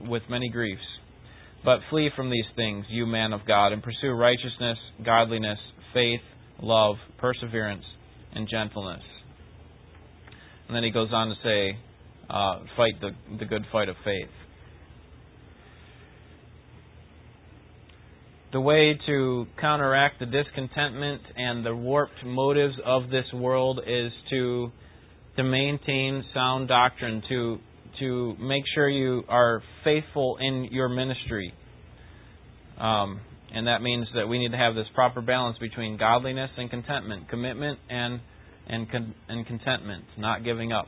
with 0.00 0.22
many 0.28 0.48
griefs. 0.48 0.82
But 1.64 1.78
flee 1.88 2.10
from 2.14 2.30
these 2.30 2.44
things, 2.56 2.84
you 2.90 3.06
man 3.06 3.32
of 3.32 3.40
God, 3.46 3.72
and 3.72 3.82
pursue 3.82 4.10
righteousness, 4.10 4.78
godliness, 5.04 5.58
faith, 5.94 6.20
love, 6.60 6.96
perseverance, 7.18 7.84
and 8.34 8.48
gentleness. 8.50 9.02
And 10.68 10.76
then 10.76 10.82
he 10.82 10.90
goes 10.90 11.08
on 11.12 11.28
to 11.28 11.34
say, 11.42 11.78
uh, 12.28 12.60
fight 12.76 13.00
the, 13.00 13.10
the 13.38 13.44
good 13.44 13.64
fight 13.70 13.88
of 13.88 13.96
faith. 14.04 14.30
The 18.54 18.60
way 18.60 18.96
to 19.06 19.46
counteract 19.60 20.20
the 20.20 20.26
discontentment 20.26 21.20
and 21.36 21.66
the 21.66 21.74
warped 21.74 22.24
motives 22.24 22.76
of 22.86 23.10
this 23.10 23.24
world 23.34 23.80
is 23.84 24.12
to 24.30 24.70
to 25.36 25.42
maintain 25.42 26.24
sound 26.32 26.68
doctrine, 26.68 27.20
to 27.28 27.58
to 27.98 28.36
make 28.40 28.62
sure 28.72 28.88
you 28.88 29.24
are 29.28 29.60
faithful 29.82 30.38
in 30.40 30.68
your 30.70 30.88
ministry. 30.88 31.52
Um, 32.78 33.20
And 33.52 33.66
that 33.66 33.82
means 33.82 34.06
that 34.14 34.28
we 34.28 34.38
need 34.38 34.52
to 34.52 34.56
have 34.56 34.76
this 34.76 34.86
proper 34.94 35.20
balance 35.20 35.58
between 35.58 35.96
godliness 35.96 36.50
and 36.56 36.70
contentment, 36.70 37.28
commitment 37.28 37.78
and 37.90 38.20
and 38.68 38.88
con- 38.88 39.14
and 39.28 39.44
contentment, 39.46 40.04
not 40.16 40.44
giving 40.44 40.72
up. 40.72 40.86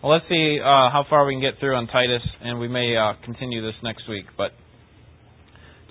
Well, 0.00 0.12
let's 0.12 0.28
see 0.28 0.60
uh, 0.60 0.90
how 0.90 1.04
far 1.10 1.26
we 1.26 1.34
can 1.34 1.40
get 1.40 1.58
through 1.58 1.74
on 1.74 1.88
Titus, 1.88 2.22
and 2.42 2.60
we 2.60 2.68
may 2.68 2.96
uh, 2.96 3.14
continue 3.24 3.60
this 3.60 3.78
next 3.82 4.08
week. 4.08 4.26
But 4.36 4.52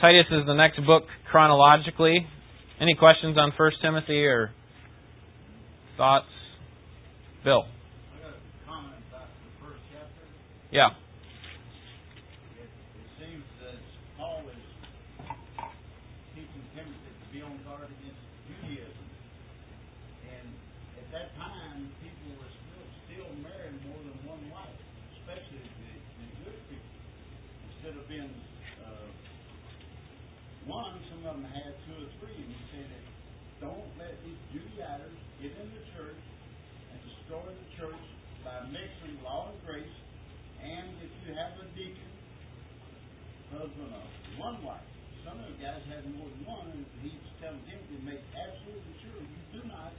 Titus 0.03 0.27
is 0.35 0.45
the 0.45 0.53
next 0.53 0.83
book 0.85 1.03
chronologically. 1.31 2.27
Any 2.81 2.93
questions 2.93 3.37
on 3.37 3.53
First 3.55 3.77
Timothy 3.81 4.25
or 4.25 4.51
thoughts? 5.95 6.27
Bill. 7.45 7.63
I 7.63 8.19
got 8.19 8.35
a 8.35 8.67
comment 8.67 8.99
about 9.07 9.31
the 9.31 9.63
first 9.63 9.79
chapter. 9.95 10.27
Yeah. 10.75 10.91
It, 12.59 12.67
it 12.67 13.07
seems 13.15 13.47
that 13.63 13.79
Paul 14.19 14.43
is 14.51 14.67
teaching 16.35 16.65
Timothy 16.75 17.11
to 17.23 17.27
be 17.31 17.39
on 17.39 17.55
guard 17.63 17.87
against 17.87 18.19
Judaism. 18.51 19.07
And 20.27 20.51
at 20.99 21.07
that 21.15 21.31
time, 21.39 21.95
people 22.03 22.43
were 22.43 22.51
still, 22.51 22.87
still 23.07 23.31
marrying 23.39 23.79
more 23.87 24.03
than 24.03 24.19
one 24.27 24.51
wife, 24.51 24.75
especially 25.23 25.63
the, 25.63 25.95
the 25.95 26.27
Jewish 26.43 26.59
people. 26.67 26.91
Instead 27.71 27.95
of 27.95 28.03
being 28.11 28.35
uh, 28.83 29.07
one, 30.63 30.95
some 31.11 31.27
of 31.27 31.35
them 31.35 31.43
had 31.43 31.75
two 31.83 32.07
or 32.07 32.07
three. 32.23 32.39
And 32.39 32.47
he 32.47 32.61
said 32.71 32.87
that 32.87 33.03
don't 33.63 33.87
let 33.95 34.11
these 34.27 34.35
Judaizers 34.51 35.19
get 35.39 35.55
in 35.55 35.71
the 35.71 35.83
church 35.95 36.19
and 36.91 36.99
destroy 36.99 37.47
the 37.47 37.69
church 37.79 38.03
by 38.43 38.67
mixing 38.67 39.15
law 39.23 39.55
and 39.55 39.59
grace. 39.63 39.95
And 40.59 40.91
if 40.99 41.11
you 41.23 41.31
have 41.31 41.55
a 41.63 41.67
deacon, 41.71 42.11
husband 43.55 43.95
of 43.95 44.07
one 44.35 44.59
wife, 44.67 44.83
some 45.23 45.39
of 45.39 45.47
the 45.47 45.55
guys 45.63 45.79
have 45.95 46.03
more 46.11 46.27
than 46.27 46.43
one, 46.43 46.67
and 46.75 46.83
he's 46.99 47.15
telling 47.39 47.63
Timothy 47.63 47.95
to 47.95 48.03
make 48.03 48.19
absolutely 48.35 48.95
sure 48.99 49.15
you 49.15 49.41
do 49.55 49.61
not 49.71 49.95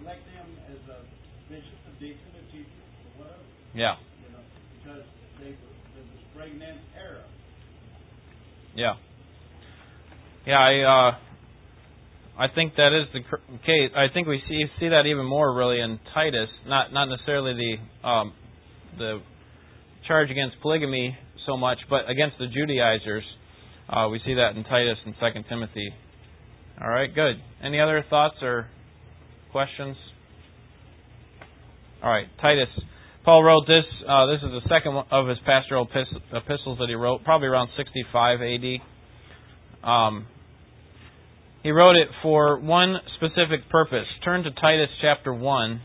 elect 0.00 0.24
them 0.32 0.48
as 0.72 0.80
a 0.88 0.98
bishop, 1.52 1.76
a 1.84 1.92
deacon, 2.00 2.32
a 2.32 2.44
teacher, 2.48 2.80
or 2.80 3.10
whatever, 3.20 3.44
Yeah. 3.76 4.00
you 4.24 4.32
know, 4.32 4.44
because 4.80 5.04
they 5.36 5.52
were, 5.52 5.76
they 5.92 6.00
were 6.00 6.20
spreading 6.32 6.64
in 6.64 6.80
error. 6.96 7.28
Yeah. 8.72 8.96
Yeah, 10.46 10.60
I 10.60 10.72
uh 10.80 11.29
I 12.40 12.48
think 12.48 12.74
that 12.76 12.96
is 12.96 13.06
the 13.12 13.20
case. 13.66 13.90
I 13.94 14.06
think 14.14 14.26
we 14.26 14.40
see 14.48 14.64
see 14.80 14.88
that 14.88 15.04
even 15.04 15.26
more 15.26 15.54
really 15.54 15.78
in 15.78 16.00
Titus, 16.14 16.48
not 16.66 16.90
not 16.90 17.04
necessarily 17.04 17.52
the 17.52 18.08
um 18.08 18.32
the 18.96 19.20
charge 20.08 20.30
against 20.30 20.56
polygamy 20.62 21.18
so 21.46 21.58
much, 21.58 21.76
but 21.90 22.08
against 22.08 22.38
the 22.38 22.46
Judaizers. 22.46 23.24
Uh, 23.90 24.08
we 24.08 24.20
see 24.24 24.32
that 24.34 24.56
in 24.56 24.64
Titus 24.64 24.96
and 25.04 25.14
Second 25.20 25.44
Timothy. 25.50 25.90
All 26.80 26.88
right, 26.88 27.14
good. 27.14 27.36
Any 27.62 27.78
other 27.78 28.02
thoughts 28.08 28.36
or 28.40 28.68
questions? 29.52 29.96
All 32.02 32.10
right, 32.10 32.26
Titus. 32.40 32.68
Paul 33.22 33.42
wrote 33.42 33.66
this. 33.66 33.84
Uh, 34.08 34.24
this 34.26 34.40
is 34.42 34.50
the 34.50 34.62
second 34.70 34.96
of 35.10 35.28
his 35.28 35.36
pastoral 35.44 35.86
epistles 36.32 36.78
that 36.78 36.88
he 36.88 36.94
wrote, 36.94 37.22
probably 37.22 37.48
around 37.48 37.68
65 37.76 38.40
A.D. 38.40 38.78
Um, 39.84 40.26
he 41.62 41.70
wrote 41.70 41.96
it 41.96 42.08
for 42.22 42.58
one 42.58 42.96
specific 43.16 43.68
purpose. 43.70 44.06
Turn 44.24 44.42
to 44.44 44.50
Titus 44.50 44.88
chapter 45.00 45.34
1. 45.34 45.80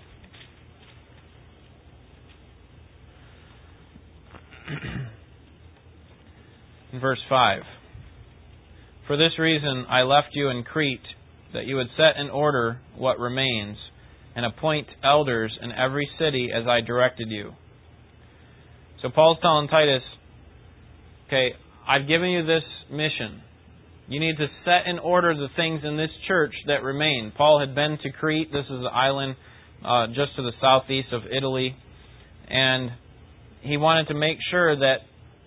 verse 7.00 7.20
5. 7.30 7.62
For 9.08 9.18
this 9.18 9.38
reason 9.38 9.86
I 9.90 10.04
left 10.04 10.30
you 10.34 10.50
in 10.50 10.64
Crete, 10.64 11.02
that 11.54 11.66
you 11.66 11.76
would 11.76 11.90
set 11.96 12.20
in 12.20 12.30
order 12.30 12.80
what 12.98 13.20
remains, 13.20 13.78
and 14.36 14.46
appoint 14.46 14.88
elders 15.04 15.58
in 15.62 15.72
every 15.72 16.10
city 16.20 16.50
as 16.54 16.68
I 16.68 16.82
directed 16.82 17.30
you. 17.30 17.52
So 19.02 19.10
Paul's 19.10 19.38
telling 19.42 19.68
Titus, 19.68 20.02
okay, 21.28 21.52
I've 21.88 22.08
given 22.08 22.30
you 22.30 22.46
this 22.46 22.64
mission. 22.92 23.42
You 24.08 24.20
need 24.20 24.38
to 24.38 24.48
set 24.64 24.88
in 24.88 25.00
order 25.00 25.34
the 25.34 25.48
things 25.56 25.82
in 25.84 25.98
this 25.98 26.12
church 26.28 26.54
that 26.68 26.84
remain. 26.84 27.34
Paul 27.36 27.60
had 27.60 27.74
been 27.74 27.98
to 28.04 28.12
Crete. 28.12 28.52
This 28.52 28.66
is 28.66 28.70
an 28.70 28.90
island 28.94 29.36
uh, 29.84 30.08
just 30.08 30.36
to 30.36 30.44
the 30.44 30.52
southeast 30.62 31.08
of 31.12 31.24
Italy, 31.36 31.76
and 32.48 32.92
he 33.62 33.78
wanted 33.78 34.08
to 34.10 34.14
make 34.14 34.38
sure 34.52 34.76
that 34.76 34.98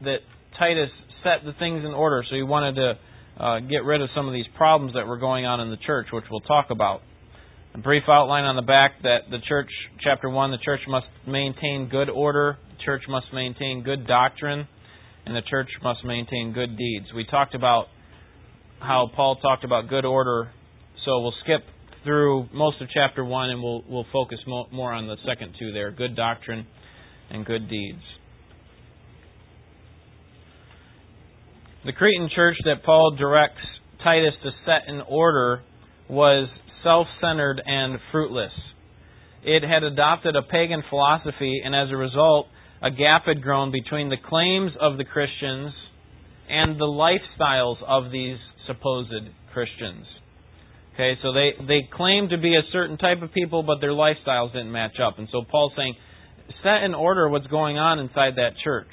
that 0.02 0.18
Titus 0.58 0.90
set 1.22 1.44
the 1.44 1.52
things 1.58 1.84
in 1.84 1.92
order. 1.92 2.24
So 2.28 2.34
he 2.34 2.42
wanted 2.42 2.74
to 2.74 2.98
uh, 3.42 3.60
get 3.60 3.84
rid 3.84 4.00
of 4.00 4.08
some 4.14 4.26
of 4.26 4.32
these 4.32 4.46
problems 4.56 4.94
that 4.94 5.06
were 5.06 5.18
going 5.18 5.46
on 5.46 5.60
in 5.60 5.70
the 5.70 5.78
church, 5.86 6.08
which 6.12 6.24
we'll 6.28 6.40
talk 6.40 6.70
about. 6.70 7.02
A 7.74 7.78
brief 7.78 8.04
outline 8.08 8.44
on 8.44 8.56
the 8.56 8.62
back 8.62 9.02
that 9.02 9.30
the 9.30 9.38
church, 9.46 9.68
chapter 10.02 10.28
1, 10.28 10.50
the 10.50 10.58
church 10.64 10.80
must 10.88 11.06
maintain 11.28 11.88
good 11.88 12.10
order, 12.10 12.58
the 12.76 12.84
church 12.84 13.02
must 13.08 13.26
maintain 13.32 13.84
good 13.84 14.06
doctrine, 14.06 14.66
and 15.26 15.36
the 15.36 15.42
church 15.48 15.68
must 15.82 16.04
maintain 16.04 16.52
good 16.52 16.76
deeds. 16.76 17.06
We 17.14 17.24
talked 17.24 17.54
about 17.54 17.86
how 18.80 19.10
Paul 19.14 19.36
talked 19.36 19.64
about 19.64 19.88
good 19.88 20.04
order, 20.04 20.50
so 21.04 21.20
we'll 21.20 21.34
skip 21.42 21.64
through 22.04 22.48
most 22.52 22.80
of 22.80 22.88
chapter 22.94 23.24
1 23.24 23.50
and 23.50 23.62
we'll, 23.62 23.82
we'll 23.88 24.06
focus 24.12 24.38
mo- 24.46 24.68
more 24.72 24.92
on 24.92 25.06
the 25.06 25.16
second 25.26 25.54
two 25.58 25.72
there 25.72 25.90
good 25.90 26.14
doctrine 26.16 26.66
and 27.30 27.44
good 27.44 27.68
deeds. 27.68 28.02
The 31.84 31.92
Cretan 31.92 32.30
church 32.34 32.56
that 32.64 32.84
Paul 32.84 33.16
directs 33.18 33.60
Titus 34.02 34.34
to 34.42 34.50
set 34.64 34.88
in 34.92 35.00
order 35.08 35.62
was 36.08 36.48
self 36.82 37.06
centered 37.20 37.60
and 37.64 37.98
fruitless. 38.12 38.52
It 39.42 39.62
had 39.62 39.82
adopted 39.82 40.36
a 40.36 40.42
pagan 40.42 40.82
philosophy, 40.90 41.62
and 41.64 41.74
as 41.74 41.90
a 41.90 41.96
result, 41.96 42.46
a 42.82 42.90
gap 42.90 43.24
had 43.26 43.42
grown 43.42 43.72
between 43.72 44.08
the 44.08 44.16
claims 44.28 44.72
of 44.80 44.98
the 44.98 45.04
Christians 45.04 45.72
and 46.48 46.80
the 46.80 46.84
lifestyles 46.84 47.76
of 47.86 48.10
these 48.10 48.38
supposed 48.68 49.10
Christians. 49.52 50.06
Okay, 50.94 51.14
so 51.22 51.32
they, 51.32 51.50
they 51.66 51.88
claimed 51.92 52.30
to 52.30 52.38
be 52.38 52.54
a 52.54 52.62
certain 52.72 52.98
type 52.98 53.22
of 53.22 53.32
people, 53.32 53.64
but 53.64 53.80
their 53.80 53.90
lifestyles 53.90 54.52
didn't 54.52 54.70
match 54.70 55.00
up. 55.02 55.18
And 55.18 55.28
so 55.32 55.42
Paul's 55.48 55.72
saying, 55.76 55.94
set 56.62 56.82
in 56.84 56.94
order 56.94 57.28
what's 57.28 57.46
going 57.46 57.78
on 57.78 57.98
inside 57.98 58.34
that 58.36 58.52
church. 58.62 58.90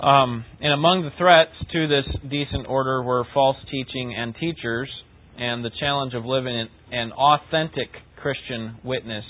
Um, 0.00 0.44
and 0.60 0.72
among 0.72 1.02
the 1.02 1.10
threats 1.18 1.50
to 1.72 1.88
this 1.88 2.04
decent 2.30 2.68
order 2.68 3.02
were 3.02 3.24
false 3.34 3.56
teaching 3.70 4.14
and 4.16 4.34
teachers, 4.38 4.88
and 5.36 5.64
the 5.64 5.70
challenge 5.80 6.14
of 6.14 6.24
living 6.24 6.68
an 6.92 7.12
authentic 7.12 7.88
Christian 8.22 8.76
witness 8.84 9.24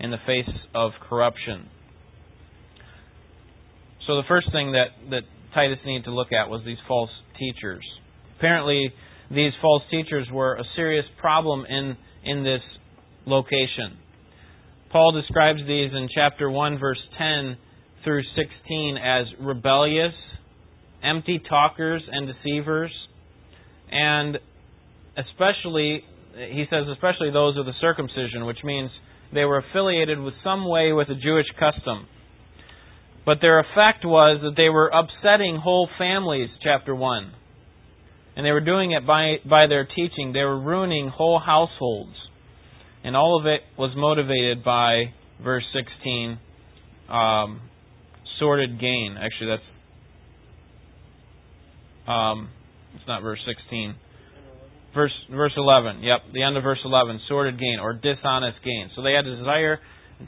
in 0.00 0.10
the 0.10 0.18
face 0.26 0.52
of 0.74 0.92
corruption. 1.08 1.68
So 4.06 4.16
the 4.16 4.26
first 4.26 4.50
thing 4.50 4.72
that, 4.72 4.88
that 5.10 5.22
Titus 5.54 5.78
needed 5.86 6.04
to 6.04 6.10
look 6.10 6.32
at 6.32 6.50
was 6.50 6.62
these 6.66 6.78
false 6.88 7.10
teachers. 7.42 7.84
Apparently, 8.38 8.92
these 9.30 9.52
false 9.60 9.82
teachers 9.90 10.28
were 10.32 10.54
a 10.54 10.64
serious 10.76 11.04
problem 11.20 11.64
in, 11.68 11.96
in 12.24 12.44
this 12.44 12.60
location. 13.26 13.98
Paul 14.90 15.12
describes 15.12 15.60
these 15.66 15.90
in 15.92 16.08
chapter 16.14 16.50
1, 16.50 16.78
verse 16.78 17.00
10 17.18 17.56
through 18.04 18.22
16 18.36 18.98
as 18.98 19.26
rebellious, 19.40 20.12
empty 21.02 21.40
talkers 21.48 22.02
and 22.10 22.28
deceivers, 22.28 22.92
and 23.90 24.38
especially, 25.16 26.04
he 26.50 26.64
says, 26.70 26.84
especially 26.92 27.30
those 27.32 27.56
of 27.56 27.66
the 27.66 27.72
circumcision, 27.80 28.44
which 28.46 28.58
means 28.64 28.90
they 29.32 29.44
were 29.44 29.58
affiliated 29.58 30.18
with 30.20 30.34
some 30.44 30.68
way 30.68 30.92
with 30.92 31.08
a 31.08 31.14
Jewish 31.14 31.46
custom. 31.58 32.06
But 33.24 33.38
their 33.40 33.60
effect 33.60 34.04
was 34.04 34.40
that 34.42 34.56
they 34.56 34.68
were 34.68 34.88
upsetting 34.88 35.56
whole 35.56 35.88
families, 35.96 36.48
chapter 36.62 36.94
1. 36.94 37.32
And 38.34 38.46
they 38.46 38.50
were 38.50 38.60
doing 38.60 38.92
it 38.92 39.06
by, 39.06 39.36
by 39.48 39.66
their 39.66 39.84
teaching. 39.86 40.32
They 40.32 40.42
were 40.42 40.58
ruining 40.58 41.08
whole 41.08 41.38
households. 41.38 42.14
And 43.04 43.16
all 43.16 43.38
of 43.38 43.46
it 43.46 43.60
was 43.78 43.90
motivated 43.96 44.64
by, 44.64 45.12
verse 45.42 45.64
16, 45.72 46.38
um, 47.08 47.60
sordid 48.38 48.80
gain. 48.80 49.16
Actually, 49.18 49.50
that's. 49.50 49.62
Um, 52.08 52.50
it's 52.94 53.06
not 53.06 53.22
verse 53.22 53.38
16. 53.46 53.94
Verse 54.94 55.12
verse 55.30 55.52
11. 55.56 56.02
Yep, 56.02 56.20
the 56.34 56.42
end 56.42 56.56
of 56.56 56.62
verse 56.62 56.80
11. 56.84 57.20
Sordid 57.28 57.58
gain 57.58 57.78
or 57.80 57.94
dishonest 57.94 58.58
gain. 58.64 58.90
So 58.94 59.02
they 59.02 59.12
had 59.12 59.26
a 59.26 59.36
desire 59.36 59.78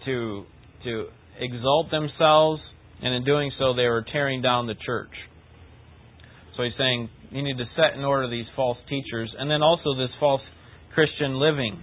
to 0.07 0.45
to 0.85 1.07
exalt 1.39 1.91
themselves, 1.91 2.61
and 3.05 3.15
in 3.15 3.25
doing 3.25 3.53
so, 3.59 3.75
they 3.75 3.87
were 3.87 4.05
tearing 4.11 4.41
down 4.41 4.67
the 4.67 4.75
church. 4.75 5.13
So 6.57 6.63
he's 6.63 6.73
saying 6.79 7.11
you 7.31 7.43
need 7.43 7.59
to 7.59 7.67
set 7.77 7.99
in 7.99 8.05
order 8.05 8.31
these 8.31 8.47
false 8.57 8.79
teachers, 8.89 9.31
and 9.39 9.51
then 9.51 9.63
also 9.63 9.95
this 9.95 10.11
false 10.19 10.41
Christian 10.95 11.39
living. 11.39 11.83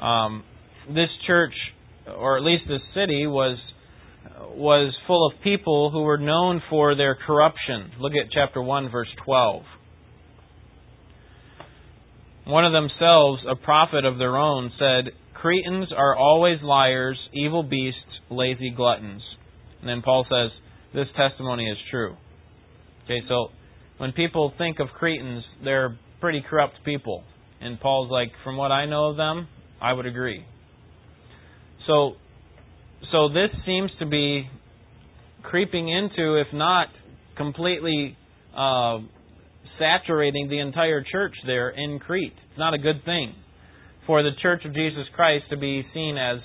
Um, 0.00 0.44
this 0.88 1.08
church, 1.26 1.54
or 2.06 2.36
at 2.36 2.44
least 2.44 2.64
this 2.68 2.82
city, 2.94 3.26
was 3.26 3.56
was 4.48 4.94
full 5.06 5.26
of 5.26 5.42
people 5.42 5.90
who 5.90 6.02
were 6.02 6.18
known 6.18 6.60
for 6.68 6.94
their 6.94 7.14
corruption. 7.14 7.92
Look 7.98 8.12
at 8.12 8.30
chapter 8.32 8.60
1, 8.60 8.90
verse 8.90 9.08
12. 9.24 9.62
One 12.46 12.64
of 12.64 12.72
themselves, 12.72 13.42
a 13.48 13.56
prophet 13.56 14.04
of 14.04 14.18
their 14.18 14.36
own, 14.36 14.70
said, 14.78 15.12
Cretans 15.34 15.88
are 15.96 16.14
always 16.14 16.58
liars, 16.62 17.18
evil 17.32 17.62
beasts, 17.62 18.00
lazy 18.30 18.70
gluttons. 18.70 19.22
And 19.86 19.96
then 19.98 20.02
Paul 20.02 20.26
says, 20.28 20.50
This 20.92 21.06
testimony 21.16 21.70
is 21.70 21.78
true. 21.92 22.16
Okay, 23.04 23.20
so 23.28 23.50
when 23.98 24.10
people 24.10 24.52
think 24.58 24.80
of 24.80 24.88
Cretans, 24.88 25.44
they're 25.62 25.96
pretty 26.20 26.42
corrupt 26.50 26.74
people. 26.84 27.22
And 27.60 27.78
Paul's 27.78 28.10
like, 28.10 28.32
From 28.42 28.56
what 28.56 28.72
I 28.72 28.86
know 28.86 29.10
of 29.10 29.16
them, 29.16 29.46
I 29.80 29.92
would 29.92 30.06
agree. 30.06 30.44
So 31.86 32.14
so 33.12 33.28
this 33.28 33.50
seems 33.64 33.92
to 34.00 34.06
be 34.06 34.48
creeping 35.44 35.88
into, 35.88 36.40
if 36.40 36.48
not 36.52 36.88
completely 37.36 38.16
uh, 38.56 38.98
saturating 39.78 40.48
the 40.48 40.58
entire 40.58 41.04
church 41.12 41.34
there 41.46 41.70
in 41.70 42.00
Crete. 42.00 42.32
It's 42.50 42.58
not 42.58 42.74
a 42.74 42.78
good 42.78 43.04
thing 43.04 43.36
for 44.04 44.24
the 44.24 44.30
Church 44.42 44.64
of 44.64 44.74
Jesus 44.74 45.04
Christ 45.14 45.44
to 45.50 45.56
be 45.56 45.86
seen 45.94 46.18
as 46.18 46.40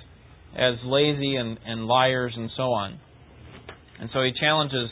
as 0.56 0.76
lazy 0.84 1.38
and, 1.38 1.58
and 1.66 1.88
liars 1.88 2.34
and 2.38 2.52
so 2.56 2.74
on. 2.74 3.00
And 4.02 4.10
so 4.14 4.24
he 4.24 4.32
challenges 4.38 4.90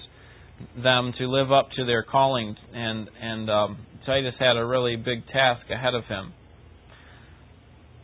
them 0.81 1.13
to 1.17 1.27
live 1.27 1.51
up 1.51 1.69
to 1.77 1.85
their 1.85 2.03
calling, 2.03 2.55
and 2.73 3.09
and 3.19 3.49
um, 3.49 3.77
Titus 4.05 4.35
had 4.39 4.55
a 4.55 4.63
really 4.63 4.95
big 4.95 5.25
task 5.27 5.63
ahead 5.69 5.95
of 5.95 6.05
him. 6.05 6.31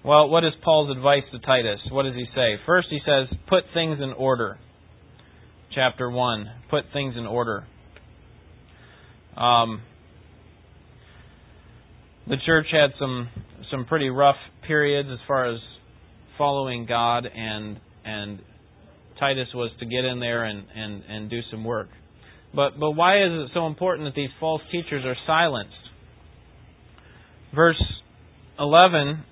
Well, 0.03 0.29
what 0.29 0.43
is 0.43 0.51
Paul's 0.63 0.95
advice 0.95 1.23
to 1.31 1.39
Titus? 1.39 1.79
What 1.91 2.03
does 2.03 2.15
he 2.15 2.25
say? 2.35 2.55
First, 2.65 2.87
he 2.91 2.99
says, 3.05 3.27
put 3.47 3.63
things 3.73 3.99
in 4.01 4.13
order. 4.13 4.59
Chapter 5.73 6.09
1, 6.09 6.49
put 6.69 6.85
things 6.93 7.15
in 7.17 7.25
order. 7.25 7.65
Um, 9.35 9.81
the 12.27 12.37
church 12.45 12.67
had 12.71 12.91
some 12.99 13.29
some 13.69 13.85
pretty 13.85 14.09
rough 14.09 14.37
periods 14.67 15.09
as 15.11 15.19
far 15.27 15.53
as 15.53 15.59
following 16.37 16.85
God 16.85 17.27
and 17.27 17.79
and 18.03 18.39
Titus 19.19 19.47
was 19.53 19.71
to 19.79 19.85
get 19.85 20.05
in 20.05 20.19
there 20.19 20.43
and, 20.43 20.65
and, 20.75 21.03
and 21.07 21.29
do 21.29 21.39
some 21.51 21.63
work. 21.63 21.89
But 22.55 22.79
but 22.79 22.91
why 22.91 23.17
is 23.21 23.31
it 23.31 23.51
so 23.53 23.67
important 23.67 24.07
that 24.07 24.15
these 24.15 24.29
false 24.39 24.61
teachers 24.71 25.03
are 25.03 25.17
silenced? 25.27 25.73
Verse 27.53 27.81
eleven 28.57 29.23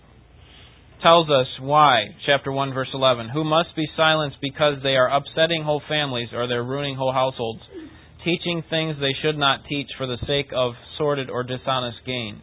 tells 1.01 1.29
us 1.29 1.47
why. 1.59 2.05
Chapter 2.25 2.51
1, 2.51 2.73
verse 2.73 2.87
11. 2.93 3.29
Who 3.29 3.43
must 3.43 3.75
be 3.75 3.85
silenced 3.97 4.37
because 4.41 4.75
they 4.81 4.95
are 4.95 5.09
upsetting 5.09 5.63
whole 5.63 5.81
families 5.89 6.29
or 6.33 6.47
they're 6.47 6.63
ruining 6.63 6.95
whole 6.95 7.11
households, 7.11 7.59
teaching 8.23 8.63
things 8.69 8.95
they 9.01 9.13
should 9.21 9.37
not 9.37 9.59
teach 9.67 9.87
for 9.97 10.07
the 10.07 10.17
sake 10.25 10.47
of 10.55 10.73
sordid 10.97 11.29
or 11.29 11.43
dishonest 11.43 11.97
gain. 12.05 12.41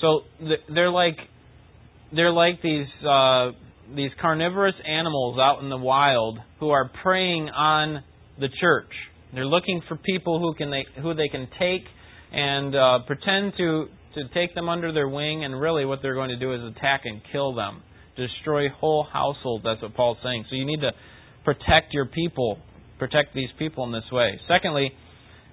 So 0.00 0.22
they're 0.74 0.90
like 0.90 1.16
they're 2.12 2.32
like 2.32 2.60
these 2.62 2.86
uh, 3.06 3.52
these 3.94 4.10
carnivorous 4.20 4.74
animals 4.86 5.38
out 5.38 5.62
in 5.62 5.68
the 5.68 5.76
wild 5.76 6.38
who 6.58 6.70
are 6.70 6.90
preying 7.02 7.48
on 7.48 8.02
the 8.38 8.48
church. 8.60 8.90
They're 9.32 9.46
looking 9.46 9.82
for 9.88 9.96
people 9.96 10.40
who 10.40 10.54
can 10.54 10.70
they 10.70 10.84
who 11.00 11.14
they 11.14 11.28
can 11.28 11.48
take 11.58 11.82
and 12.32 12.74
uh, 12.74 12.98
pretend 13.06 13.52
to 13.58 13.86
to 14.14 14.22
take 14.34 14.54
them 14.54 14.68
under 14.68 14.92
their 14.92 15.08
wing, 15.08 15.44
and 15.44 15.60
really 15.60 15.84
what 15.84 16.00
they're 16.02 16.14
going 16.14 16.30
to 16.30 16.38
do 16.38 16.52
is 16.52 16.60
attack 16.76 17.02
and 17.04 17.20
kill 17.30 17.54
them, 17.54 17.82
destroy 18.16 18.68
whole 18.68 19.06
households. 19.10 19.64
That's 19.64 19.80
what 19.82 19.94
Paul's 19.94 20.18
saying. 20.22 20.46
So 20.50 20.56
you 20.56 20.64
need 20.64 20.80
to 20.80 20.90
protect 21.44 21.92
your 21.92 22.06
people, 22.06 22.58
protect 22.98 23.34
these 23.34 23.50
people 23.58 23.84
in 23.84 23.92
this 23.92 24.10
way. 24.10 24.40
Secondly, 24.48 24.92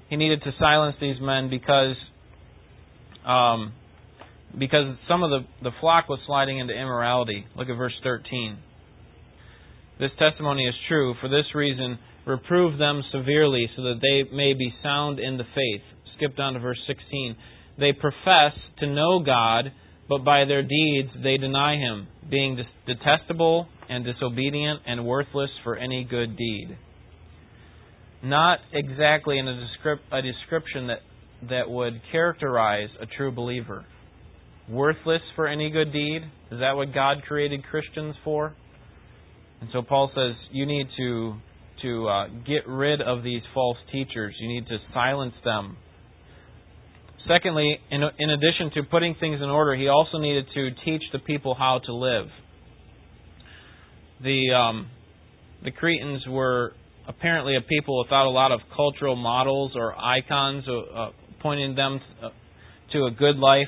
he 0.10 0.16
needed 0.16 0.42
to 0.44 0.52
silence 0.60 0.96
these 1.00 1.18
men 1.22 1.50
because 1.50 1.96
um, 3.26 3.74
because 4.58 4.96
some 5.08 5.24
of 5.24 5.30
the, 5.30 5.40
the 5.64 5.72
flock 5.80 6.10
was 6.10 6.20
sliding 6.26 6.60
into 6.60 6.74
immorality. 6.74 7.46
Look 7.56 7.70
at 7.70 7.78
verse 7.78 7.94
13. 8.04 8.58
This 10.00 10.12
testimony 10.20 10.68
is 10.68 10.76
true. 10.88 11.16
For 11.22 11.28
this 11.28 11.46
reason, 11.56 11.98
reprove 12.26 12.78
them 12.78 13.02
severely 13.12 13.70
so 13.76 13.84
that 13.84 14.00
they 14.02 14.36
may 14.36 14.54
be 14.54 14.74
sound 14.84 15.20
in 15.20 15.38
the 15.38 15.44
faith. 15.44 15.82
Skip 16.16 16.36
down 16.36 16.54
to 16.54 16.60
verse 16.60 16.80
16. 16.88 17.36
They 17.80 17.94
profess 17.94 18.54
to 18.80 18.88
know 18.88 19.24
God, 19.24 19.72
but 20.10 20.24
by 20.24 20.46
their 20.46 20.64
deeds 20.64 21.10
they 21.24 21.38
deny 21.38 21.76
Him, 21.78 22.08
being 22.30 22.60
detestable 22.86 23.68
and 23.90 24.04
disobedient 24.04 24.82
and 24.86 25.06
worthless 25.06 25.50
for 25.64 25.78
any 25.78 26.04
good 26.10 26.38
deed. 26.38 26.78
Not 28.24 28.60
exactly 28.74 29.38
in 29.38 29.48
a, 29.48 29.54
descrip- 29.54 30.12
a 30.12 30.22
description 30.22 30.88
that, 30.88 31.00
that 31.50 31.70
would 31.70 32.02
characterize 32.12 32.90
a 33.00 33.06
true 33.06 33.32
believer. 33.32 33.86
Worthless 34.70 35.22
for 35.36 35.48
any 35.48 35.70
good 35.70 35.94
deed? 35.94 36.24
Is 36.52 36.60
that 36.60 36.76
what 36.76 36.94
God 36.94 37.24
created 37.28 37.64
Christians 37.70 38.16
for? 38.24 38.56
And 39.62 39.70
so 39.74 39.82
Paul 39.82 40.12
says 40.14 40.36
you 40.52 40.66
need 40.66 40.88
to 40.98 41.36
to 41.84 42.08
uh, 42.08 42.28
get 42.46 42.68
rid 42.68 43.02
of 43.02 43.24
these 43.24 43.42
false 43.54 43.78
teachers. 43.92 44.36
You 44.40 44.48
need 44.48 44.68
to 44.68 44.78
silence 44.94 45.36
them 45.46 45.78
Secondly, 47.28 47.78
in, 47.92 48.02
in 48.20 48.30
addition 48.30 48.72
to 48.76 48.84
putting 48.84 49.16
things 49.20 49.42
in 49.42 49.50
order, 49.50 49.76
he 49.76 49.90
also 49.90 50.18
needed 50.18 50.46
to 50.54 50.70
teach 50.86 51.02
the 51.12 51.20
people 51.20 51.56
how 51.56 51.80
to 51.86 51.94
live. 51.94 52.28
The 54.24 54.54
um, 54.54 54.88
the 55.64 55.72
Cretans 55.72 56.24
were 56.28 56.74
apparently 57.08 57.56
a 57.58 57.62
people 57.62 58.02
without 58.04 58.26
a 58.26 58.30
lot 58.30 58.52
of 58.52 58.62
cultural 58.76 59.16
models 59.16 59.74
or 59.76 59.94
icons 59.96 60.64
uh, 60.68 61.00
uh 61.00 61.12
pointing 61.42 61.76
them 61.76 62.00
uh, 62.24 62.30
to 62.94 63.06
a 63.06 63.12
good 63.12 63.38
life, 63.38 63.68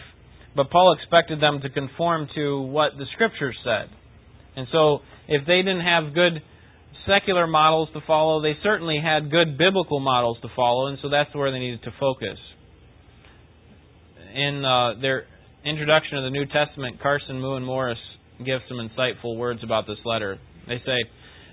but 0.56 0.70
Paul 0.70 0.95
expected 1.00 1.41
them 1.41 1.62
to 1.62 1.70
conform 1.70 2.28
to 2.36 2.62
what 2.62 2.91
the 2.97 3.06
Scriptures 3.14 3.58
said. 3.64 3.89
And 4.56 4.68
so, 4.72 5.00
if 5.28 5.45
they 5.45 5.58
didn't 5.58 5.82
have 5.82 6.14
good 6.14 6.41
secular 7.08 7.47
models 7.47 7.89
to 7.93 8.02
follow, 8.06 8.41
they 8.41 8.54
certainly 8.64 9.00
had 9.04 9.32
good 9.32 9.58
biblical 9.58 10.00
models 10.00 10.38
to 10.41 10.47
follow, 10.56 10.88
and 10.88 10.97
so 11.02 11.10
that's 11.10 11.34
where 11.34 11.52
they 11.52 11.60
needed 11.60 11.84
to 11.84 11.91
focus 12.00 12.38
in 14.34 14.64
uh, 14.64 14.93
their 15.02 15.26
introduction 15.66 16.18
of 16.18 16.24
the 16.24 16.30
New 16.30 16.45
Testament, 16.45 17.02
Carson 17.02 17.39
Moo 17.41 17.56
and 17.56 17.66
Morris 17.66 17.97
give 18.45 18.62
some 18.68 18.78
insightful 18.78 19.38
words 19.38 19.62
about 19.64 19.88
this 19.88 19.97
letter. 20.06 20.39
They 20.68 20.78
say, 20.86 20.97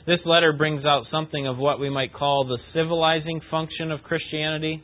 This 0.06 0.20
letter 0.24 0.52
brings 0.52 0.84
out 0.84 1.04
something 1.10 1.46
of 1.46 1.56
what 1.56 1.80
we 1.80 1.90
might 1.90 2.12
call 2.12 2.46
the 2.46 2.58
civilizing 2.74 3.40
function 3.50 3.90
of 3.90 4.02
Christianity. 4.02 4.82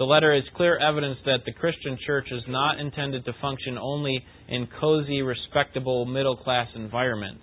The 0.00 0.06
letter 0.06 0.34
is 0.34 0.44
clear 0.56 0.78
evidence 0.78 1.18
that 1.26 1.40
the 1.44 1.52
Christian 1.52 1.98
church 2.06 2.26
is 2.32 2.42
not 2.48 2.80
intended 2.80 3.22
to 3.26 3.34
function 3.38 3.76
only 3.76 4.24
in 4.48 4.66
cozy, 4.80 5.20
respectable, 5.20 6.06
middle 6.06 6.38
class 6.38 6.68
environments. 6.74 7.42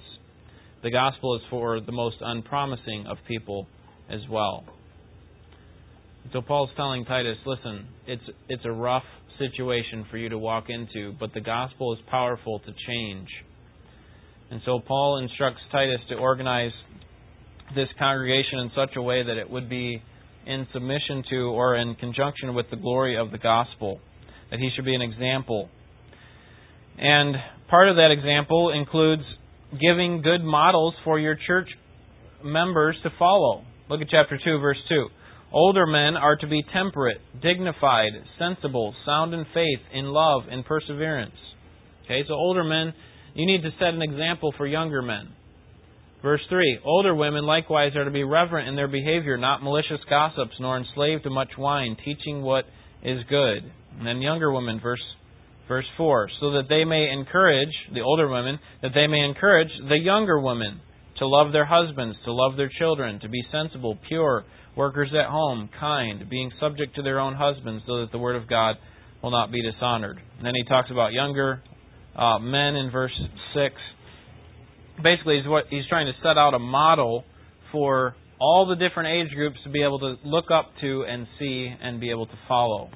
The 0.81 0.89
gospel 0.89 1.35
is 1.35 1.43
for 1.51 1.79
the 1.79 1.91
most 1.91 2.15
unpromising 2.19 3.05
of 3.07 3.17
people 3.27 3.67
as 4.09 4.21
well. 4.27 4.63
So 6.33 6.41
Paul's 6.41 6.71
telling 6.75 7.05
Titus, 7.05 7.37
listen, 7.45 7.89
it's 8.07 8.23
it's 8.49 8.65
a 8.65 8.71
rough 8.71 9.05
situation 9.37 10.07
for 10.09 10.17
you 10.17 10.29
to 10.29 10.39
walk 10.39 10.65
into, 10.67 11.13
but 11.19 11.35
the 11.35 11.41
gospel 11.41 11.93
is 11.93 11.99
powerful 12.09 12.57
to 12.57 12.73
change. 12.87 13.27
And 14.49 14.61
so 14.65 14.79
Paul 14.79 15.19
instructs 15.19 15.61
Titus 15.71 16.01
to 16.09 16.15
organize 16.15 16.71
this 17.75 17.89
congregation 17.99 18.57
in 18.57 18.71
such 18.75 18.95
a 18.95 19.01
way 19.01 19.21
that 19.21 19.37
it 19.37 19.47
would 19.47 19.69
be 19.69 20.01
in 20.47 20.67
submission 20.73 21.23
to 21.29 21.35
or 21.49 21.75
in 21.75 21.95
conjunction 21.95 22.55
with 22.55 22.67
the 22.69 22.77
glory 22.77 23.17
of 23.17 23.31
the 23.31 23.37
gospel, 23.37 23.99
that 24.49 24.59
he 24.59 24.69
should 24.75 24.85
be 24.85 24.95
an 24.95 25.01
example. 25.01 25.69
And 26.97 27.35
part 27.69 27.89
of 27.89 27.97
that 27.97 28.11
example 28.11 28.71
includes 28.73 29.23
giving 29.71 30.21
good 30.21 30.43
models 30.43 30.93
for 31.03 31.19
your 31.19 31.37
church 31.47 31.67
members 32.43 32.95
to 33.03 33.09
follow. 33.19 33.63
Look 33.89 34.01
at 34.01 34.07
chapter 34.09 34.39
2, 34.43 34.59
verse 34.59 34.77
2. 34.89 35.07
Older 35.51 35.85
men 35.85 36.15
are 36.17 36.35
to 36.35 36.47
be 36.47 36.61
temperate, 36.73 37.21
dignified, 37.41 38.11
sensible, 38.37 38.93
sound 39.05 39.33
in 39.33 39.45
faith, 39.53 39.79
in 39.93 40.05
love, 40.05 40.43
in 40.51 40.63
perseverance. 40.63 41.35
Okay, 42.05 42.21
so 42.27 42.33
older 42.33 42.63
men, 42.63 42.93
you 43.33 43.45
need 43.45 43.61
to 43.63 43.69
set 43.79 43.93
an 43.93 44.01
example 44.01 44.53
for 44.57 44.67
younger 44.67 45.01
men. 45.01 45.29
Verse 46.21 46.41
3 46.49 46.79
Older 46.83 47.13
women 47.15 47.45
likewise 47.45 47.95
are 47.95 48.05
to 48.05 48.11
be 48.11 48.23
reverent 48.23 48.67
in 48.67 48.75
their 48.75 48.87
behavior, 48.87 49.37
not 49.37 49.63
malicious 49.63 49.99
gossips, 50.09 50.53
nor 50.59 50.77
enslaved 50.77 51.23
to 51.23 51.29
much 51.29 51.51
wine, 51.57 51.97
teaching 52.03 52.41
what 52.41 52.65
is 53.03 53.19
good. 53.29 53.71
And 53.97 54.05
then 54.05 54.21
younger 54.21 54.51
women, 54.51 54.79
verse 54.81 55.01
verse 55.67 55.85
4, 55.97 56.29
so 56.39 56.51
that 56.51 56.69
they 56.69 56.85
may 56.85 57.09
encourage, 57.11 57.73
the 57.93 57.99
older 57.99 58.29
women, 58.29 58.57
that 58.81 58.91
they 58.95 59.05
may 59.05 59.19
encourage 59.19 59.67
the 59.89 59.97
younger 59.97 60.39
women 60.39 60.79
to 61.19 61.27
love 61.27 61.51
their 61.51 61.65
husbands, 61.65 62.15
to 62.23 62.31
love 62.31 62.55
their 62.55 62.71
children, 62.79 63.19
to 63.19 63.27
be 63.27 63.43
sensible, 63.51 63.97
pure, 64.07 64.45
Workers 64.77 65.11
at 65.19 65.25
home, 65.25 65.71
kind, 65.79 66.29
being 66.29 66.51
subject 66.59 66.95
to 66.97 67.01
their 67.01 67.19
own 67.19 67.33
husbands, 67.33 67.83
so 67.87 68.01
that 68.01 68.11
the 68.11 68.19
word 68.19 68.35
of 68.35 68.47
God 68.47 68.75
will 69.23 69.31
not 69.31 69.51
be 69.51 69.59
dishonored. 69.63 70.21
And 70.37 70.45
then 70.45 70.53
he 70.53 70.63
talks 70.69 70.91
about 70.91 71.13
younger 71.13 71.63
uh, 72.15 72.37
men 72.37 72.75
in 72.75 72.91
verse 72.91 73.19
6. 73.55 73.73
Basically, 75.03 75.37
he's, 75.37 75.47
what, 75.47 75.65
he's 75.69 75.85
trying 75.89 76.07
to 76.07 76.13
set 76.21 76.37
out 76.37 76.53
a 76.53 76.59
model 76.59 77.23
for 77.71 78.15
all 78.39 78.67
the 78.67 78.75
different 78.75 79.09
age 79.09 79.33
groups 79.35 79.57
to 79.63 79.69
be 79.69 79.83
able 79.83 79.99
to 79.99 80.15
look 80.23 80.45
up 80.51 80.71
to 80.81 81.03
and 81.07 81.27
see 81.39 81.73
and 81.81 81.99
be 81.99 82.11
able 82.11 82.25
to 82.25 82.37
follow. 82.47 82.89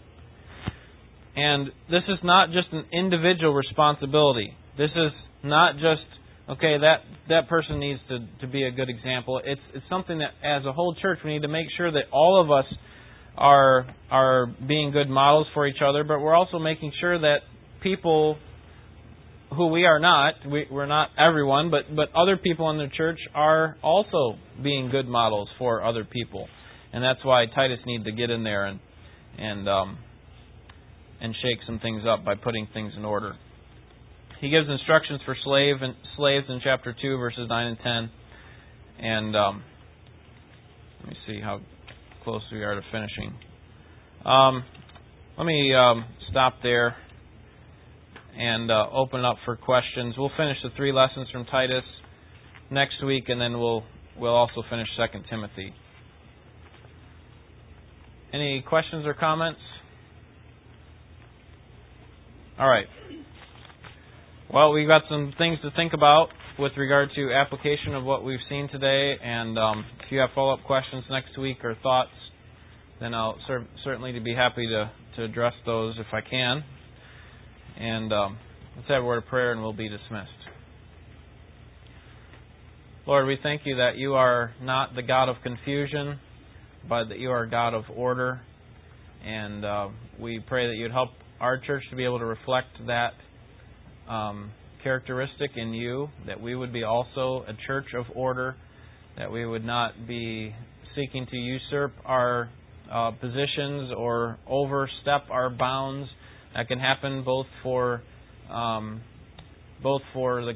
And 1.35 1.67
this 1.89 2.03
is 2.07 2.19
not 2.23 2.49
just 2.51 2.67
an 2.71 2.85
individual 2.91 3.53
responsibility. 3.53 4.55
This 4.77 4.91
is 4.95 5.11
not 5.43 5.75
just 5.75 6.05
okay 6.49 6.77
that 6.77 6.97
that 7.29 7.47
person 7.47 7.79
needs 7.79 7.99
to 8.09 8.19
to 8.41 8.51
be 8.51 8.63
a 8.63 8.71
good 8.71 8.89
example. 8.89 9.41
It's 9.43 9.61
it's 9.73 9.85
something 9.89 10.19
that 10.19 10.31
as 10.43 10.65
a 10.65 10.73
whole 10.73 10.95
church 11.01 11.19
we 11.23 11.33
need 11.33 11.43
to 11.43 11.47
make 11.47 11.67
sure 11.77 11.91
that 11.91 12.05
all 12.11 12.41
of 12.41 12.51
us 12.51 12.65
are 13.37 13.85
are 14.09 14.47
being 14.67 14.91
good 14.91 15.09
models 15.09 15.47
for 15.53 15.67
each 15.67 15.81
other, 15.83 16.03
but 16.03 16.19
we're 16.19 16.35
also 16.35 16.59
making 16.59 16.91
sure 16.99 17.17
that 17.19 17.37
people 17.81 18.37
who 19.55 19.67
we 19.67 19.85
are 19.85 19.99
not, 19.99 20.35
we, 20.49 20.65
we're 20.71 20.85
not 20.85 21.09
everyone, 21.17 21.71
but 21.71 21.93
but 21.95 22.09
other 22.15 22.37
people 22.37 22.69
in 22.69 22.77
the 22.77 22.87
church 22.95 23.19
are 23.33 23.77
also 23.83 24.37
being 24.63 24.89
good 24.89 25.07
models 25.07 25.49
for 25.57 25.83
other 25.83 26.05
people, 26.05 26.47
and 26.93 27.03
that's 27.03 27.23
why 27.23 27.45
Titus 27.53 27.79
needs 27.85 28.05
to 28.05 28.11
get 28.11 28.29
in 28.29 28.43
there 28.43 28.65
and 28.65 28.79
and 29.37 29.67
um, 29.67 29.97
and 31.19 31.35
shake 31.41 31.59
some 31.65 31.79
things 31.79 32.03
up 32.07 32.23
by 32.23 32.35
putting 32.35 32.67
things 32.73 32.93
in 32.97 33.03
order. 33.03 33.35
He 34.39 34.49
gives 34.49 34.67
instructions 34.69 35.21
for 35.25 35.35
slave 35.43 35.75
and 35.81 35.95
slaves 36.17 36.45
in 36.49 36.61
chapter 36.63 36.95
two, 36.99 37.17
verses 37.17 37.47
nine 37.49 37.67
and 37.67 37.77
ten, 37.83 38.09
and 39.05 39.35
um, 39.35 39.63
let 41.01 41.09
me 41.09 41.17
see 41.27 41.39
how 41.41 41.59
close 42.23 42.41
we 42.51 42.63
are 42.63 42.75
to 42.75 42.81
finishing. 42.91 43.33
Um, 44.25 44.63
let 45.37 45.45
me 45.45 45.73
um, 45.75 46.05
stop 46.29 46.55
there 46.63 46.95
and 48.37 48.71
uh, 48.71 48.87
open 48.93 49.25
up 49.25 49.37
for 49.45 49.55
questions. 49.55 50.15
We'll 50.17 50.31
finish 50.37 50.57
the 50.63 50.69
three 50.75 50.91
lessons 50.91 51.27
from 51.31 51.45
Titus 51.45 51.83
next 52.69 53.03
week, 53.05 53.25
and 53.27 53.39
then 53.39 53.59
we'll 53.59 53.83
we'll 54.17 54.35
also 54.35 54.63
finish 54.69 54.87
Second 54.97 55.25
Timothy. 55.29 55.73
Any 58.33 58.63
questions 58.67 59.05
or 59.05 59.13
comments? 59.13 59.59
All 62.59 62.69
right. 62.69 62.85
Well, 64.53 64.71
we've 64.71 64.87
got 64.87 65.03
some 65.09 65.33
things 65.37 65.57
to 65.63 65.71
think 65.75 65.93
about 65.93 66.27
with 66.59 66.73
regard 66.77 67.09
to 67.15 67.33
application 67.33 67.95
of 67.95 68.03
what 68.03 68.23
we've 68.23 68.39
seen 68.49 68.69
today, 68.69 69.15
and 69.23 69.57
um, 69.57 69.85
if 70.05 70.11
you 70.11 70.19
have 70.19 70.29
follow-up 70.35 70.63
questions 70.65 71.03
next 71.09 71.37
week 71.39 71.63
or 71.63 71.75
thoughts, 71.81 72.11
then 72.99 73.13
I'll 73.13 73.37
cer- 73.47 73.65
certainly 73.83 74.17
be 74.19 74.35
happy 74.35 74.67
to, 74.67 74.91
to 75.17 75.23
address 75.23 75.53
those 75.65 75.95
if 75.99 76.07
I 76.13 76.21
can. 76.21 76.63
And 77.81 78.13
um, 78.13 78.37
let's 78.75 78.87
have 78.89 79.01
a 79.01 79.05
word 79.05 79.23
of 79.23 79.25
prayer 79.25 79.53
and 79.53 79.59
we'll 79.59 79.73
be 79.73 79.89
dismissed. 79.89 80.29
Lord, 83.07 83.25
we 83.25 83.39
thank 83.41 83.61
you 83.65 83.77
that 83.77 83.97
you 83.97 84.13
are 84.13 84.53
not 84.61 84.93
the 84.93 85.01
God 85.01 85.29
of 85.29 85.37
confusion, 85.41 86.19
but 86.87 87.05
that 87.05 87.17
you 87.17 87.31
are 87.31 87.41
a 87.41 87.49
God 87.49 87.73
of 87.73 87.85
order. 87.95 88.39
And 89.25 89.65
uh, 89.65 89.87
we 90.19 90.39
pray 90.47 90.67
that 90.67 90.75
you'd 90.75 90.91
help 90.91 91.09
our 91.39 91.57
church 91.57 91.81
to 91.89 91.95
be 91.95 92.05
able 92.05 92.19
to 92.19 92.25
reflect 92.25 92.67
that 92.85 93.13
um, 94.07 94.51
characteristic 94.83 95.49
in 95.55 95.73
you, 95.73 96.09
that 96.27 96.39
we 96.39 96.53
would 96.53 96.71
be 96.71 96.83
also 96.83 97.43
a 97.47 97.53
church 97.65 97.87
of 97.97 98.05
order, 98.13 98.55
that 99.17 99.31
we 99.31 99.43
would 99.43 99.65
not 99.65 100.07
be 100.07 100.53
seeking 100.95 101.25
to 101.25 101.35
usurp 101.35 101.93
our 102.05 102.47
uh, 102.93 103.09
positions 103.09 103.91
or 103.97 104.37
overstep 104.47 105.31
our 105.31 105.49
bounds 105.49 106.07
that 106.55 106.67
can 106.67 106.79
happen 106.79 107.23
both 107.23 107.47
for 107.63 108.01
um, 108.49 109.01
both 109.81 110.01
for 110.13 110.43
the 110.45 110.53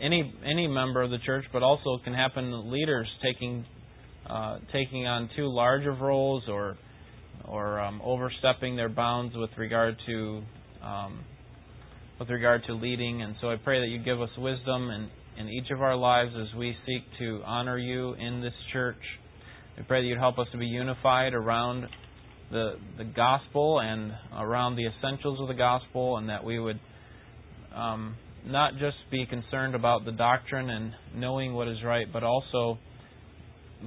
any 0.00 0.32
any 0.44 0.66
member 0.66 1.02
of 1.02 1.10
the 1.10 1.18
church, 1.18 1.44
but 1.52 1.62
also 1.62 1.98
can 2.02 2.14
happen 2.14 2.70
leaders 2.70 3.08
taking 3.22 3.64
uh, 4.28 4.58
taking 4.72 5.06
on 5.06 5.28
too 5.36 5.52
large 5.52 5.86
of 5.86 6.00
roles 6.00 6.44
or 6.48 6.76
or 7.46 7.80
um, 7.80 8.00
overstepping 8.04 8.76
their 8.76 8.88
bounds 8.88 9.34
with 9.36 9.50
regard 9.56 9.96
to 10.06 10.42
um, 10.82 11.20
with 12.18 12.28
regard 12.28 12.62
to 12.66 12.74
leading. 12.74 13.22
And 13.22 13.34
so 13.40 13.50
I 13.50 13.56
pray 13.56 13.80
that 13.80 13.88
you 13.88 13.98
give 14.02 14.20
us 14.20 14.30
wisdom 14.38 14.90
in, 14.90 15.08
in 15.38 15.48
each 15.48 15.70
of 15.70 15.82
our 15.82 15.96
lives 15.96 16.32
as 16.38 16.54
we 16.56 16.76
seek 16.86 17.02
to 17.18 17.40
honor 17.44 17.78
you 17.78 18.12
in 18.14 18.40
this 18.40 18.52
church. 18.72 19.00
We 19.76 19.84
pray 19.84 20.02
that 20.02 20.06
you'd 20.06 20.18
help 20.18 20.38
us 20.38 20.46
to 20.52 20.58
be 20.58 20.66
unified 20.66 21.32
around 21.32 21.86
the 22.50 22.74
the 22.98 23.04
gospel 23.04 23.80
and 23.80 24.12
around 24.36 24.76
the 24.76 24.86
essentials 24.86 25.40
of 25.40 25.48
the 25.48 25.54
gospel, 25.54 26.16
and 26.16 26.28
that 26.28 26.44
we 26.44 26.58
would 26.58 26.80
um, 27.74 28.16
not 28.44 28.72
just 28.74 28.96
be 29.10 29.26
concerned 29.26 29.74
about 29.74 30.04
the 30.04 30.12
doctrine 30.12 30.70
and 30.70 30.92
knowing 31.14 31.54
what 31.54 31.68
is 31.68 31.78
right, 31.84 32.06
but 32.12 32.22
also 32.22 32.78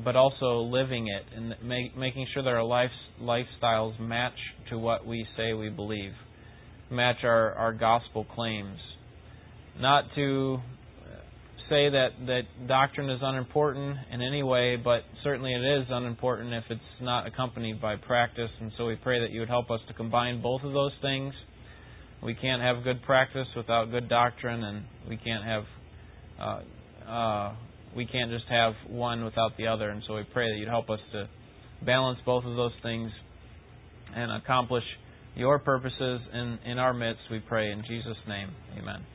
but 0.03 0.15
also 0.15 0.61
living 0.61 1.07
it 1.07 1.23
and 1.35 1.53
make, 1.63 1.95
making 1.95 2.25
sure 2.33 2.43
that 2.43 2.49
our 2.49 2.63
life, 2.63 2.89
lifestyles 3.21 3.99
match 3.99 4.33
to 4.69 4.77
what 4.77 5.05
we 5.05 5.25
say 5.37 5.53
we 5.53 5.69
believe, 5.69 6.13
match 6.89 7.17
our, 7.23 7.53
our 7.53 7.73
gospel 7.73 8.25
claims. 8.33 8.79
Not 9.79 10.05
to 10.15 10.57
say 11.73 11.89
that, 11.89 12.09
that 12.27 12.67
doctrine 12.67 13.09
is 13.09 13.19
unimportant 13.23 13.97
in 14.11 14.21
any 14.21 14.43
way, 14.43 14.75
but 14.75 15.01
certainly 15.23 15.53
it 15.53 15.81
is 15.81 15.87
unimportant 15.89 16.53
if 16.53 16.63
it's 16.69 17.01
not 17.01 17.25
accompanied 17.25 17.81
by 17.81 17.95
practice. 17.95 18.51
And 18.61 18.71
so 18.77 18.85
we 18.85 18.95
pray 18.95 19.19
that 19.21 19.31
you 19.31 19.39
would 19.39 19.49
help 19.49 19.71
us 19.71 19.79
to 19.87 19.93
combine 19.93 20.41
both 20.41 20.61
of 20.63 20.71
those 20.71 20.91
things. 21.01 21.33
We 22.21 22.35
can't 22.35 22.61
have 22.61 22.83
good 22.83 23.01
practice 23.01 23.47
without 23.57 23.89
good 23.89 24.07
doctrine, 24.07 24.63
and 24.63 24.83
we 25.09 25.17
can't 25.17 25.43
have 25.43 25.63
uh, 26.39 27.09
uh, 27.09 27.55
we 27.95 28.05
can't 28.05 28.31
just 28.31 28.45
have 28.49 28.73
one 28.87 29.25
without 29.25 29.57
the 29.57 29.67
other. 29.67 29.89
And 29.89 30.03
so 30.07 30.15
we 30.15 30.23
pray 30.31 30.51
that 30.51 30.57
you'd 30.57 30.69
help 30.69 30.89
us 30.89 30.99
to 31.11 31.27
balance 31.85 32.19
both 32.25 32.45
of 32.45 32.55
those 32.55 32.71
things 32.81 33.11
and 34.15 34.31
accomplish 34.31 34.85
your 35.35 35.59
purposes 35.59 36.21
in, 36.33 36.59
in 36.65 36.79
our 36.79 36.93
midst. 36.93 37.21
We 37.29 37.39
pray 37.39 37.71
in 37.71 37.83
Jesus' 37.87 38.17
name. 38.27 38.49
Amen. 38.77 39.12